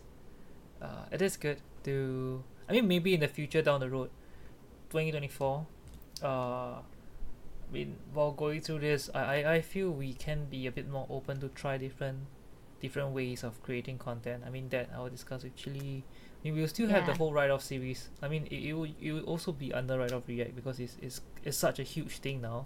uh, 0.81 1.05
it 1.11 1.21
is 1.21 1.35
good 1.37 1.57
to 1.83 2.43
I 2.69 2.73
mean 2.73 2.87
maybe 2.87 3.13
in 3.13 3.19
the 3.19 3.27
future 3.27 3.61
down 3.61 3.79
the 3.81 3.89
road 3.89 4.09
2024 4.89 5.65
uh 6.23 6.79
I 7.69 7.73
mean 7.73 7.97
while 8.13 8.31
going 8.31 8.61
through 8.61 8.79
this 8.79 9.09
I, 9.13 9.21
I 9.43 9.53
I 9.55 9.61
feel 9.61 9.89
we 9.91 10.13
can 10.13 10.45
be 10.45 10.67
a 10.67 10.71
bit 10.71 10.89
more 10.89 11.05
open 11.09 11.39
to 11.41 11.49
try 11.49 11.77
different 11.77 12.19
different 12.81 13.11
ways 13.11 13.43
of 13.43 13.61
creating 13.63 13.97
content. 13.97 14.43
I 14.45 14.49
mean 14.49 14.69
that 14.69 14.89
I 14.95 14.99
will 14.99 15.09
discuss 15.09 15.43
with 15.43 15.55
Chili. 15.55 16.03
I 16.41 16.43
mean 16.43 16.55
we'll 16.55 16.67
still 16.67 16.89
have 16.89 17.05
the 17.05 17.13
whole 17.15 17.33
Rye 17.33 17.49
off 17.49 17.63
series. 17.63 18.09
I 18.21 18.27
mean 18.27 18.47
it, 18.49 18.55
it 18.69 18.73
will 18.73 18.87
it 19.01 19.11
will 19.11 19.23
also 19.23 19.51
be 19.51 19.73
under 19.73 19.97
Rye 19.99 20.07
off 20.07 20.27
React 20.27 20.55
because 20.55 20.79
it's, 20.79 20.97
it's 21.01 21.21
it's 21.43 21.57
such 21.57 21.79
a 21.79 21.83
huge 21.83 22.19
thing 22.19 22.41
now. 22.41 22.63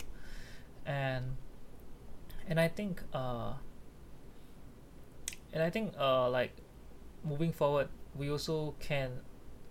And 0.85 1.37
and 2.47 2.59
I 2.59 2.67
think 2.67 3.01
uh 3.13 3.53
and 5.53 5.63
I 5.63 5.69
think 5.69 5.93
uh 5.99 6.29
like 6.29 6.53
moving 7.23 7.51
forward 7.53 7.87
we 8.15 8.29
also 8.29 8.75
can 8.79 9.21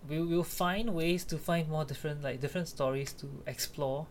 we 0.07 0.19
will 0.21 0.43
find 0.43 0.93
ways 0.93 1.23
to 1.25 1.37
find 1.37 1.69
more 1.69 1.85
different 1.85 2.23
like 2.23 2.41
different 2.41 2.67
stories 2.67 3.13
to 3.13 3.27
explore 3.45 4.07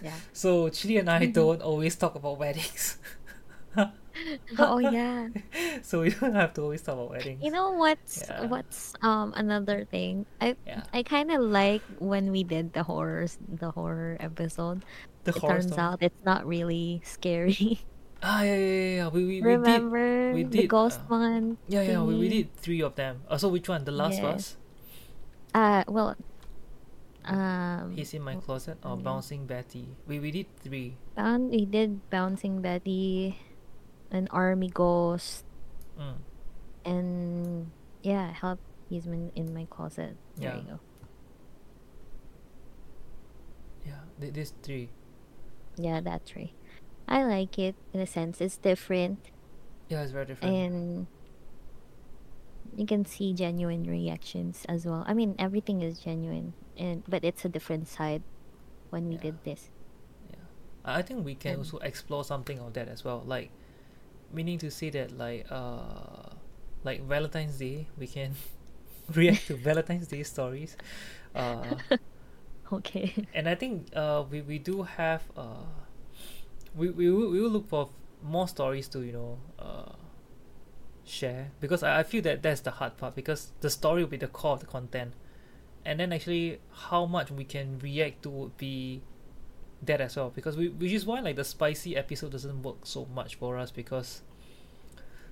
Yeah. 0.00 0.20
so 0.32 0.68
Chili 0.68 0.98
and 0.98 1.10
I 1.10 1.26
don't 1.26 1.62
always 1.62 1.96
talk 1.96 2.14
about 2.14 2.38
weddings 2.38 2.98
oh 4.58 4.78
yeah. 4.78 5.28
so 5.82 6.00
we 6.02 6.10
don't 6.10 6.34
have 6.34 6.54
to 6.54 6.62
always 6.62 6.82
talk 6.82 6.94
about 6.94 7.10
weddings 7.10 7.42
You 7.42 7.50
know 7.50 7.72
what's 7.72 8.30
Yeah. 8.30 8.46
what's 8.46 8.94
um 9.02 9.32
another 9.36 9.84
thing? 9.84 10.26
I 10.40 10.56
yeah 10.66 10.84
I 10.92 11.02
kind 11.02 11.30
of 11.32 11.40
like 11.42 11.84
when 11.98 12.30
we 12.30 12.44
did 12.44 12.72
the 12.72 12.84
horrors 12.84 13.38
the 13.48 13.70
horror 13.72 14.16
episode. 14.20 14.84
the 15.24 15.32
it 15.34 15.40
horror 15.40 15.62
turns 15.62 15.62
story. 15.62 15.80
out 15.80 15.98
it's 16.02 16.20
not 16.24 16.46
really 16.46 17.02
scary. 17.04 17.84
ah 18.22 18.42
yeah 18.42 18.56
yeah 18.56 18.96
yeah, 18.96 19.08
we, 19.08 19.24
we, 19.24 19.42
we 19.42 19.56
did 19.56 19.86
Remember 19.90 20.32
we 20.32 20.44
the 20.44 20.62
did, 20.62 20.70
ghost 20.70 21.00
uh, 21.00 21.04
one? 21.08 21.58
yeah 21.68 21.82
yeah 21.82 22.02
we, 22.02 22.16
we 22.16 22.28
did 22.28 22.54
three 22.56 22.82
of 22.82 22.94
them 22.96 23.22
uh, 23.28 23.38
so 23.38 23.48
which 23.48 23.68
one 23.68 23.84
the 23.84 23.92
last 23.92 24.22
Yeah. 24.22 24.22
was 24.22 24.56
Uh 25.54 25.84
well 25.88 26.16
um 27.26 27.92
he's 27.96 28.12
in 28.12 28.22
my 28.22 28.36
closet 28.36 28.76
or 28.84 28.96
name? 28.96 29.04
bouncing 29.04 29.46
Betty 29.46 29.88
we, 30.06 30.20
we 30.20 30.30
did 30.30 30.46
three 30.60 30.96
bound 31.16 31.50
we 31.50 31.64
did 31.64 31.98
bouncing 32.10 32.60
Betty, 32.60 33.38
an 34.10 34.28
army 34.30 34.68
ghost, 34.68 35.44
mm. 35.98 36.16
and 36.84 37.70
yeah, 38.02 38.32
help 38.32 38.60
he's 38.90 39.06
in, 39.06 39.32
in 39.34 39.54
my 39.54 39.64
closet. 39.70 40.16
There 40.36 40.52
Yeah. 40.52 40.56
you 40.60 40.66
go. 40.68 40.80
yeah 43.86 44.00
th- 44.20 44.32
these 44.34 44.52
three 44.62 44.90
Yeah, 45.76 46.00
that's 46.00 46.36
right. 46.36 46.52
I 47.08 47.24
like 47.24 47.58
it 47.58 47.74
in 47.92 48.00
a 48.00 48.06
sense. 48.06 48.40
It's 48.40 48.56
different 48.56 49.18
yeah 49.88 50.02
it's 50.02 50.12
very 50.12 50.24
different 50.26 50.54
and 50.54 51.06
you 52.76 52.86
can 52.86 53.04
see 53.04 53.32
genuine 53.32 53.84
reactions 53.84 54.64
as 54.68 54.84
well. 54.86 55.04
I 55.06 55.14
mean, 55.14 55.36
everything 55.38 55.80
is 55.80 56.00
genuine, 56.00 56.54
and 56.76 57.02
but 57.08 57.24
it's 57.24 57.44
a 57.44 57.48
different 57.48 57.88
side 57.88 58.22
when 58.90 59.08
we 59.08 59.16
Yeah. 59.16 59.18
did 59.18 59.42
this. 59.44 59.70
I 60.84 60.98
I 60.98 61.02
think 61.02 61.24
we 61.24 61.34
can 61.34 61.58
also 61.58 61.78
explore 61.78 62.24
something 62.24 62.58
of 62.58 62.72
that 62.74 62.88
as 62.88 63.04
well. 63.04 63.22
Like, 63.26 63.50
meaning 64.32 64.58
to 64.58 64.70
say 64.70 64.90
that 64.90 65.16
like 65.16 65.46
uh, 65.50 66.30
like 66.84 67.02
Valentine's 67.06 67.58
Day, 67.58 67.88
we 67.98 68.06
can 68.06 68.34
react 69.14 69.46
to 69.48 69.56
Valentine's 69.68 70.08
Day 70.08 70.22
stories. 70.22 70.76
Uh, 71.34 71.78
Okay. 72.72 73.28
and 73.32 73.48
I 73.48 73.54
think 73.54 73.88
uh, 73.94 74.24
we 74.30 74.40
we 74.42 74.58
do 74.58 74.82
have 74.82 75.22
uh, 75.36 75.64
we 76.74 76.90
we 76.90 77.10
will, 77.10 77.30
we 77.30 77.40
will 77.40 77.50
look 77.50 77.68
for 77.68 77.90
more 78.22 78.48
stories 78.48 78.88
to 78.88 79.00
you 79.00 79.12
know 79.12 79.38
uh, 79.58 79.92
share 81.04 81.50
because 81.60 81.82
I, 81.82 82.00
I 82.00 82.02
feel 82.02 82.22
that 82.22 82.42
that's 82.42 82.60
the 82.60 82.70
hard 82.72 82.96
part 82.96 83.14
because 83.14 83.52
the 83.60 83.70
story 83.70 84.02
will 84.02 84.10
be 84.10 84.16
the 84.16 84.26
core 84.28 84.52
of 84.54 84.60
the 84.60 84.66
content, 84.66 85.12
and 85.84 86.00
then 86.00 86.12
actually 86.12 86.60
how 86.72 87.06
much 87.06 87.30
we 87.30 87.44
can 87.44 87.78
react 87.80 88.22
to 88.22 88.30
would 88.30 88.56
be 88.56 89.02
that 89.82 90.00
as 90.00 90.16
well 90.16 90.30
because 90.34 90.56
we 90.56 90.68
which 90.68 90.92
is 90.92 91.04
why 91.06 91.20
like 91.20 91.36
the 91.36 91.44
spicy 91.44 91.96
episode 91.96 92.32
doesn't 92.32 92.62
work 92.62 92.76
so 92.84 93.06
much 93.14 93.34
for 93.36 93.58
us 93.58 93.70
because 93.70 94.22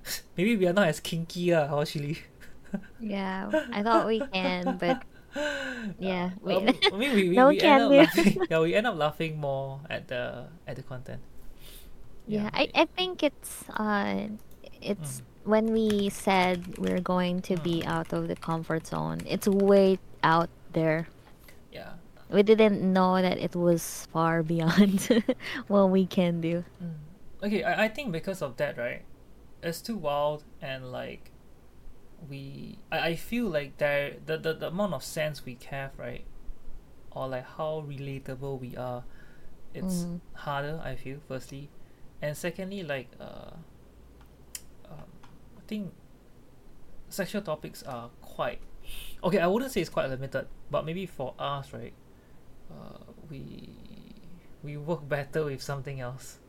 maybe 0.37 0.55
we 0.55 0.67
are 0.67 0.73
not 0.73 0.87
as 0.87 0.99
kinky 0.99 1.53
uh, 1.53 1.79
actually. 1.81 2.19
yeah, 2.99 3.49
I 3.71 3.83
thought 3.83 4.07
we 4.07 4.19
can, 4.33 4.77
but 4.77 5.03
yeah, 5.99 6.31
we, 6.41 6.55
Um, 6.55 6.79
I 6.91 6.97
mean, 6.97 7.13
we, 7.13 7.29
we, 7.29 7.35
No 7.35 7.47
we 7.47 7.61
end 7.61 7.81
up 7.81 7.91
do. 7.91 7.97
laughing. 7.97 8.41
yeah, 8.49 8.59
we 8.59 8.73
end 8.75 8.87
up 8.87 8.95
laughing 8.97 9.39
more 9.39 9.81
at 9.89 10.07
the 10.07 10.47
at 10.67 10.75
the 10.75 10.83
content. 10.83 11.21
yeah, 12.27 12.49
I, 12.53 12.69
I 12.75 12.85
think 12.85 13.23
it's 13.23 13.65
uh, 13.69 14.27
it's 14.81 15.21
Mm. 15.21 15.23
When 15.43 15.71
we 15.73 16.09
said 16.09 16.77
we're 16.77 17.01
going 17.01 17.41
to 17.43 17.57
be 17.57 17.81
Mm. 17.81 17.87
out 17.87 18.13
of 18.13 18.27
the 18.27 18.35
comfort 18.35 18.87
zone. 18.87 19.21
It's 19.25 19.47
way 19.47 19.99
out 20.23 20.49
there. 20.71 21.07
Yeah. 21.71 21.93
We 22.29 22.43
didn't 22.43 22.81
know 22.81 23.21
that 23.21 23.37
it 23.37 23.55
was 23.55 24.07
far 24.11 24.41
beyond 24.43 25.23
what 25.67 25.89
we 25.89 26.05
can 26.05 26.41
do. 26.41 26.63
Mm. 26.81 26.93
Okay, 27.43 27.63
I, 27.63 27.85
I 27.85 27.87
think 27.89 28.11
because 28.11 28.41
of 28.41 28.57
that, 28.57 28.77
right? 28.77 29.03
It's 29.61 29.81
too 29.81 29.97
wild 29.97 30.43
and 30.61 30.91
like 30.91 31.31
we 32.29 32.77
I, 32.91 32.99
I 33.09 33.15
feel 33.15 33.47
like 33.47 33.77
there 33.77 34.15
the, 34.25 34.37
the, 34.37 34.53
the 34.53 34.67
amount 34.67 34.93
of 34.93 35.03
sense 35.03 35.45
we 35.45 35.57
have, 35.69 35.91
right? 35.97 36.23
Or 37.11 37.27
like 37.27 37.45
how 37.57 37.83
relatable 37.87 38.59
we 38.59 38.75
are, 38.77 39.03
it's 39.73 40.03
Mhm. 40.05 40.19
harder, 40.33 40.81
I 40.83 40.95
feel, 40.95 41.19
firstly. 41.27 41.69
And 42.21 42.35
secondly, 42.37 42.83
like 42.83 43.09
uh 43.19 43.51
I 45.63 45.67
think 45.67 45.93
sexual 47.09 47.41
topics 47.41 47.83
are 47.83 48.09
quite 48.21 48.59
okay, 49.23 49.39
I 49.39 49.47
wouldn't 49.47 49.71
say 49.71 49.81
it's 49.81 49.89
quite 49.89 50.09
limited, 50.09 50.47
but 50.71 50.85
maybe 50.85 51.05
for 51.05 51.33
us, 51.39 51.73
right? 51.73 51.93
Uh, 52.71 52.99
we 53.29 53.69
we 54.63 54.77
work 54.77 55.07
better 55.07 55.45
with 55.45 55.61
something 55.61 55.99
else. 55.99 56.39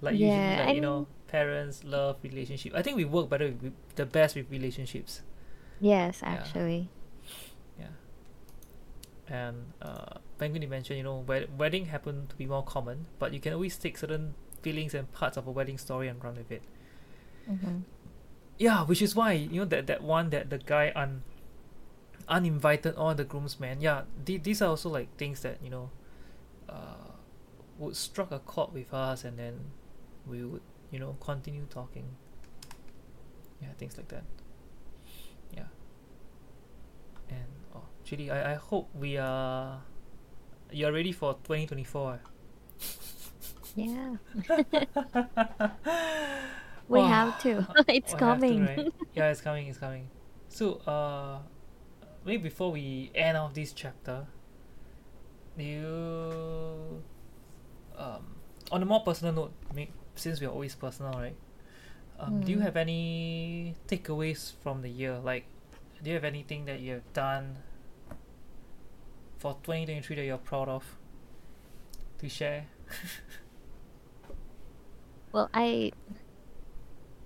Like 0.00 0.16
Yeah, 0.16 0.18
usually, 0.18 0.56
like 0.56 0.70
you 0.72 0.80
know, 0.80 1.08
parents, 1.28 1.84
love, 1.84 2.18
relationship. 2.22 2.74
I 2.74 2.82
think 2.82 2.96
we 2.96 3.04
work 3.04 3.30
better 3.30 3.46
with, 3.46 3.62
with 3.62 3.74
the 3.96 4.06
best 4.06 4.36
with 4.36 4.50
relationships. 4.50 5.22
Yes, 5.80 6.22
actually. 6.22 6.90
Yeah. 7.78 7.86
And 9.28 9.72
uh, 9.80 10.18
Penguin 10.38 10.62
you 10.62 10.68
mentioned, 10.68 10.98
you 10.98 11.04
know, 11.04 11.18
wed- 11.18 11.56
wedding 11.58 11.86
happen 11.86 12.26
to 12.28 12.36
be 12.36 12.46
more 12.46 12.62
common, 12.64 13.06
but 13.18 13.32
you 13.32 13.40
can 13.40 13.52
always 13.52 13.76
take 13.76 13.96
certain 13.96 14.34
feelings 14.62 14.92
and 14.94 15.10
parts 15.12 15.36
of 15.36 15.46
a 15.46 15.50
wedding 15.50 15.78
story 15.78 16.08
and 16.08 16.22
run 16.22 16.36
with 16.36 16.50
it. 16.50 16.62
hmm 17.46 17.84
Yeah, 18.60 18.84
which 18.84 19.02
is 19.02 19.16
why 19.16 19.32
you 19.32 19.58
know 19.60 19.64
that 19.64 19.86
that 19.88 20.02
one 20.04 20.30
that 20.30 20.50
the 20.50 20.58
guy 20.58 20.92
un 20.94 21.22
uninvited 22.28 22.94
all 22.96 23.14
the 23.14 23.24
groomsmen. 23.24 23.80
Yeah, 23.80 24.02
th- 24.24 24.42
these 24.42 24.62
are 24.62 24.68
also 24.70 24.88
like 24.88 25.14
things 25.16 25.40
that 25.42 25.58
you 25.62 25.70
know 25.70 25.90
uh, 26.68 27.12
would 27.78 27.96
struck 27.96 28.32
a 28.32 28.40
chord 28.40 28.74
with 28.74 28.94
us, 28.94 29.24
and 29.24 29.38
then 29.38 29.72
we 30.26 30.44
would 30.44 30.62
you 30.90 31.00
know 31.00 31.16
continue 31.20 31.66
talking. 31.70 32.16
Yeah, 33.60 33.68
things 33.78 33.96
like 33.96 34.08
that. 34.08 34.24
Yeah. 35.56 35.64
And 37.28 37.46
oh, 37.74 37.84
Chidi, 38.04 38.30
I 38.30 38.52
I 38.52 38.54
hope 38.54 38.88
we 38.94 39.16
are 39.16 39.80
you 40.72 40.86
are 40.86 40.92
ready 40.92 41.12
for 41.12 41.36
twenty 41.44 41.66
twenty 41.66 41.84
four. 41.84 42.20
Yeah. 43.76 44.16
We 46.90 47.02
Wow. 47.02 47.06
have 47.06 47.38
to. 47.38 47.66
it's 47.88 48.12
We 48.12 48.20
have 48.22 48.44
to, 48.46 48.56
coming. 48.56 48.60
right? 48.60 48.86
Yeah, 49.14 49.30
it's 49.30 49.40
coming. 49.40 49.68
It's 49.68 49.78
coming. 49.78 50.08
So, 50.48 50.74
uh, 50.86 51.38
maybe 52.24 52.44
before 52.44 52.72
we 52.72 53.10
end 53.14 53.36
off 53.38 53.54
this 53.54 53.72
chapter, 53.72 54.26
do 55.58 55.64
you, 55.64 57.02
um, 57.96 58.24
on 58.72 58.82
a 58.82 58.86
more 58.86 59.00
personal 59.00 59.34
note, 59.34 59.52
may- 59.74 59.90
since 60.14 60.40
we 60.40 60.46
are 60.46 60.50
always 60.50 60.74
personal, 60.74 61.12
right? 61.12 61.36
Um, 62.18 62.40
Do 62.40 62.52
you 62.52 62.58
Mm. 62.58 62.62
have 62.62 62.76
any 62.76 63.76
takeaways 63.88 64.52
from 64.62 64.82
the 64.82 64.90
year? 64.90 65.18
Like, 65.18 65.46
do 66.02 66.10
you 66.10 66.14
have 66.14 66.24
anything 66.24 66.66
that 66.66 66.80
you 66.80 66.94
have 66.94 67.12
done 67.12 67.58
for 69.38 69.56
2023 69.62 70.16
that 70.16 70.24
you're 70.24 70.38
proud 70.38 70.68
of 70.68 70.96
to 72.18 72.28
share? 72.28 72.66
Well, 75.32 75.48
I 75.54 75.92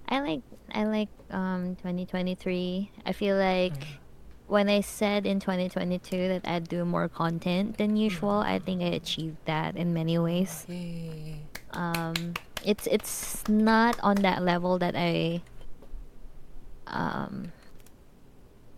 I 0.08 0.20
like 0.20 0.42
I 0.72 0.84
like 0.84 1.08
um 1.30 1.76
2023. 1.76 2.90
I 3.06 3.12
feel 3.12 3.36
like 3.36 3.72
Mm. 3.74 3.86
when 4.46 4.68
I 4.68 4.80
said 4.82 5.24
in 5.26 5.40
2022 5.40 6.28
that 6.28 6.46
I'd 6.46 6.68
do 6.68 6.84
more 6.84 7.08
content 7.08 7.78
than 7.78 7.96
usual, 7.96 8.44
I 8.44 8.58
think 8.58 8.82
I 8.82 8.92
achieved 8.96 9.38
that 9.46 9.76
in 9.76 9.94
many 9.94 10.18
ways. 10.18 10.66
Yay. 10.68 11.40
Um 11.72 12.34
it's 12.64 12.86
it's 12.90 13.42
not 13.48 13.98
on 14.02 14.16
that 14.22 14.42
level 14.42 14.78
that 14.78 14.94
I 14.96 15.42
um 16.86 17.52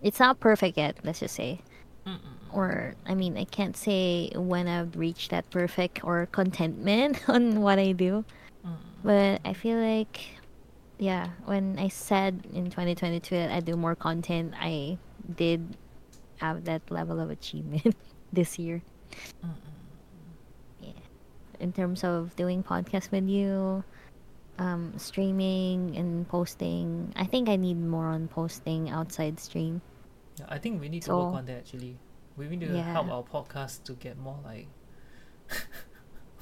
it's 0.02 0.20
not 0.20 0.38
perfect 0.40 0.76
yet, 0.78 0.96
let's 1.04 1.20
just 1.20 1.34
say. 1.34 1.60
Mm-mm. 2.06 2.20
Or 2.52 2.94
I 3.06 3.14
mean, 3.14 3.36
I 3.36 3.44
can't 3.44 3.76
say 3.76 4.30
when 4.36 4.68
I've 4.68 4.96
reached 4.96 5.30
that 5.32 5.50
perfect 5.50 6.04
or 6.04 6.26
contentment 6.30 7.18
on 7.28 7.60
what 7.60 7.78
I 7.78 7.92
do. 7.92 8.24
Mm-mm. 8.64 8.76
But 9.02 9.40
I 9.44 9.52
feel 9.52 9.78
like 9.78 10.35
yeah, 10.98 11.28
when 11.44 11.78
I 11.78 11.88
said 11.88 12.46
in 12.52 12.66
2022 12.70 13.34
that 13.36 13.50
I 13.50 13.60
do 13.60 13.76
more 13.76 13.94
content, 13.94 14.54
I 14.58 14.98
did 15.36 15.76
have 16.38 16.64
that 16.64 16.82
level 16.90 17.20
of 17.20 17.30
achievement 17.30 17.96
this 18.32 18.58
year. 18.58 18.82
Yeah. 20.80 20.90
In 21.60 21.72
terms 21.72 22.04
of 22.04 22.34
doing 22.36 22.62
podcasts 22.62 23.10
with 23.10 23.28
you, 23.28 23.84
um, 24.58 24.94
streaming 24.96 25.96
and 25.96 26.28
posting, 26.28 27.12
I 27.16 27.24
think 27.24 27.48
I 27.48 27.56
need 27.56 27.78
more 27.78 28.06
on 28.06 28.28
posting 28.28 28.88
outside 28.90 29.38
stream. 29.38 29.82
Yeah, 30.38 30.46
I 30.48 30.58
think 30.58 30.80
we 30.80 30.88
need 30.88 31.02
to 31.02 31.16
work 31.16 31.34
on 31.34 31.46
that 31.46 31.58
actually. 31.58 31.96
We 32.36 32.48
need 32.48 32.68
to 32.68 32.82
help 32.82 33.08
our 33.08 33.22
podcast 33.22 33.84
to 33.84 33.94
get 33.94 34.18
more 34.18 34.38
like 34.44 34.68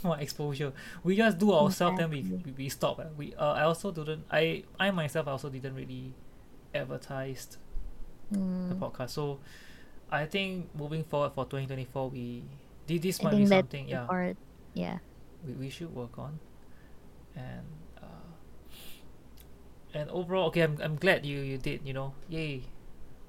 more 0.08 0.18
exposure. 0.18 0.72
We 1.02 1.16
just 1.16 1.38
do 1.38 1.52
ourselves, 1.52 1.96
then 1.98 2.10
we, 2.10 2.22
we 2.44 2.52
we 2.52 2.68
stop. 2.68 3.00
eh. 3.00 3.08
We 3.16 3.34
uh, 3.34 3.52
I 3.52 3.62
also 3.64 3.90
didn't. 3.90 4.24
I 4.30 4.64
I 4.78 4.90
myself 4.90 5.26
also 5.28 5.48
didn't 5.48 5.74
really 5.74 6.12
advertised 6.74 7.56
the 8.30 8.74
Mm, 8.74 8.78
podcast. 8.80 9.10
So 9.10 9.38
I 10.10 10.26
think 10.26 10.68
moving 10.74 11.04
forward 11.04 11.32
for 11.34 11.44
2024, 11.44 12.10
we 12.10 12.42
thi- 12.86 12.98
this 12.98 13.20
I 13.20 13.24
might 13.24 13.36
be 13.36 13.46
something. 13.46 13.88
Yeah, 13.88 14.06
part. 14.06 14.36
Yeah. 14.74 14.98
we, 15.46 15.52
we 15.54 15.68
should 15.70 15.94
work 15.94 16.18
on 16.18 16.38
and 17.36 17.66
uh, 18.02 18.32
and 19.94 20.10
overall 20.10 20.46
okay 20.48 20.62
I'm, 20.62 20.78
I'm 20.82 20.96
glad 20.96 21.24
you 21.26 21.40
you 21.40 21.58
did 21.58 21.80
you 21.84 21.92
know 21.92 22.14
yay 22.28 22.62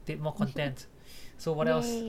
did 0.06 0.20
more 0.22 0.34
content 0.34 0.88
so 1.38 1.52
what 1.54 1.68
else 1.68 2.04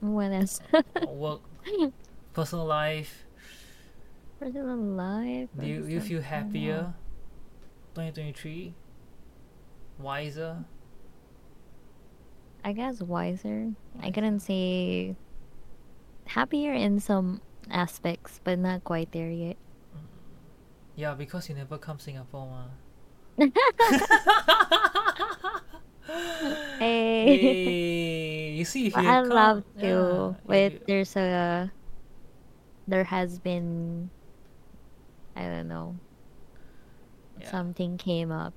What 0.00 0.32
else? 0.32 0.60
Uh, 0.72 1.06
work 1.10 1.40
personal 2.38 2.66
life 2.66 3.24
Personal 4.38 4.76
life. 4.78 5.48
do 5.58 5.66
you, 5.66 5.82
you 5.90 5.98
feel 6.00 6.22
happier 6.22 6.94
2023 7.98 8.74
wiser 9.98 10.62
I 12.64 12.72
guess 12.72 13.00
wiser. 13.02 13.70
I 14.02 14.10
couldn't 14.10 14.40
say 14.40 15.14
happier 16.26 16.72
in 16.74 16.98
some 17.00 17.40
aspects, 17.70 18.40
but 18.44 18.58
not 18.58 18.82
quite 18.84 19.10
there 19.12 19.30
yet. 19.30 19.56
Mm. 19.94 20.00
yeah 20.94 21.14
because 21.14 21.48
you 21.48 21.54
never 21.56 21.78
come 21.78 21.98
singapore 21.98 22.46
ma. 22.46 22.64
Hey. 26.78 27.36
hey 27.36 28.50
you 28.54 28.64
see 28.64 28.86
if 28.86 28.94
you 28.96 29.02
I 29.02 29.20
come, 29.22 29.28
love 29.28 29.64
to, 29.80 30.36
if 30.38 30.46
but 30.46 30.72
you- 30.72 30.80
there's 30.86 31.16
a 31.16 31.70
there 32.88 33.04
has 33.04 33.38
been 33.38 34.10
I 35.36 35.42
don't 35.44 35.68
know 35.68 35.96
yeah. 37.40 37.50
something 37.50 37.98
came 37.98 38.32
up. 38.32 38.54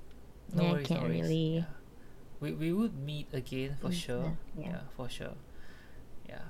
No 0.55 0.63
and 0.65 0.77
I 0.77 0.84
can't 0.84 1.01
no 1.01 1.07
worries. 1.07 1.21
really. 1.21 1.55
Yeah. 1.57 1.63
We 2.39 2.53
we 2.53 2.73
would 2.73 2.97
meet 2.97 3.27
again 3.34 3.77
for 3.79 3.91
sure. 3.91 4.34
yeah, 4.57 4.63
Yeah. 4.63 4.69
yeah. 4.71 4.79
for 4.97 5.07
sure. 5.09 5.36
Yeah, 6.27 6.41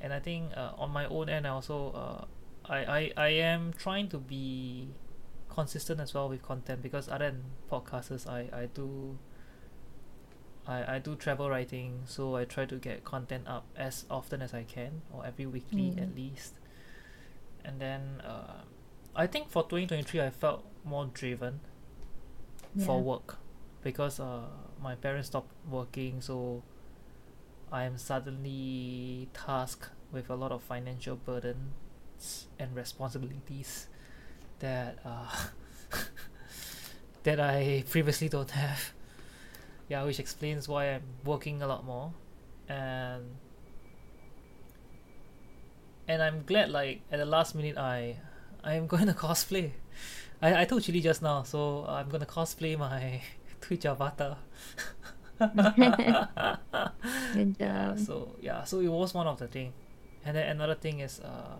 and 0.00 0.12
I 0.14 0.20
think 0.20 0.56
uh, 0.56 0.72
on 0.78 0.90
my 0.90 1.04
own 1.06 1.28
end, 1.28 1.46
I 1.46 1.50
also 1.50 1.92
uh, 1.92 2.24
I, 2.72 2.78
I 2.98 3.12
I 3.16 3.28
am 3.44 3.74
trying 3.76 4.08
to 4.10 4.18
be 4.18 4.88
consistent 5.50 6.00
as 6.00 6.14
well 6.14 6.28
with 6.28 6.42
content 6.42 6.80
because 6.82 7.08
other 7.08 7.30
than 7.30 7.42
podcasters, 7.70 8.26
I 8.26 8.48
I 8.52 8.66
do. 8.72 9.18
I, 10.66 10.96
I 10.96 10.98
do 10.98 11.14
travel 11.14 11.48
writing, 11.48 12.02
so 12.06 12.34
I 12.34 12.44
try 12.44 12.64
to 12.66 12.74
get 12.76 13.04
content 13.04 13.46
up 13.46 13.66
as 13.76 14.04
often 14.10 14.42
as 14.42 14.52
I 14.52 14.64
can, 14.64 15.02
or 15.12 15.24
every 15.24 15.46
weekly 15.46 15.92
Mm. 15.94 16.02
at 16.02 16.16
least. 16.16 16.54
And 17.66 17.80
then, 17.80 18.22
uh, 18.24 18.62
I 19.14 19.26
think 19.26 19.50
for 19.50 19.62
2023, 19.64 20.20
I 20.22 20.30
felt 20.30 20.64
more 20.84 21.10
driven 21.12 21.60
for 22.84 23.02
work 23.02 23.38
because 23.82 24.20
uh, 24.20 24.42
my 24.82 24.94
parents 24.94 25.28
stopped 25.28 25.50
working 25.70 26.20
so 26.20 26.62
I 27.72 27.84
am 27.84 27.98
suddenly 27.98 29.28
tasked 29.32 29.90
with 30.12 30.30
a 30.30 30.34
lot 30.34 30.52
of 30.52 30.62
financial 30.62 31.16
burdens 31.16 32.46
and 32.58 32.74
responsibilities 32.76 33.88
that 34.60 34.98
uh, 35.04 35.46
that 37.24 37.40
I 37.40 37.84
previously 37.88 38.28
don't 38.28 38.50
have. 38.50 38.92
Yeah 39.88 40.04
which 40.04 40.18
explains 40.18 40.68
why 40.68 40.94
I'm 40.94 41.02
working 41.24 41.62
a 41.62 41.66
lot 41.66 41.84
more. 41.84 42.12
And 42.68 43.36
and 46.08 46.22
I'm 46.22 46.44
glad 46.44 46.70
like 46.70 47.02
at 47.10 47.18
the 47.18 47.26
last 47.26 47.54
minute 47.54 47.76
I 47.76 48.16
I'm 48.62 48.86
going 48.86 49.06
to 49.06 49.12
cosplay 49.12 49.72
I, 50.40 50.62
I 50.62 50.64
told 50.64 50.82
Chili 50.82 51.00
just 51.00 51.22
now, 51.22 51.42
so 51.42 51.84
I'm 51.88 52.08
gonna 52.08 52.26
cosplay 52.26 52.78
my 52.78 53.22
Twitch 53.60 53.86
avatar. 53.86 54.38
Good 55.38 55.56
Yeah, 57.58 57.96
so 57.96 58.36
yeah, 58.40 58.64
so 58.64 58.80
it 58.80 58.88
was 58.88 59.14
one 59.14 59.26
of 59.26 59.38
the 59.38 59.48
thing, 59.48 59.72
and 60.24 60.36
then 60.36 60.48
another 60.48 60.74
thing 60.74 61.00
is 61.00 61.20
uh, 61.20 61.56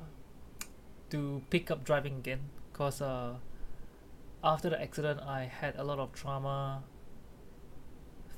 to 1.11 1.43
pick 1.51 1.71
up 1.71 1.85
driving 1.85 2.17
again, 2.17 2.41
cause 2.73 3.01
uh, 3.01 3.35
after 4.45 4.71
the 4.71 4.81
accident 4.81 5.21
I 5.27 5.45
had 5.45 5.77
a 5.77 5.85
lot 5.85 5.99
of 5.99 6.13
trauma 6.13 6.85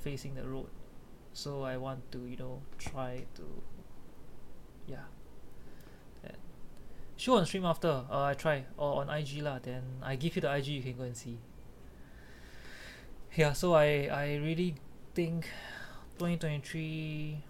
facing 0.01 0.37
the 0.37 0.47
road, 0.47 0.71
so 1.33 1.63
I 1.63 1.77
want 1.77 2.11
to 2.13 2.27
you 2.27 2.37
know 2.37 2.63
try 2.79 3.27
to 3.35 3.63
yeah. 4.87 5.07
Show 7.19 7.35
on 7.35 7.45
stream 7.47 7.66
after 7.66 8.07
uh, 8.09 8.31
I 8.31 8.35
try 8.35 8.64
or 8.79 9.03
on 9.03 9.11
IG 9.11 9.43
lah. 9.43 9.59
Then 9.59 9.83
I 10.01 10.14
give 10.14 10.37
you 10.37 10.43
the 10.43 10.55
IG. 10.55 10.66
You 10.69 10.83
can 10.83 10.97
go 10.97 11.03
and 11.03 11.16
see. 11.16 11.37
Yeah, 13.35 13.53
so 13.53 13.75
I 13.75 14.07
I 14.07 14.39
really 14.39 14.79
think 15.19 15.51
2023 16.23 17.43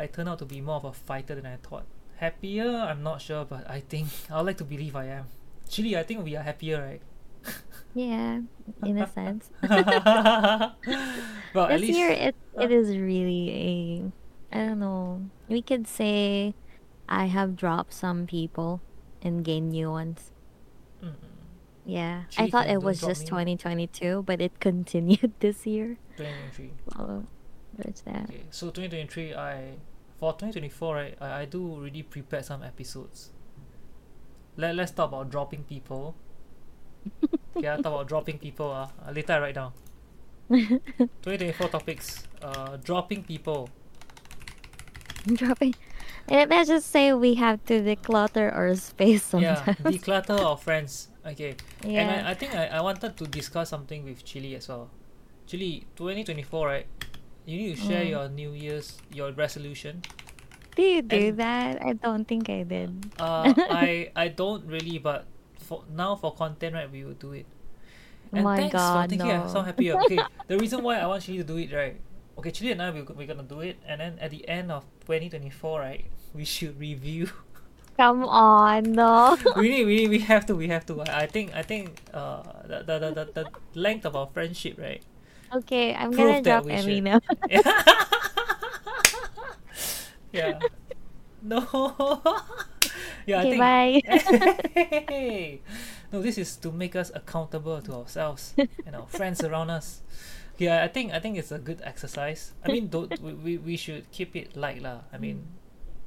I 0.00 0.06
turned 0.06 0.28
out 0.28 0.38
to 0.40 0.44
be 0.44 0.60
more 0.60 0.82
of 0.82 0.84
a 0.84 0.92
fighter 0.92 1.36
than 1.38 1.46
I 1.46 1.54
thought. 1.62 1.86
Happier, 2.18 2.66
I'm 2.66 3.02
not 3.06 3.22
sure, 3.22 3.44
but 3.46 3.62
I 3.70 3.78
think 3.78 4.08
I 4.28 4.36
would 4.38 4.46
like 4.46 4.58
to 4.58 4.66
believe 4.66 4.96
I 4.96 5.06
am. 5.06 5.26
Actually, 5.64 5.96
I 5.96 6.02
think 6.02 6.24
we 6.24 6.34
are 6.34 6.42
happier, 6.42 6.82
right? 6.82 7.02
Yeah, 7.94 8.42
in 8.84 8.98
a 8.98 9.06
sense. 9.06 9.50
well, 9.62 10.74
at 11.66 11.78
this 11.78 11.80
least 11.80 11.98
year 11.98 12.10
it 12.10 12.34
it 12.58 12.70
is 12.70 12.96
really 12.96 13.50
a 13.50 14.56
I 14.56 14.66
don't 14.66 14.78
know. 14.78 15.30
We 15.48 15.62
could 15.62 15.86
say 15.86 16.54
I 17.10 17.26
have 17.26 17.56
dropped 17.56 17.92
some 17.92 18.26
people 18.26 18.80
and 19.20 19.44
gained 19.44 19.70
new 19.70 19.90
ones. 19.90 20.30
Mm, 21.02 21.14
Yeah, 21.84 22.24
I 22.38 22.48
thought 22.48 22.68
it 22.68 22.82
was 22.82 23.00
just 23.00 23.22
me. 23.22 23.56
2022, 23.56 24.22
but 24.24 24.40
it 24.40 24.60
continued 24.60 25.32
this 25.40 25.66
year. 25.66 25.98
2023. 26.16 26.70
So 26.96 27.26
there's 27.76 28.00
that. 28.02 28.30
Okay, 28.30 28.44
so 28.50 28.66
2023, 28.70 29.34
I 29.34 29.74
for 30.20 30.32
2024, 30.34 30.94
right? 30.94 31.16
I, 31.20 31.40
I 31.42 31.44
do 31.46 31.80
really 31.80 32.02
prepare 32.02 32.42
some 32.42 32.62
episodes. 32.62 33.30
Let 34.56 34.76
Let's 34.76 34.92
talk 34.92 35.08
about 35.08 35.30
dropping 35.30 35.64
people. 35.64 36.14
yeah, 37.56 37.76
talk 37.76 37.86
about 37.86 38.08
dropping 38.08 38.38
people. 38.38 38.70
Uh, 38.70 38.88
later 39.12 39.32
I 39.32 39.38
write 39.40 39.54
down. 39.54 39.72
2024 40.50 41.68
topics. 41.68 42.24
Uh, 42.42 42.76
dropping 42.84 43.24
people. 43.24 43.68
Dropping. 45.26 45.74
And 46.30 46.48
let's 46.50 46.68
just 46.68 46.90
say 46.90 47.12
we 47.12 47.34
have 47.34 47.64
to 47.66 47.82
declutter 47.82 48.54
our 48.54 48.74
space 48.76 49.24
sometimes. 49.24 49.66
Yeah, 49.66 49.74
declutter 49.82 50.38
our 50.38 50.56
friends. 50.56 51.08
Okay. 51.26 51.56
Yeah. 51.84 52.00
And 52.00 52.26
I, 52.26 52.30
I 52.30 52.34
think 52.34 52.54
I, 52.54 52.66
I 52.66 52.80
wanted 52.80 53.16
to 53.18 53.26
discuss 53.26 53.68
something 53.68 54.04
with 54.04 54.24
Chili 54.24 54.54
as 54.54 54.68
well. 54.68 54.90
Chili, 55.46 55.86
2024, 55.96 56.66
right? 56.66 56.86
You 57.44 57.56
need 57.58 57.76
to 57.76 57.82
share 57.82 58.04
Mm. 58.04 58.10
your 58.10 58.28
New 58.28 58.52
Year's, 58.52 58.98
your 59.12 59.32
resolution. 59.32 60.02
do 60.76 60.82
you 60.82 61.02
do 61.02 61.34
and- 61.34 61.38
that? 61.38 61.82
I 61.82 61.92
don't 61.94 62.24
think 62.28 62.48
I 62.48 62.62
did. 62.62 63.10
Uh, 63.18 63.52
I 63.68 64.12
I 64.14 64.28
don't 64.28 64.64
really, 64.70 64.98
but 65.02 65.26
for 65.58 65.82
now 65.90 66.14
for 66.14 66.30
content, 66.32 66.74
right, 66.78 66.86
we 66.90 67.02
will 67.04 67.18
do 67.18 67.32
it. 67.34 67.46
And 68.32 68.44
My 68.46 68.56
thanks 68.56 68.72
God, 68.78 69.02
for 69.02 69.08
thinking 69.10 69.30
I'm 69.34 69.48
so 69.50 69.60
no. 69.60 69.66
happier. 69.66 69.98
Okay, 70.06 70.22
the 70.46 70.56
reason 70.62 70.80
why 70.86 71.02
I 71.02 71.06
want 71.10 71.26
Chili 71.26 71.42
to 71.42 71.44
do 71.44 71.58
it, 71.58 71.74
right? 71.74 71.98
Okay, 72.38 72.54
Chili 72.54 72.70
and 72.72 72.80
I 72.80 72.94
we 72.94 73.02
we're 73.02 73.26
gonna 73.26 73.42
do 73.42 73.60
it, 73.66 73.76
and 73.84 73.98
then 74.00 74.14
at 74.22 74.30
the 74.30 74.46
end 74.48 74.70
of 74.70 74.86
2024, 75.10 75.80
right, 75.82 76.06
we 76.34 76.44
should 76.44 76.78
review. 76.78 77.30
Come 77.96 78.24
on, 78.24 78.92
no. 78.92 79.36
we 79.56 79.68
need, 79.68 79.84
we 79.84 79.96
need, 79.96 80.10
we 80.10 80.18
have 80.20 80.46
to, 80.46 80.56
we 80.56 80.68
have 80.68 80.86
to. 80.86 81.02
I, 81.02 81.22
I 81.22 81.26
think, 81.26 81.52
I 81.54 81.62
think, 81.62 82.00
uh, 82.14 82.42
the, 82.64 82.82
the, 82.82 82.98
the, 82.98 83.10
the, 83.12 83.24
the 83.34 83.50
length 83.78 84.06
of 84.06 84.16
our 84.16 84.26
friendship, 84.32 84.78
right? 84.80 85.02
okay, 85.52 85.94
I'm 85.94 86.12
Prove 86.12 86.28
gonna 86.28 86.42
drop 86.42 86.66
Emmy 86.68 87.00
now. 87.00 87.20
yeah. 90.32 90.58
No. 91.42 91.66
yeah, 93.26 93.40
okay, 93.40 93.54
I 93.54 93.58
bye. 93.58 94.00
think. 94.04 95.10
Hey. 95.10 95.60
No, 96.12 96.20
this 96.22 96.38
is 96.38 96.56
to 96.56 96.72
make 96.72 96.96
us 96.96 97.10
accountable 97.14 97.80
to 97.82 97.94
ourselves 97.94 98.54
and 98.58 98.96
our 98.96 99.06
friends 99.06 99.42
around 99.42 99.70
us. 99.70 100.02
Yeah, 100.58 100.82
I 100.84 100.88
think 100.88 101.12
I 101.12 101.20
think 101.20 101.38
it's 101.38 101.52
a 101.52 101.58
good 101.58 101.80
exercise. 101.84 102.52
I 102.64 102.72
mean, 102.72 102.88
don't 102.88 103.18
we, 103.22 103.32
we, 103.32 103.58
we 103.58 103.76
should 103.76 104.10
keep 104.10 104.36
it 104.36 104.56
light 104.56 104.82
lah. 104.82 105.08
I 105.12 105.18
mean, 105.18 105.46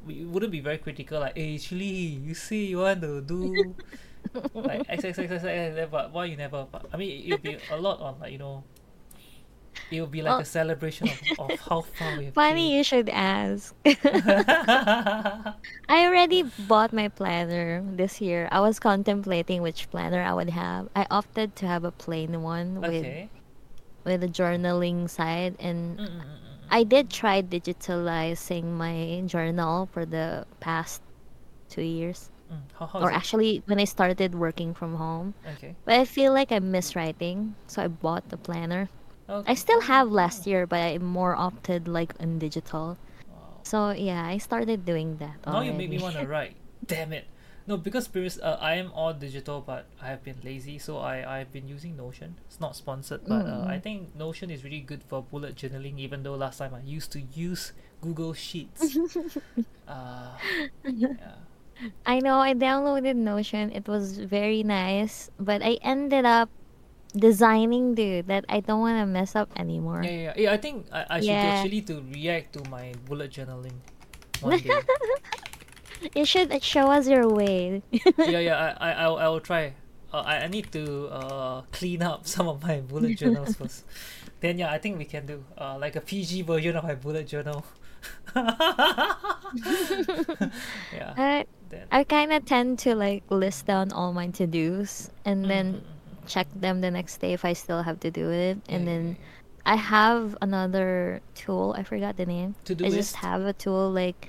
we 0.06 0.26
wouldn't 0.26 0.52
be 0.52 0.60
very 0.60 0.78
critical 0.78 1.20
like, 1.20 1.36
hey, 1.38 1.56
actually, 1.56 1.86
you 2.22 2.34
say 2.34 2.58
you 2.58 2.80
want 2.80 3.02
to 3.02 3.22
do 3.22 3.76
like 4.54 4.84
X 4.90 5.04
X 5.06 5.20
X 5.20 5.32
X 5.32 5.44
X, 5.44 5.88
but 5.92 6.12
why 6.12 6.26
you 6.26 6.38
never? 6.38 6.66
But 6.72 6.86
I 6.94 6.98
mean, 6.98 7.24
it'll 7.26 7.40
be 7.40 7.58
a 7.70 7.78
lot 7.78 8.00
on 8.02 8.20
like 8.20 8.32
you 8.32 8.38
know. 8.40 8.64
It 9.90 10.00
will 10.00 10.08
be 10.08 10.22
like 10.22 10.32
Well- 10.34 10.42
a 10.42 10.46
celebration 10.46 11.10
of, 11.10 11.22
of 11.40 11.60
how 11.60 11.82
far 11.82 12.16
we 12.18 12.26
have 12.26 12.34
Funny 12.38 12.78
you 12.78 12.84
should 12.84 13.10
ask. 13.10 13.74
I 13.86 15.54
already 15.90 16.44
bought 16.70 16.94
my 16.94 17.08
planner 17.10 17.84
this 17.96 18.22
year. 18.22 18.48
I 18.52 18.60
was 18.62 18.80
contemplating 18.80 19.62
which 19.62 19.90
planner 19.90 20.22
I 20.22 20.34
would 20.34 20.50
have. 20.50 20.90
I 20.96 21.08
opted 21.10 21.56
to 21.58 21.68
have 21.68 21.84
a 21.84 21.92
plain 21.92 22.42
one 22.42 22.82
with 22.82 23.02
okay. 23.06 23.30
with 24.06 24.24
a 24.24 24.28
journaling 24.28 25.10
side 25.10 25.56
and 25.60 25.98
Mm, 25.98 26.06
mm, 26.06 26.22
mm, 26.22 26.22
mm. 26.22 26.43
I 26.74 26.82
did 26.84 27.12
try 27.14 27.44
digitalizing 27.46 28.74
my 28.74 29.22
journal 29.30 29.86
for 29.94 30.06
the 30.10 30.48
past 30.60 31.04
two 31.70 31.84
years. 31.86 32.32
Mm, 32.52 32.66
How, 32.74 32.88
how 32.88 33.00
or 33.00 33.12
it? 33.12 33.14
actually 33.14 33.62
when 33.70 33.78
I 33.80 33.86
started 33.86 34.34
working 34.34 34.74
from 34.74 34.96
home. 34.96 35.36
Okay. 35.54 35.76
But 35.86 36.02
I 36.02 36.06
feel 36.06 36.34
like 36.34 36.52
I 36.52 36.58
miss 36.58 36.96
writing, 36.96 37.54
so 37.68 37.84
I 37.84 37.88
bought 37.88 38.30
the 38.30 38.38
planner. 38.38 38.90
okay. 39.30 39.52
I 39.52 39.54
still 39.54 39.82
have 39.82 40.10
last 40.10 40.48
year, 40.50 40.66
but 40.66 40.82
I 40.82 40.98
more 40.98 41.36
opted 41.38 41.88
like 41.88 42.18
in 42.20 42.40
digital. 42.40 42.98
Wow. 43.30 43.62
So 43.62 43.92
yeah, 43.92 44.26
I 44.26 44.40
started 44.42 44.84
doing 44.84 45.18
that. 45.22 45.46
Now 45.46 45.62
you 45.62 45.74
make 45.74 45.90
me 45.94 46.00
want 46.02 46.18
to 46.18 46.26
write. 46.26 46.58
Damn 46.86 47.14
it. 47.14 47.26
No, 47.66 47.78
because 47.78 48.08
previous 48.12 48.38
uh, 48.40 48.58
I 48.60 48.76
am 48.76 48.92
all 48.92 49.14
digital, 49.14 49.62
but 49.62 49.88
I 50.02 50.08
have 50.12 50.24
been 50.24 50.36
lazy, 50.44 50.78
so 50.80 50.98
I 51.00 51.24
I've 51.24 51.52
been 51.56 51.68
using 51.68 51.96
Notion. 51.96 52.36
It's 52.48 52.60
not 52.60 52.76
sponsored, 52.76 53.24
but 53.28 53.48
uh, 53.48 53.64
I 53.68 53.80
Mm. 53.80 53.84
think 53.84 54.00
Notion 54.16 54.52
is 54.52 54.64
really 54.68 54.82
good 54.84 55.04
for 55.04 55.24
bullet 55.24 55.56
journaling. 55.56 55.96
Even 56.00 56.24
though 56.24 56.36
last 56.36 56.58
time 56.60 56.76
I 56.76 56.82
used 56.84 57.12
to 57.16 57.22
use 57.22 57.72
Google 58.04 58.34
Sheets. 58.36 59.00
uh, 59.88 60.36
yeah. 60.84 61.48
I 62.06 62.20
know 62.20 62.40
I 62.40 62.54
downloaded 62.54 63.16
Notion. 63.16 63.72
It 63.72 63.88
was 63.88 64.20
very 64.20 64.64
nice, 64.64 65.30
but 65.40 65.64
I 65.64 65.80
ended 65.82 66.26
up 66.26 66.50
designing 67.16 67.96
dude 67.96 68.28
that 68.28 68.44
I 68.50 68.60
don't 68.60 68.82
want 68.82 69.00
to 69.00 69.06
mess 69.06 69.36
up 69.36 69.50
anymore. 69.56 70.04
yeah, 70.04 70.12
yeah, 70.12 70.20
yeah. 70.20 70.34
Yeah, 70.36 70.52
I 70.52 70.58
think 70.58 70.88
I, 70.92 71.06
I 71.10 71.20
should 71.22 71.40
Yeah. 71.40 71.48
actually 71.48 71.82
to 71.88 72.04
react 72.12 72.54
to 72.60 72.62
my 72.70 72.92
bullet 73.08 73.32
journaling 73.32 73.80
one 74.42 74.60
day. 74.60 74.72
You 76.16 76.26
should 76.26 76.52
show 76.64 76.92
us 76.92 77.08
your 77.08 77.28
way. 77.30 77.82
yeah, 78.26 78.40
yeah. 78.40 78.76
I, 78.80 78.92
I, 78.92 78.94
I'll, 79.04 79.18
I'll 79.18 79.40
try. 79.40 79.74
Uh, 80.14 80.22
I, 80.22 80.44
I 80.44 80.48
need 80.48 80.72
to 80.74 81.08
uh, 81.10 81.62
clean 81.72 82.02
up 82.04 82.28
some 82.34 82.48
of 82.48 82.62
my 82.64 82.82
bullet 82.82 83.16
journals 83.16 83.56
first. 83.60 83.86
Then 84.40 84.58
yeah, 84.60 84.72
I 84.72 84.78
think 84.78 84.98
we 84.98 85.06
can 85.06 85.26
do 85.26 85.44
uh, 85.58 85.78
like 85.80 85.96
a 85.96 86.02
PG 86.02 86.44
version 86.44 86.76
of 86.76 86.84
my 86.84 86.96
bullet 86.96 87.28
journal. 87.28 87.66
yeah. 90.92 91.14
I 91.18 91.46
Then. 91.70 91.88
I 91.92 92.04
kind 92.04 92.32
of 92.34 92.46
tend 92.46 92.80
to 92.80 92.96
like 92.96 93.24
list 93.30 93.66
down 93.66 93.92
all 93.92 94.14
my 94.14 94.28
to 94.38 94.48
dos 94.48 95.10
and 95.26 95.46
Mm, 95.46 95.48
then 95.48 95.66
mm, 95.74 95.78
mm, 95.78 96.28
check 96.28 96.48
them 96.56 96.82
the 96.82 96.92
next 96.92 97.18
day 97.18 97.34
if 97.34 97.46
I 97.46 97.54
still 97.54 97.82
have 97.84 98.00
to 98.02 98.12
do 98.12 98.30
it. 98.32 98.60
And 98.70 98.88
then. 98.88 99.18
I 99.66 99.78
have 99.78 100.36
another 100.42 101.22
tool. 101.36 101.74
I 101.78 101.84
forgot 101.84 102.18
the 102.18 102.26
name. 102.26 102.56
To-do 102.66 102.84
I 102.84 102.90
list? 102.90 103.14
just 103.14 103.16
have 103.24 103.44
a 103.44 103.54
tool 103.54 103.90
like 103.92 104.28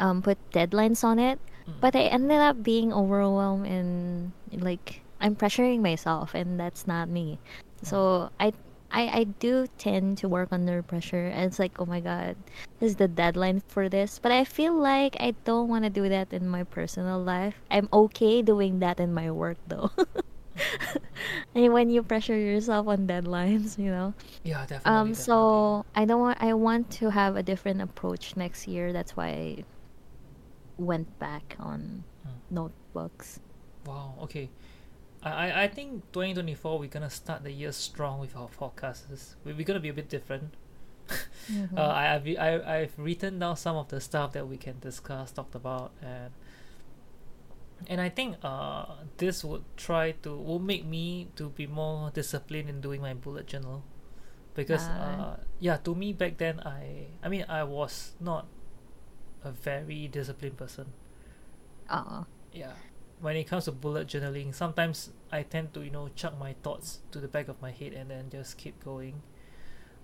um 0.00 0.22
put 0.22 0.38
deadlines 0.50 1.04
on 1.04 1.18
it. 1.18 1.38
Mm. 1.68 1.80
But 1.80 1.94
I 1.94 2.08
ended 2.10 2.38
up 2.40 2.62
being 2.62 2.92
overwhelmed 2.92 3.66
and 3.66 4.32
like 4.52 5.02
I'm 5.20 5.36
pressuring 5.36 5.80
myself 5.80 6.34
and 6.34 6.58
that's 6.58 6.86
not 6.86 7.08
me. 7.08 7.38
So 7.82 8.30
I 8.40 8.52
I, 8.92 9.02
I 9.20 9.24
do 9.24 9.66
tend 9.78 10.18
to 10.18 10.28
work 10.28 10.48
under 10.50 10.82
pressure 10.82 11.26
and 11.28 11.44
it's 11.46 11.58
like 11.58 11.78
oh 11.80 11.86
my 11.86 12.00
god 12.00 12.36
this 12.80 12.90
is 12.90 12.96
the 12.96 13.06
deadline 13.06 13.62
for 13.68 13.88
this 13.88 14.18
but 14.18 14.32
i 14.32 14.44
feel 14.44 14.74
like 14.74 15.16
i 15.20 15.32
don't 15.44 15.68
want 15.68 15.84
to 15.84 15.90
do 15.90 16.08
that 16.08 16.32
in 16.32 16.48
my 16.48 16.64
personal 16.64 17.22
life 17.22 17.54
i'm 17.70 17.88
okay 17.92 18.42
doing 18.42 18.80
that 18.80 18.98
in 18.98 19.14
my 19.14 19.30
work 19.30 19.58
though 19.68 19.90
and 21.54 21.72
when 21.72 21.88
you 21.90 22.02
pressure 22.02 22.36
yourself 22.36 22.88
on 22.88 23.06
deadlines 23.06 23.78
you 23.78 23.90
know 23.90 24.12
Yeah, 24.42 24.66
definitely. 24.66 24.90
um 24.90 25.08
definitely. 25.08 25.14
so 25.14 25.86
i 25.94 26.04
don't 26.04 26.20
want 26.20 26.38
i 26.42 26.52
want 26.54 26.90
to 26.98 27.10
have 27.10 27.36
a 27.36 27.42
different 27.42 27.80
approach 27.80 28.36
next 28.36 28.66
year 28.66 28.92
that's 28.92 29.16
why 29.16 29.64
went 30.80 31.08
back 31.18 31.56
on 31.58 32.04
Mm. 32.26 32.36
notebooks 32.50 33.40
Wow. 33.86 34.14
Okay. 34.28 34.50
I, 35.22 35.30
I 35.30 35.62
I 35.64 35.68
think 35.68 36.04
2024 36.12 36.78
we're 36.78 36.88
gonna 36.96 37.08
start 37.08 37.44
the 37.44 37.52
year 37.52 37.72
strong 37.72 38.20
with 38.20 38.36
our 38.36 38.48
forecasts. 38.48 39.36
We- 39.44 39.52
We're 39.56 39.64
gonna 39.64 39.80
be 39.80 39.88
a 39.88 39.96
bit 39.96 40.08
different. 40.08 40.52
Mhm. 41.50 41.76
Uh, 41.76 41.80
I, 41.80 42.14
I've 42.14 42.26
I, 42.38 42.50
I've 42.76 42.94
written 42.98 43.38
down 43.40 43.56
some 43.56 43.76
of 43.76 43.88
the 43.88 44.00
stuff 44.00 44.32
that 44.36 44.46
we 44.46 44.56
can 44.56 44.78
discuss, 44.80 45.32
talked 45.32 45.54
about, 45.56 45.90
and 46.04 46.30
and 47.88 48.00
I 48.00 48.08
think 48.12 48.36
uh 48.44 48.84
this 49.16 49.42
would 49.44 49.64
try 49.76 50.12
to 50.22 50.36
will 50.36 50.60
make 50.60 50.84
me 50.84 51.28
to 51.36 51.48
be 51.48 51.66
more 51.66 52.10
disciplined 52.12 52.68
in 52.68 52.80
doing 52.80 53.00
my 53.00 53.14
bullet 53.14 53.46
journal, 53.48 53.82
because 54.54 54.84
Ah. 54.86 55.00
uh 55.00 55.36
yeah 55.58 55.76
to 55.88 55.94
me 55.96 56.12
back 56.12 56.36
then 56.36 56.60
I 56.60 57.08
I 57.24 57.28
mean 57.32 57.44
I 57.48 57.64
was 57.64 58.12
not 58.20 58.46
a 59.44 59.52
very 59.52 60.08
disciplined 60.08 60.56
person. 60.56 60.92
uh 61.88 62.24
Yeah, 62.52 62.74
when 63.20 63.36
it 63.36 63.44
comes 63.44 63.64
to 63.66 63.72
bullet 63.72 64.06
journaling, 64.08 64.54
sometimes 64.54 65.10
I 65.32 65.42
tend 65.42 65.74
to 65.74 65.82
you 65.82 65.90
know 65.90 66.08
chuck 66.14 66.38
my 66.38 66.54
thoughts 66.62 67.00
to 67.12 67.20
the 67.20 67.28
back 67.28 67.48
of 67.48 67.60
my 67.60 67.70
head 67.72 67.92
and 67.92 68.10
then 68.10 68.30
just 68.30 68.56
keep 68.58 68.82
going. 68.84 69.22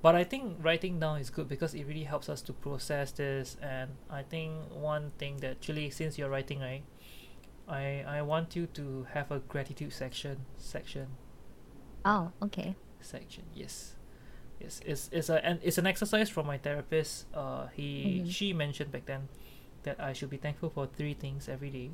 But 0.02 0.14
I 0.14 0.24
think 0.24 0.58
writing 0.64 1.00
down 1.00 1.20
is 1.20 1.30
good 1.30 1.48
because 1.48 1.74
it 1.74 1.84
really 1.86 2.04
helps 2.04 2.28
us 2.28 2.42
to 2.42 2.52
process 2.54 3.12
this. 3.12 3.56
And 3.62 3.96
I 4.10 4.22
think 4.22 4.70
one 4.72 5.12
thing 5.18 5.38
that 5.38 5.52
actually, 5.52 5.90
since 5.90 6.18
you're 6.18 6.30
writing, 6.30 6.60
right, 6.60 6.84
I 7.68 8.04
I 8.06 8.22
want 8.22 8.56
you 8.56 8.66
to 8.68 9.04
have 9.14 9.30
a 9.32 9.40
gratitude 9.40 9.92
section 9.92 10.46
section 10.58 11.16
oh 12.04 12.32
okay 12.42 12.76
section. 13.00 13.44
Yes, 13.54 13.95
yes. 14.60 14.80
It's 14.84 15.08
it's 15.12 15.28
a 15.28 15.44
and 15.44 15.60
it's 15.62 15.78
an 15.78 15.86
exercise 15.86 16.28
from 16.30 16.46
my 16.46 16.58
therapist. 16.58 17.26
Uh, 17.34 17.66
he 17.68 18.22
Mhm. 18.24 18.30
she 18.30 18.52
mentioned 18.52 18.92
back 18.92 19.06
then 19.06 19.28
that 19.84 20.00
I 20.00 20.12
should 20.12 20.30
be 20.30 20.36
thankful 20.36 20.70
for 20.70 20.86
three 20.86 21.14
things 21.14 21.48
every 21.48 21.70
day, 21.70 21.90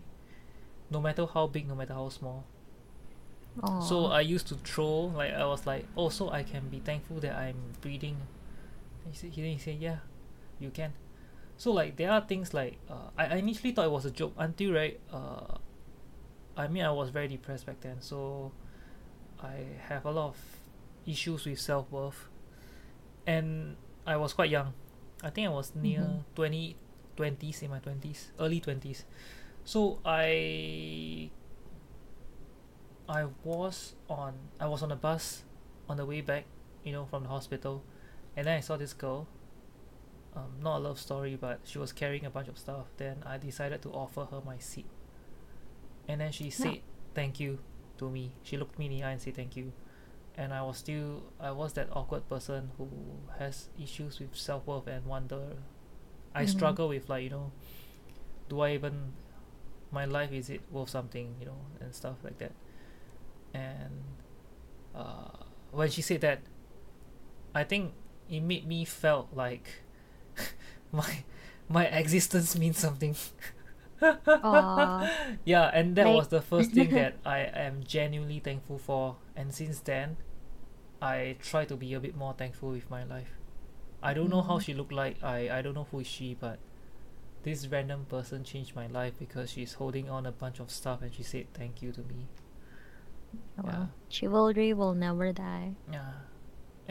no 0.91 1.01
matter 1.01 1.27
how 1.27 1.47
big, 1.47 1.69
no 1.69 1.75
matter 1.75 1.95
how 1.95 2.09
small. 2.09 2.45
So 3.81 4.07
I 4.07 4.23
used 4.23 4.47
to 4.49 4.55
throw 4.57 5.13
like 5.13 5.33
I 5.35 5.45
was 5.45 5.67
like, 5.67 5.85
oh, 5.97 6.09
so 6.09 6.31
I 6.31 6.43
can 6.43 6.69
be 6.71 6.81
thankful 6.81 7.21
that 7.21 7.37
I'm 7.37 7.57
breathing. 7.83 8.17
And 9.05 9.13
he 9.15 9.19
said, 9.19 9.31
he, 9.31 9.43
he 9.53 9.59
said, 9.59 9.77
yeah, 9.79 9.99
you 10.59 10.71
can. 10.71 10.93
So 11.59 11.71
like 11.73 11.97
there 11.97 12.11
are 12.11 12.23
things 12.23 12.55
like 12.55 12.79
uh, 12.89 13.11
I, 13.19 13.27
I 13.27 13.37
initially 13.37 13.73
thought 13.73 13.85
it 13.87 13.91
was 13.91 14.07
a 14.07 14.11
joke 14.11 14.33
until 14.39 14.73
right. 14.73 14.99
Uh, 15.13 15.59
I 16.57 16.67
mean 16.69 16.85
I 16.85 16.93
was 16.93 17.11
very 17.11 17.29
depressed 17.29 17.67
back 17.67 17.81
then, 17.83 18.01
so 18.01 18.53
I 19.43 19.67
have 19.89 20.07
a 20.07 20.11
lot 20.11 20.29
of 20.29 20.37
issues 21.07 21.45
with 21.45 21.61
self 21.61 21.91
worth, 21.93 22.29
and 23.27 23.77
I 24.07 24.17
was 24.17 24.33
quite 24.33 24.51
young. 24.51 24.75
I 25.23 25.31
think 25.31 25.47
I 25.47 25.51
was 25.51 25.75
near 25.75 26.01
Mhm. 26.01 26.25
twenty, 26.35 26.77
twenties 27.17 27.63
in 27.63 27.71
my 27.71 27.79
twenties, 27.79 28.33
early 28.41 28.61
twenties. 28.61 29.05
So 29.65 30.01
I 30.05 31.31
I 33.09 33.27
was 33.45 33.95
on 34.09 34.35
I 34.61 34.67
was 34.67 34.83
on 34.83 34.91
a 34.93 34.97
bus 34.97 35.45
on 35.89 35.97
the 35.97 36.07
way 36.07 36.21
back, 36.21 36.45
you 36.85 36.93
know, 36.93 37.05
from 37.05 37.25
the 37.25 37.29
hospital, 37.29 37.83
and 38.37 38.47
then 38.47 38.57
I 38.57 38.61
saw 38.61 38.77
this 38.77 38.93
girl. 38.93 39.27
Um, 40.35 40.55
not 40.63 40.79
a 40.79 40.81
love 40.81 40.99
story, 40.99 41.37
but 41.37 41.61
she 41.65 41.77
was 41.79 41.93
carrying 41.93 42.25
a 42.25 42.31
bunch 42.31 42.49
of 42.49 42.57
stuff. 42.59 42.87
Then 42.97 43.23
I 43.27 43.37
decided 43.37 43.83
to 43.83 43.91
offer 43.91 44.25
her 44.25 44.41
my 44.41 44.57
seat, 44.59 44.87
and 46.09 46.21
then 46.23 46.33
she 46.33 46.49
said 46.51 46.81
thank 47.15 47.39
you 47.39 47.59
to 47.99 48.09
me. 48.11 48.33
She 48.43 48.57
looked 48.57 48.79
me 48.79 48.87
in 48.87 48.93
the 48.93 49.03
eye 49.05 49.11
and 49.13 49.21
said 49.21 49.35
thank 49.37 49.57
you, 49.57 49.73
and 50.37 50.53
I 50.55 50.63
was 50.63 50.79
still 50.79 51.23
I 51.41 51.51
was 51.53 51.73
that 51.75 51.89
awkward 51.93 52.29
person 52.29 52.71
who 52.79 52.89
has 53.39 53.69
issues 53.81 54.21
with 54.21 54.35
self 54.37 54.67
worth 54.67 54.87
and 54.87 55.05
wonder. 55.07 55.57
I 56.35 56.45
Mhm. 56.45 56.49
struggle 56.49 56.89
with 56.89 57.09
like 57.09 57.25
you 57.25 57.31
know, 57.31 57.53
do 58.49 58.61
I 58.61 58.75
even 58.75 59.13
my 59.91 60.05
life 60.07 60.33
is 60.33 60.51
it 60.51 60.63
worth 60.71 60.89
something 60.91 61.35
you 61.41 61.47
know 61.47 61.59
and 61.81 61.95
stuff 61.95 62.17
like 62.25 62.39
that 62.39 62.53
and 63.55 64.03
uh, 64.95 65.29
when 65.71 65.91
she 65.91 66.03
said 66.03 66.21
that 66.23 66.41
i 67.55 67.63
think 67.65 67.93
it 68.31 68.41
made 68.41 68.67
me 68.67 68.85
felt 68.85 69.29
like 69.35 69.83
my 70.93 71.25
my 71.69 71.87
existence 71.87 72.57
means 72.59 72.79
something. 72.79 73.15
yeah 75.45 75.71
and 75.73 75.97
that 75.97 76.07
Like- 76.07 76.17
was 76.17 76.29
the 76.29 76.41
first 76.43 76.73
thing 76.73 76.91
that 77.01 77.15
i 77.25 77.39
am 77.41 77.83
genuinely 77.85 78.41
thankful 78.41 78.79
for. 78.79 79.17
And 79.37 79.53
since 79.55 79.81
then 79.81 80.17
i 81.01 81.37
try 81.41 81.65
to 81.65 81.77
be 81.77 81.95
a 81.95 82.01
bit 82.01 82.17
more 82.17 82.35
thankful 82.37 82.71
with 82.71 82.89
my 82.91 83.05
life. 83.05 83.33
I 84.03 84.15
don't 84.15 84.31
know 84.31 84.43
how 84.43 84.59
Mhm. 84.59 84.63
she 84.65 84.75
looked 84.75 84.93
like. 84.93 85.23
I 85.23 85.39
i 85.59 85.63
don't 85.63 85.75
know 85.75 85.87
who 85.91 86.01
is 86.01 86.07
she 86.07 86.35
but 86.35 86.59
this 87.45 87.67
random 87.67 88.05
person 88.09 88.45
changed 88.45 88.75
my 88.77 88.87
life 88.87 89.15
because 89.19 89.51
she's 89.51 89.75
holding 89.75 90.09
on 90.11 90.27
a 90.27 90.33
bunch 90.33 90.61
of 90.61 90.71
stuff 90.71 91.03
and 91.03 91.13
she 91.15 91.23
said 91.23 91.47
thank 91.55 91.83
you 91.83 91.93
to 91.93 92.01
me. 92.03 92.27
Well, 93.63 93.91
chivalry 94.09 94.73
will 94.75 94.95
never 94.95 95.33
die. 95.33 95.75
Yeah 95.91 96.13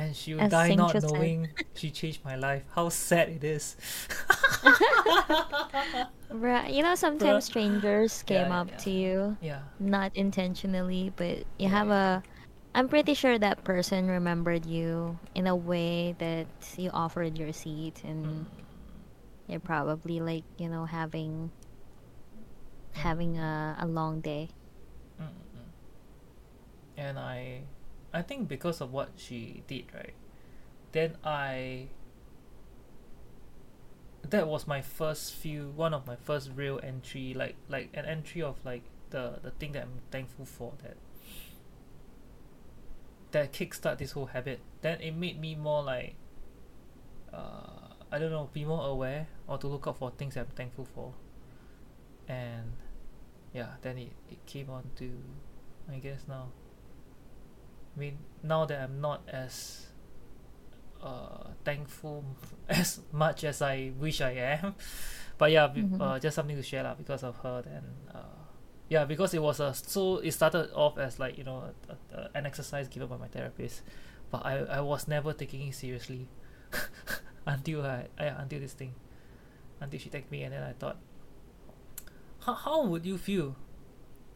and 0.02 0.16
she 0.16 0.34
will 0.34 0.41
As 0.41 0.52
die 0.52 0.74
not 0.74 0.95
knowing 1.02 1.49
she 1.76 1.91
changed 1.91 2.26
my 2.26 2.36
life 2.36 2.64
how 2.74 2.89
sad 2.89 3.30
it 3.30 3.43
is 3.43 3.76
Bruh, 6.32 6.74
you 6.74 6.82
know, 6.82 6.95
sometimes 6.95 7.43
Bruh. 7.45 7.52
strangers 7.52 8.24
came 8.24 8.49
yeah, 8.52 8.62
up 8.62 8.68
yeah. 8.70 8.78
to 8.78 8.89
you, 8.89 9.38
Yeah. 9.41 9.62
not 9.80 10.16
intentionally, 10.16 11.12
but 11.16 11.43
you 11.60 11.68
Yeah, 11.68 11.70
have 11.70 11.89
a. 11.89 12.24
I'm 12.74 12.88
pretty 12.88 13.14
sure 13.14 13.38
that 13.38 13.64
person 13.66 14.08
remembered 14.08 14.66
you 14.66 15.20
in 15.36 15.45
a 15.47 15.56
way 15.56 16.16
that 16.20 16.47
you 16.78 16.89
offered 16.91 17.38
your 17.38 17.52
seat, 17.52 18.02
and 18.04 18.26
Mm. 18.26 18.45
you're 19.47 19.60
probably 19.60 20.20
like 20.22 20.45
you 20.58 20.70
know 20.70 20.86
having 20.86 21.52
having 22.93 23.38
a, 23.38 23.78
a 23.80 23.88
long 23.88 24.22
day. 24.22 24.49
Mm, 25.20 25.26
mm, 25.26 25.30
mm. 25.30 25.70
And 26.97 27.20
I, 27.20 27.62
I 28.14 28.22
think 28.22 28.47
because 28.47 28.82
of 28.82 28.91
what 28.91 29.12
she 29.16 29.64
did, 29.68 29.86
right? 29.93 30.14
Then 30.91 31.18
I. 31.24 31.88
That 34.30 34.47
was 34.47 34.68
my 34.68 34.82
first 34.82 35.34
few, 35.34 35.72
one 35.76 35.93
of 35.93 36.05
my 36.05 36.16
first 36.16 36.51
real 36.55 36.80
entry, 36.84 37.34
like 37.34 37.55
like 37.70 37.89
an 37.93 38.05
entry 38.05 38.41
of 38.41 38.64
like 38.64 38.84
the 39.09 39.39
the 39.41 39.51
thing 39.51 39.72
that 39.74 39.84
I'm 39.84 40.01
thankful 40.12 40.45
for 40.45 40.74
that. 40.84 40.97
That 43.32 43.53
kickstart 43.53 43.97
this 43.97 44.12
whole 44.12 44.28
habit. 44.28 44.59
Then 44.82 44.99
it 45.01 45.12
made 45.16 45.39
me 45.39 45.55
more 45.55 45.84
like. 45.84 46.16
Uh, 47.34 47.82
I 48.12 48.20
don't 48.20 48.32
know, 48.32 48.49
be 48.51 48.66
more 48.66 48.86
aware 48.89 49.28
or 49.47 49.57
to 49.57 49.68
look 49.68 49.88
out 49.88 49.97
for 49.97 50.12
things 50.12 50.36
I'm 50.36 50.47
thankful 50.47 50.86
for. 50.93 51.14
And 52.28 52.74
yeah, 53.53 53.80
then 53.82 53.97
it, 53.97 54.12
it 54.30 54.45
came 54.45 54.70
on 54.70 54.91
to 54.97 55.09
I 55.89 55.97
guess 55.99 56.26
now. 56.28 56.49
I 57.96 58.00
mean, 58.00 58.18
now 58.44 58.66
that 58.66 58.82
I'm 58.82 59.02
not 59.02 59.22
as 59.28 59.88
uh, 61.04 61.50
thankful 61.66 62.24
as 62.70 63.02
much 63.12 63.44
as 63.44 63.62
I 63.62 63.92
wish 64.00 64.22
I 64.22 64.32
am, 64.62 64.76
but 65.38 65.52
yeah, 65.52 65.68
be- 65.68 65.82
Mhm. 65.84 66.00
uh, 66.02 66.20
just 66.20 66.36
something 66.36 66.56
to 66.56 66.64
share 66.64 66.84
lah 66.84 66.94
because 66.96 67.24
of 67.24 67.38
her. 67.38 67.62
Then, 67.64 67.84
uh, 68.14 68.46
yeah, 68.89 69.06
because 69.06 69.34
it 69.34 69.42
was 69.42 69.60
a 69.60 69.74
so 69.74 70.18
it 70.18 70.32
started 70.32 70.72
off 70.74 70.98
as 70.98 71.20
like 71.20 71.38
you 71.38 71.44
know 71.44 71.74
a, 71.89 71.96
a, 72.16 72.30
an 72.36 72.46
exercise 72.46 72.88
given 72.88 73.08
by 73.08 73.18
my 73.18 73.28
therapist, 73.28 73.82
but 74.32 74.46
I, 74.46 74.60
I 74.60 74.82
was 74.82 75.08
never 75.08 75.34
taking 75.34 75.68
it 75.68 75.76
seriously 75.76 76.28
until 77.46 77.86
I, 77.86 78.08
I 78.20 78.26
until 78.38 78.60
this 78.60 78.74
thing, 78.74 78.94
until 79.80 80.00
she 80.00 80.10
texted 80.10 80.30
me 80.32 80.44
and 80.44 80.54
then 80.54 80.64
I 80.64 80.74
thought, 80.74 80.98
how 82.46 82.54
how 82.54 82.84
would 82.86 83.06
you 83.06 83.18
feel? 83.18 83.56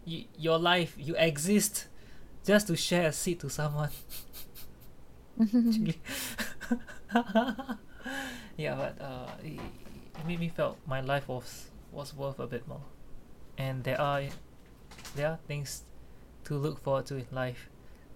You, 0.06 0.26
your 0.38 0.60
life 0.60 0.94
you 1.00 1.16
exist 1.18 1.88
just 2.46 2.68
to 2.68 2.76
share 2.76 3.08
a 3.08 3.12
seat 3.12 3.40
to 3.40 3.50
someone 3.50 3.90
actually 5.42 6.00
yeah 8.58 8.76
but 8.76 9.02
uh 9.02 9.32
it, 9.44 9.60
it 9.60 10.28
made 10.28 10.40
me 10.40 10.50
felt 10.50 10.78
my 10.88 11.02
life 11.02 11.28
was 11.28 11.70
was 11.92 12.14
worth 12.16 12.40
a 12.40 12.48
bit 12.48 12.68
more 12.68 12.82
and 13.58 13.84
there 13.84 14.00
are 14.00 14.24
there 15.16 15.28
are 15.30 15.40
things 15.48 15.84
to 16.44 16.56
look 16.56 16.82
forward 16.82 17.06
to 17.06 17.16
in 17.16 17.26
life 17.32 17.70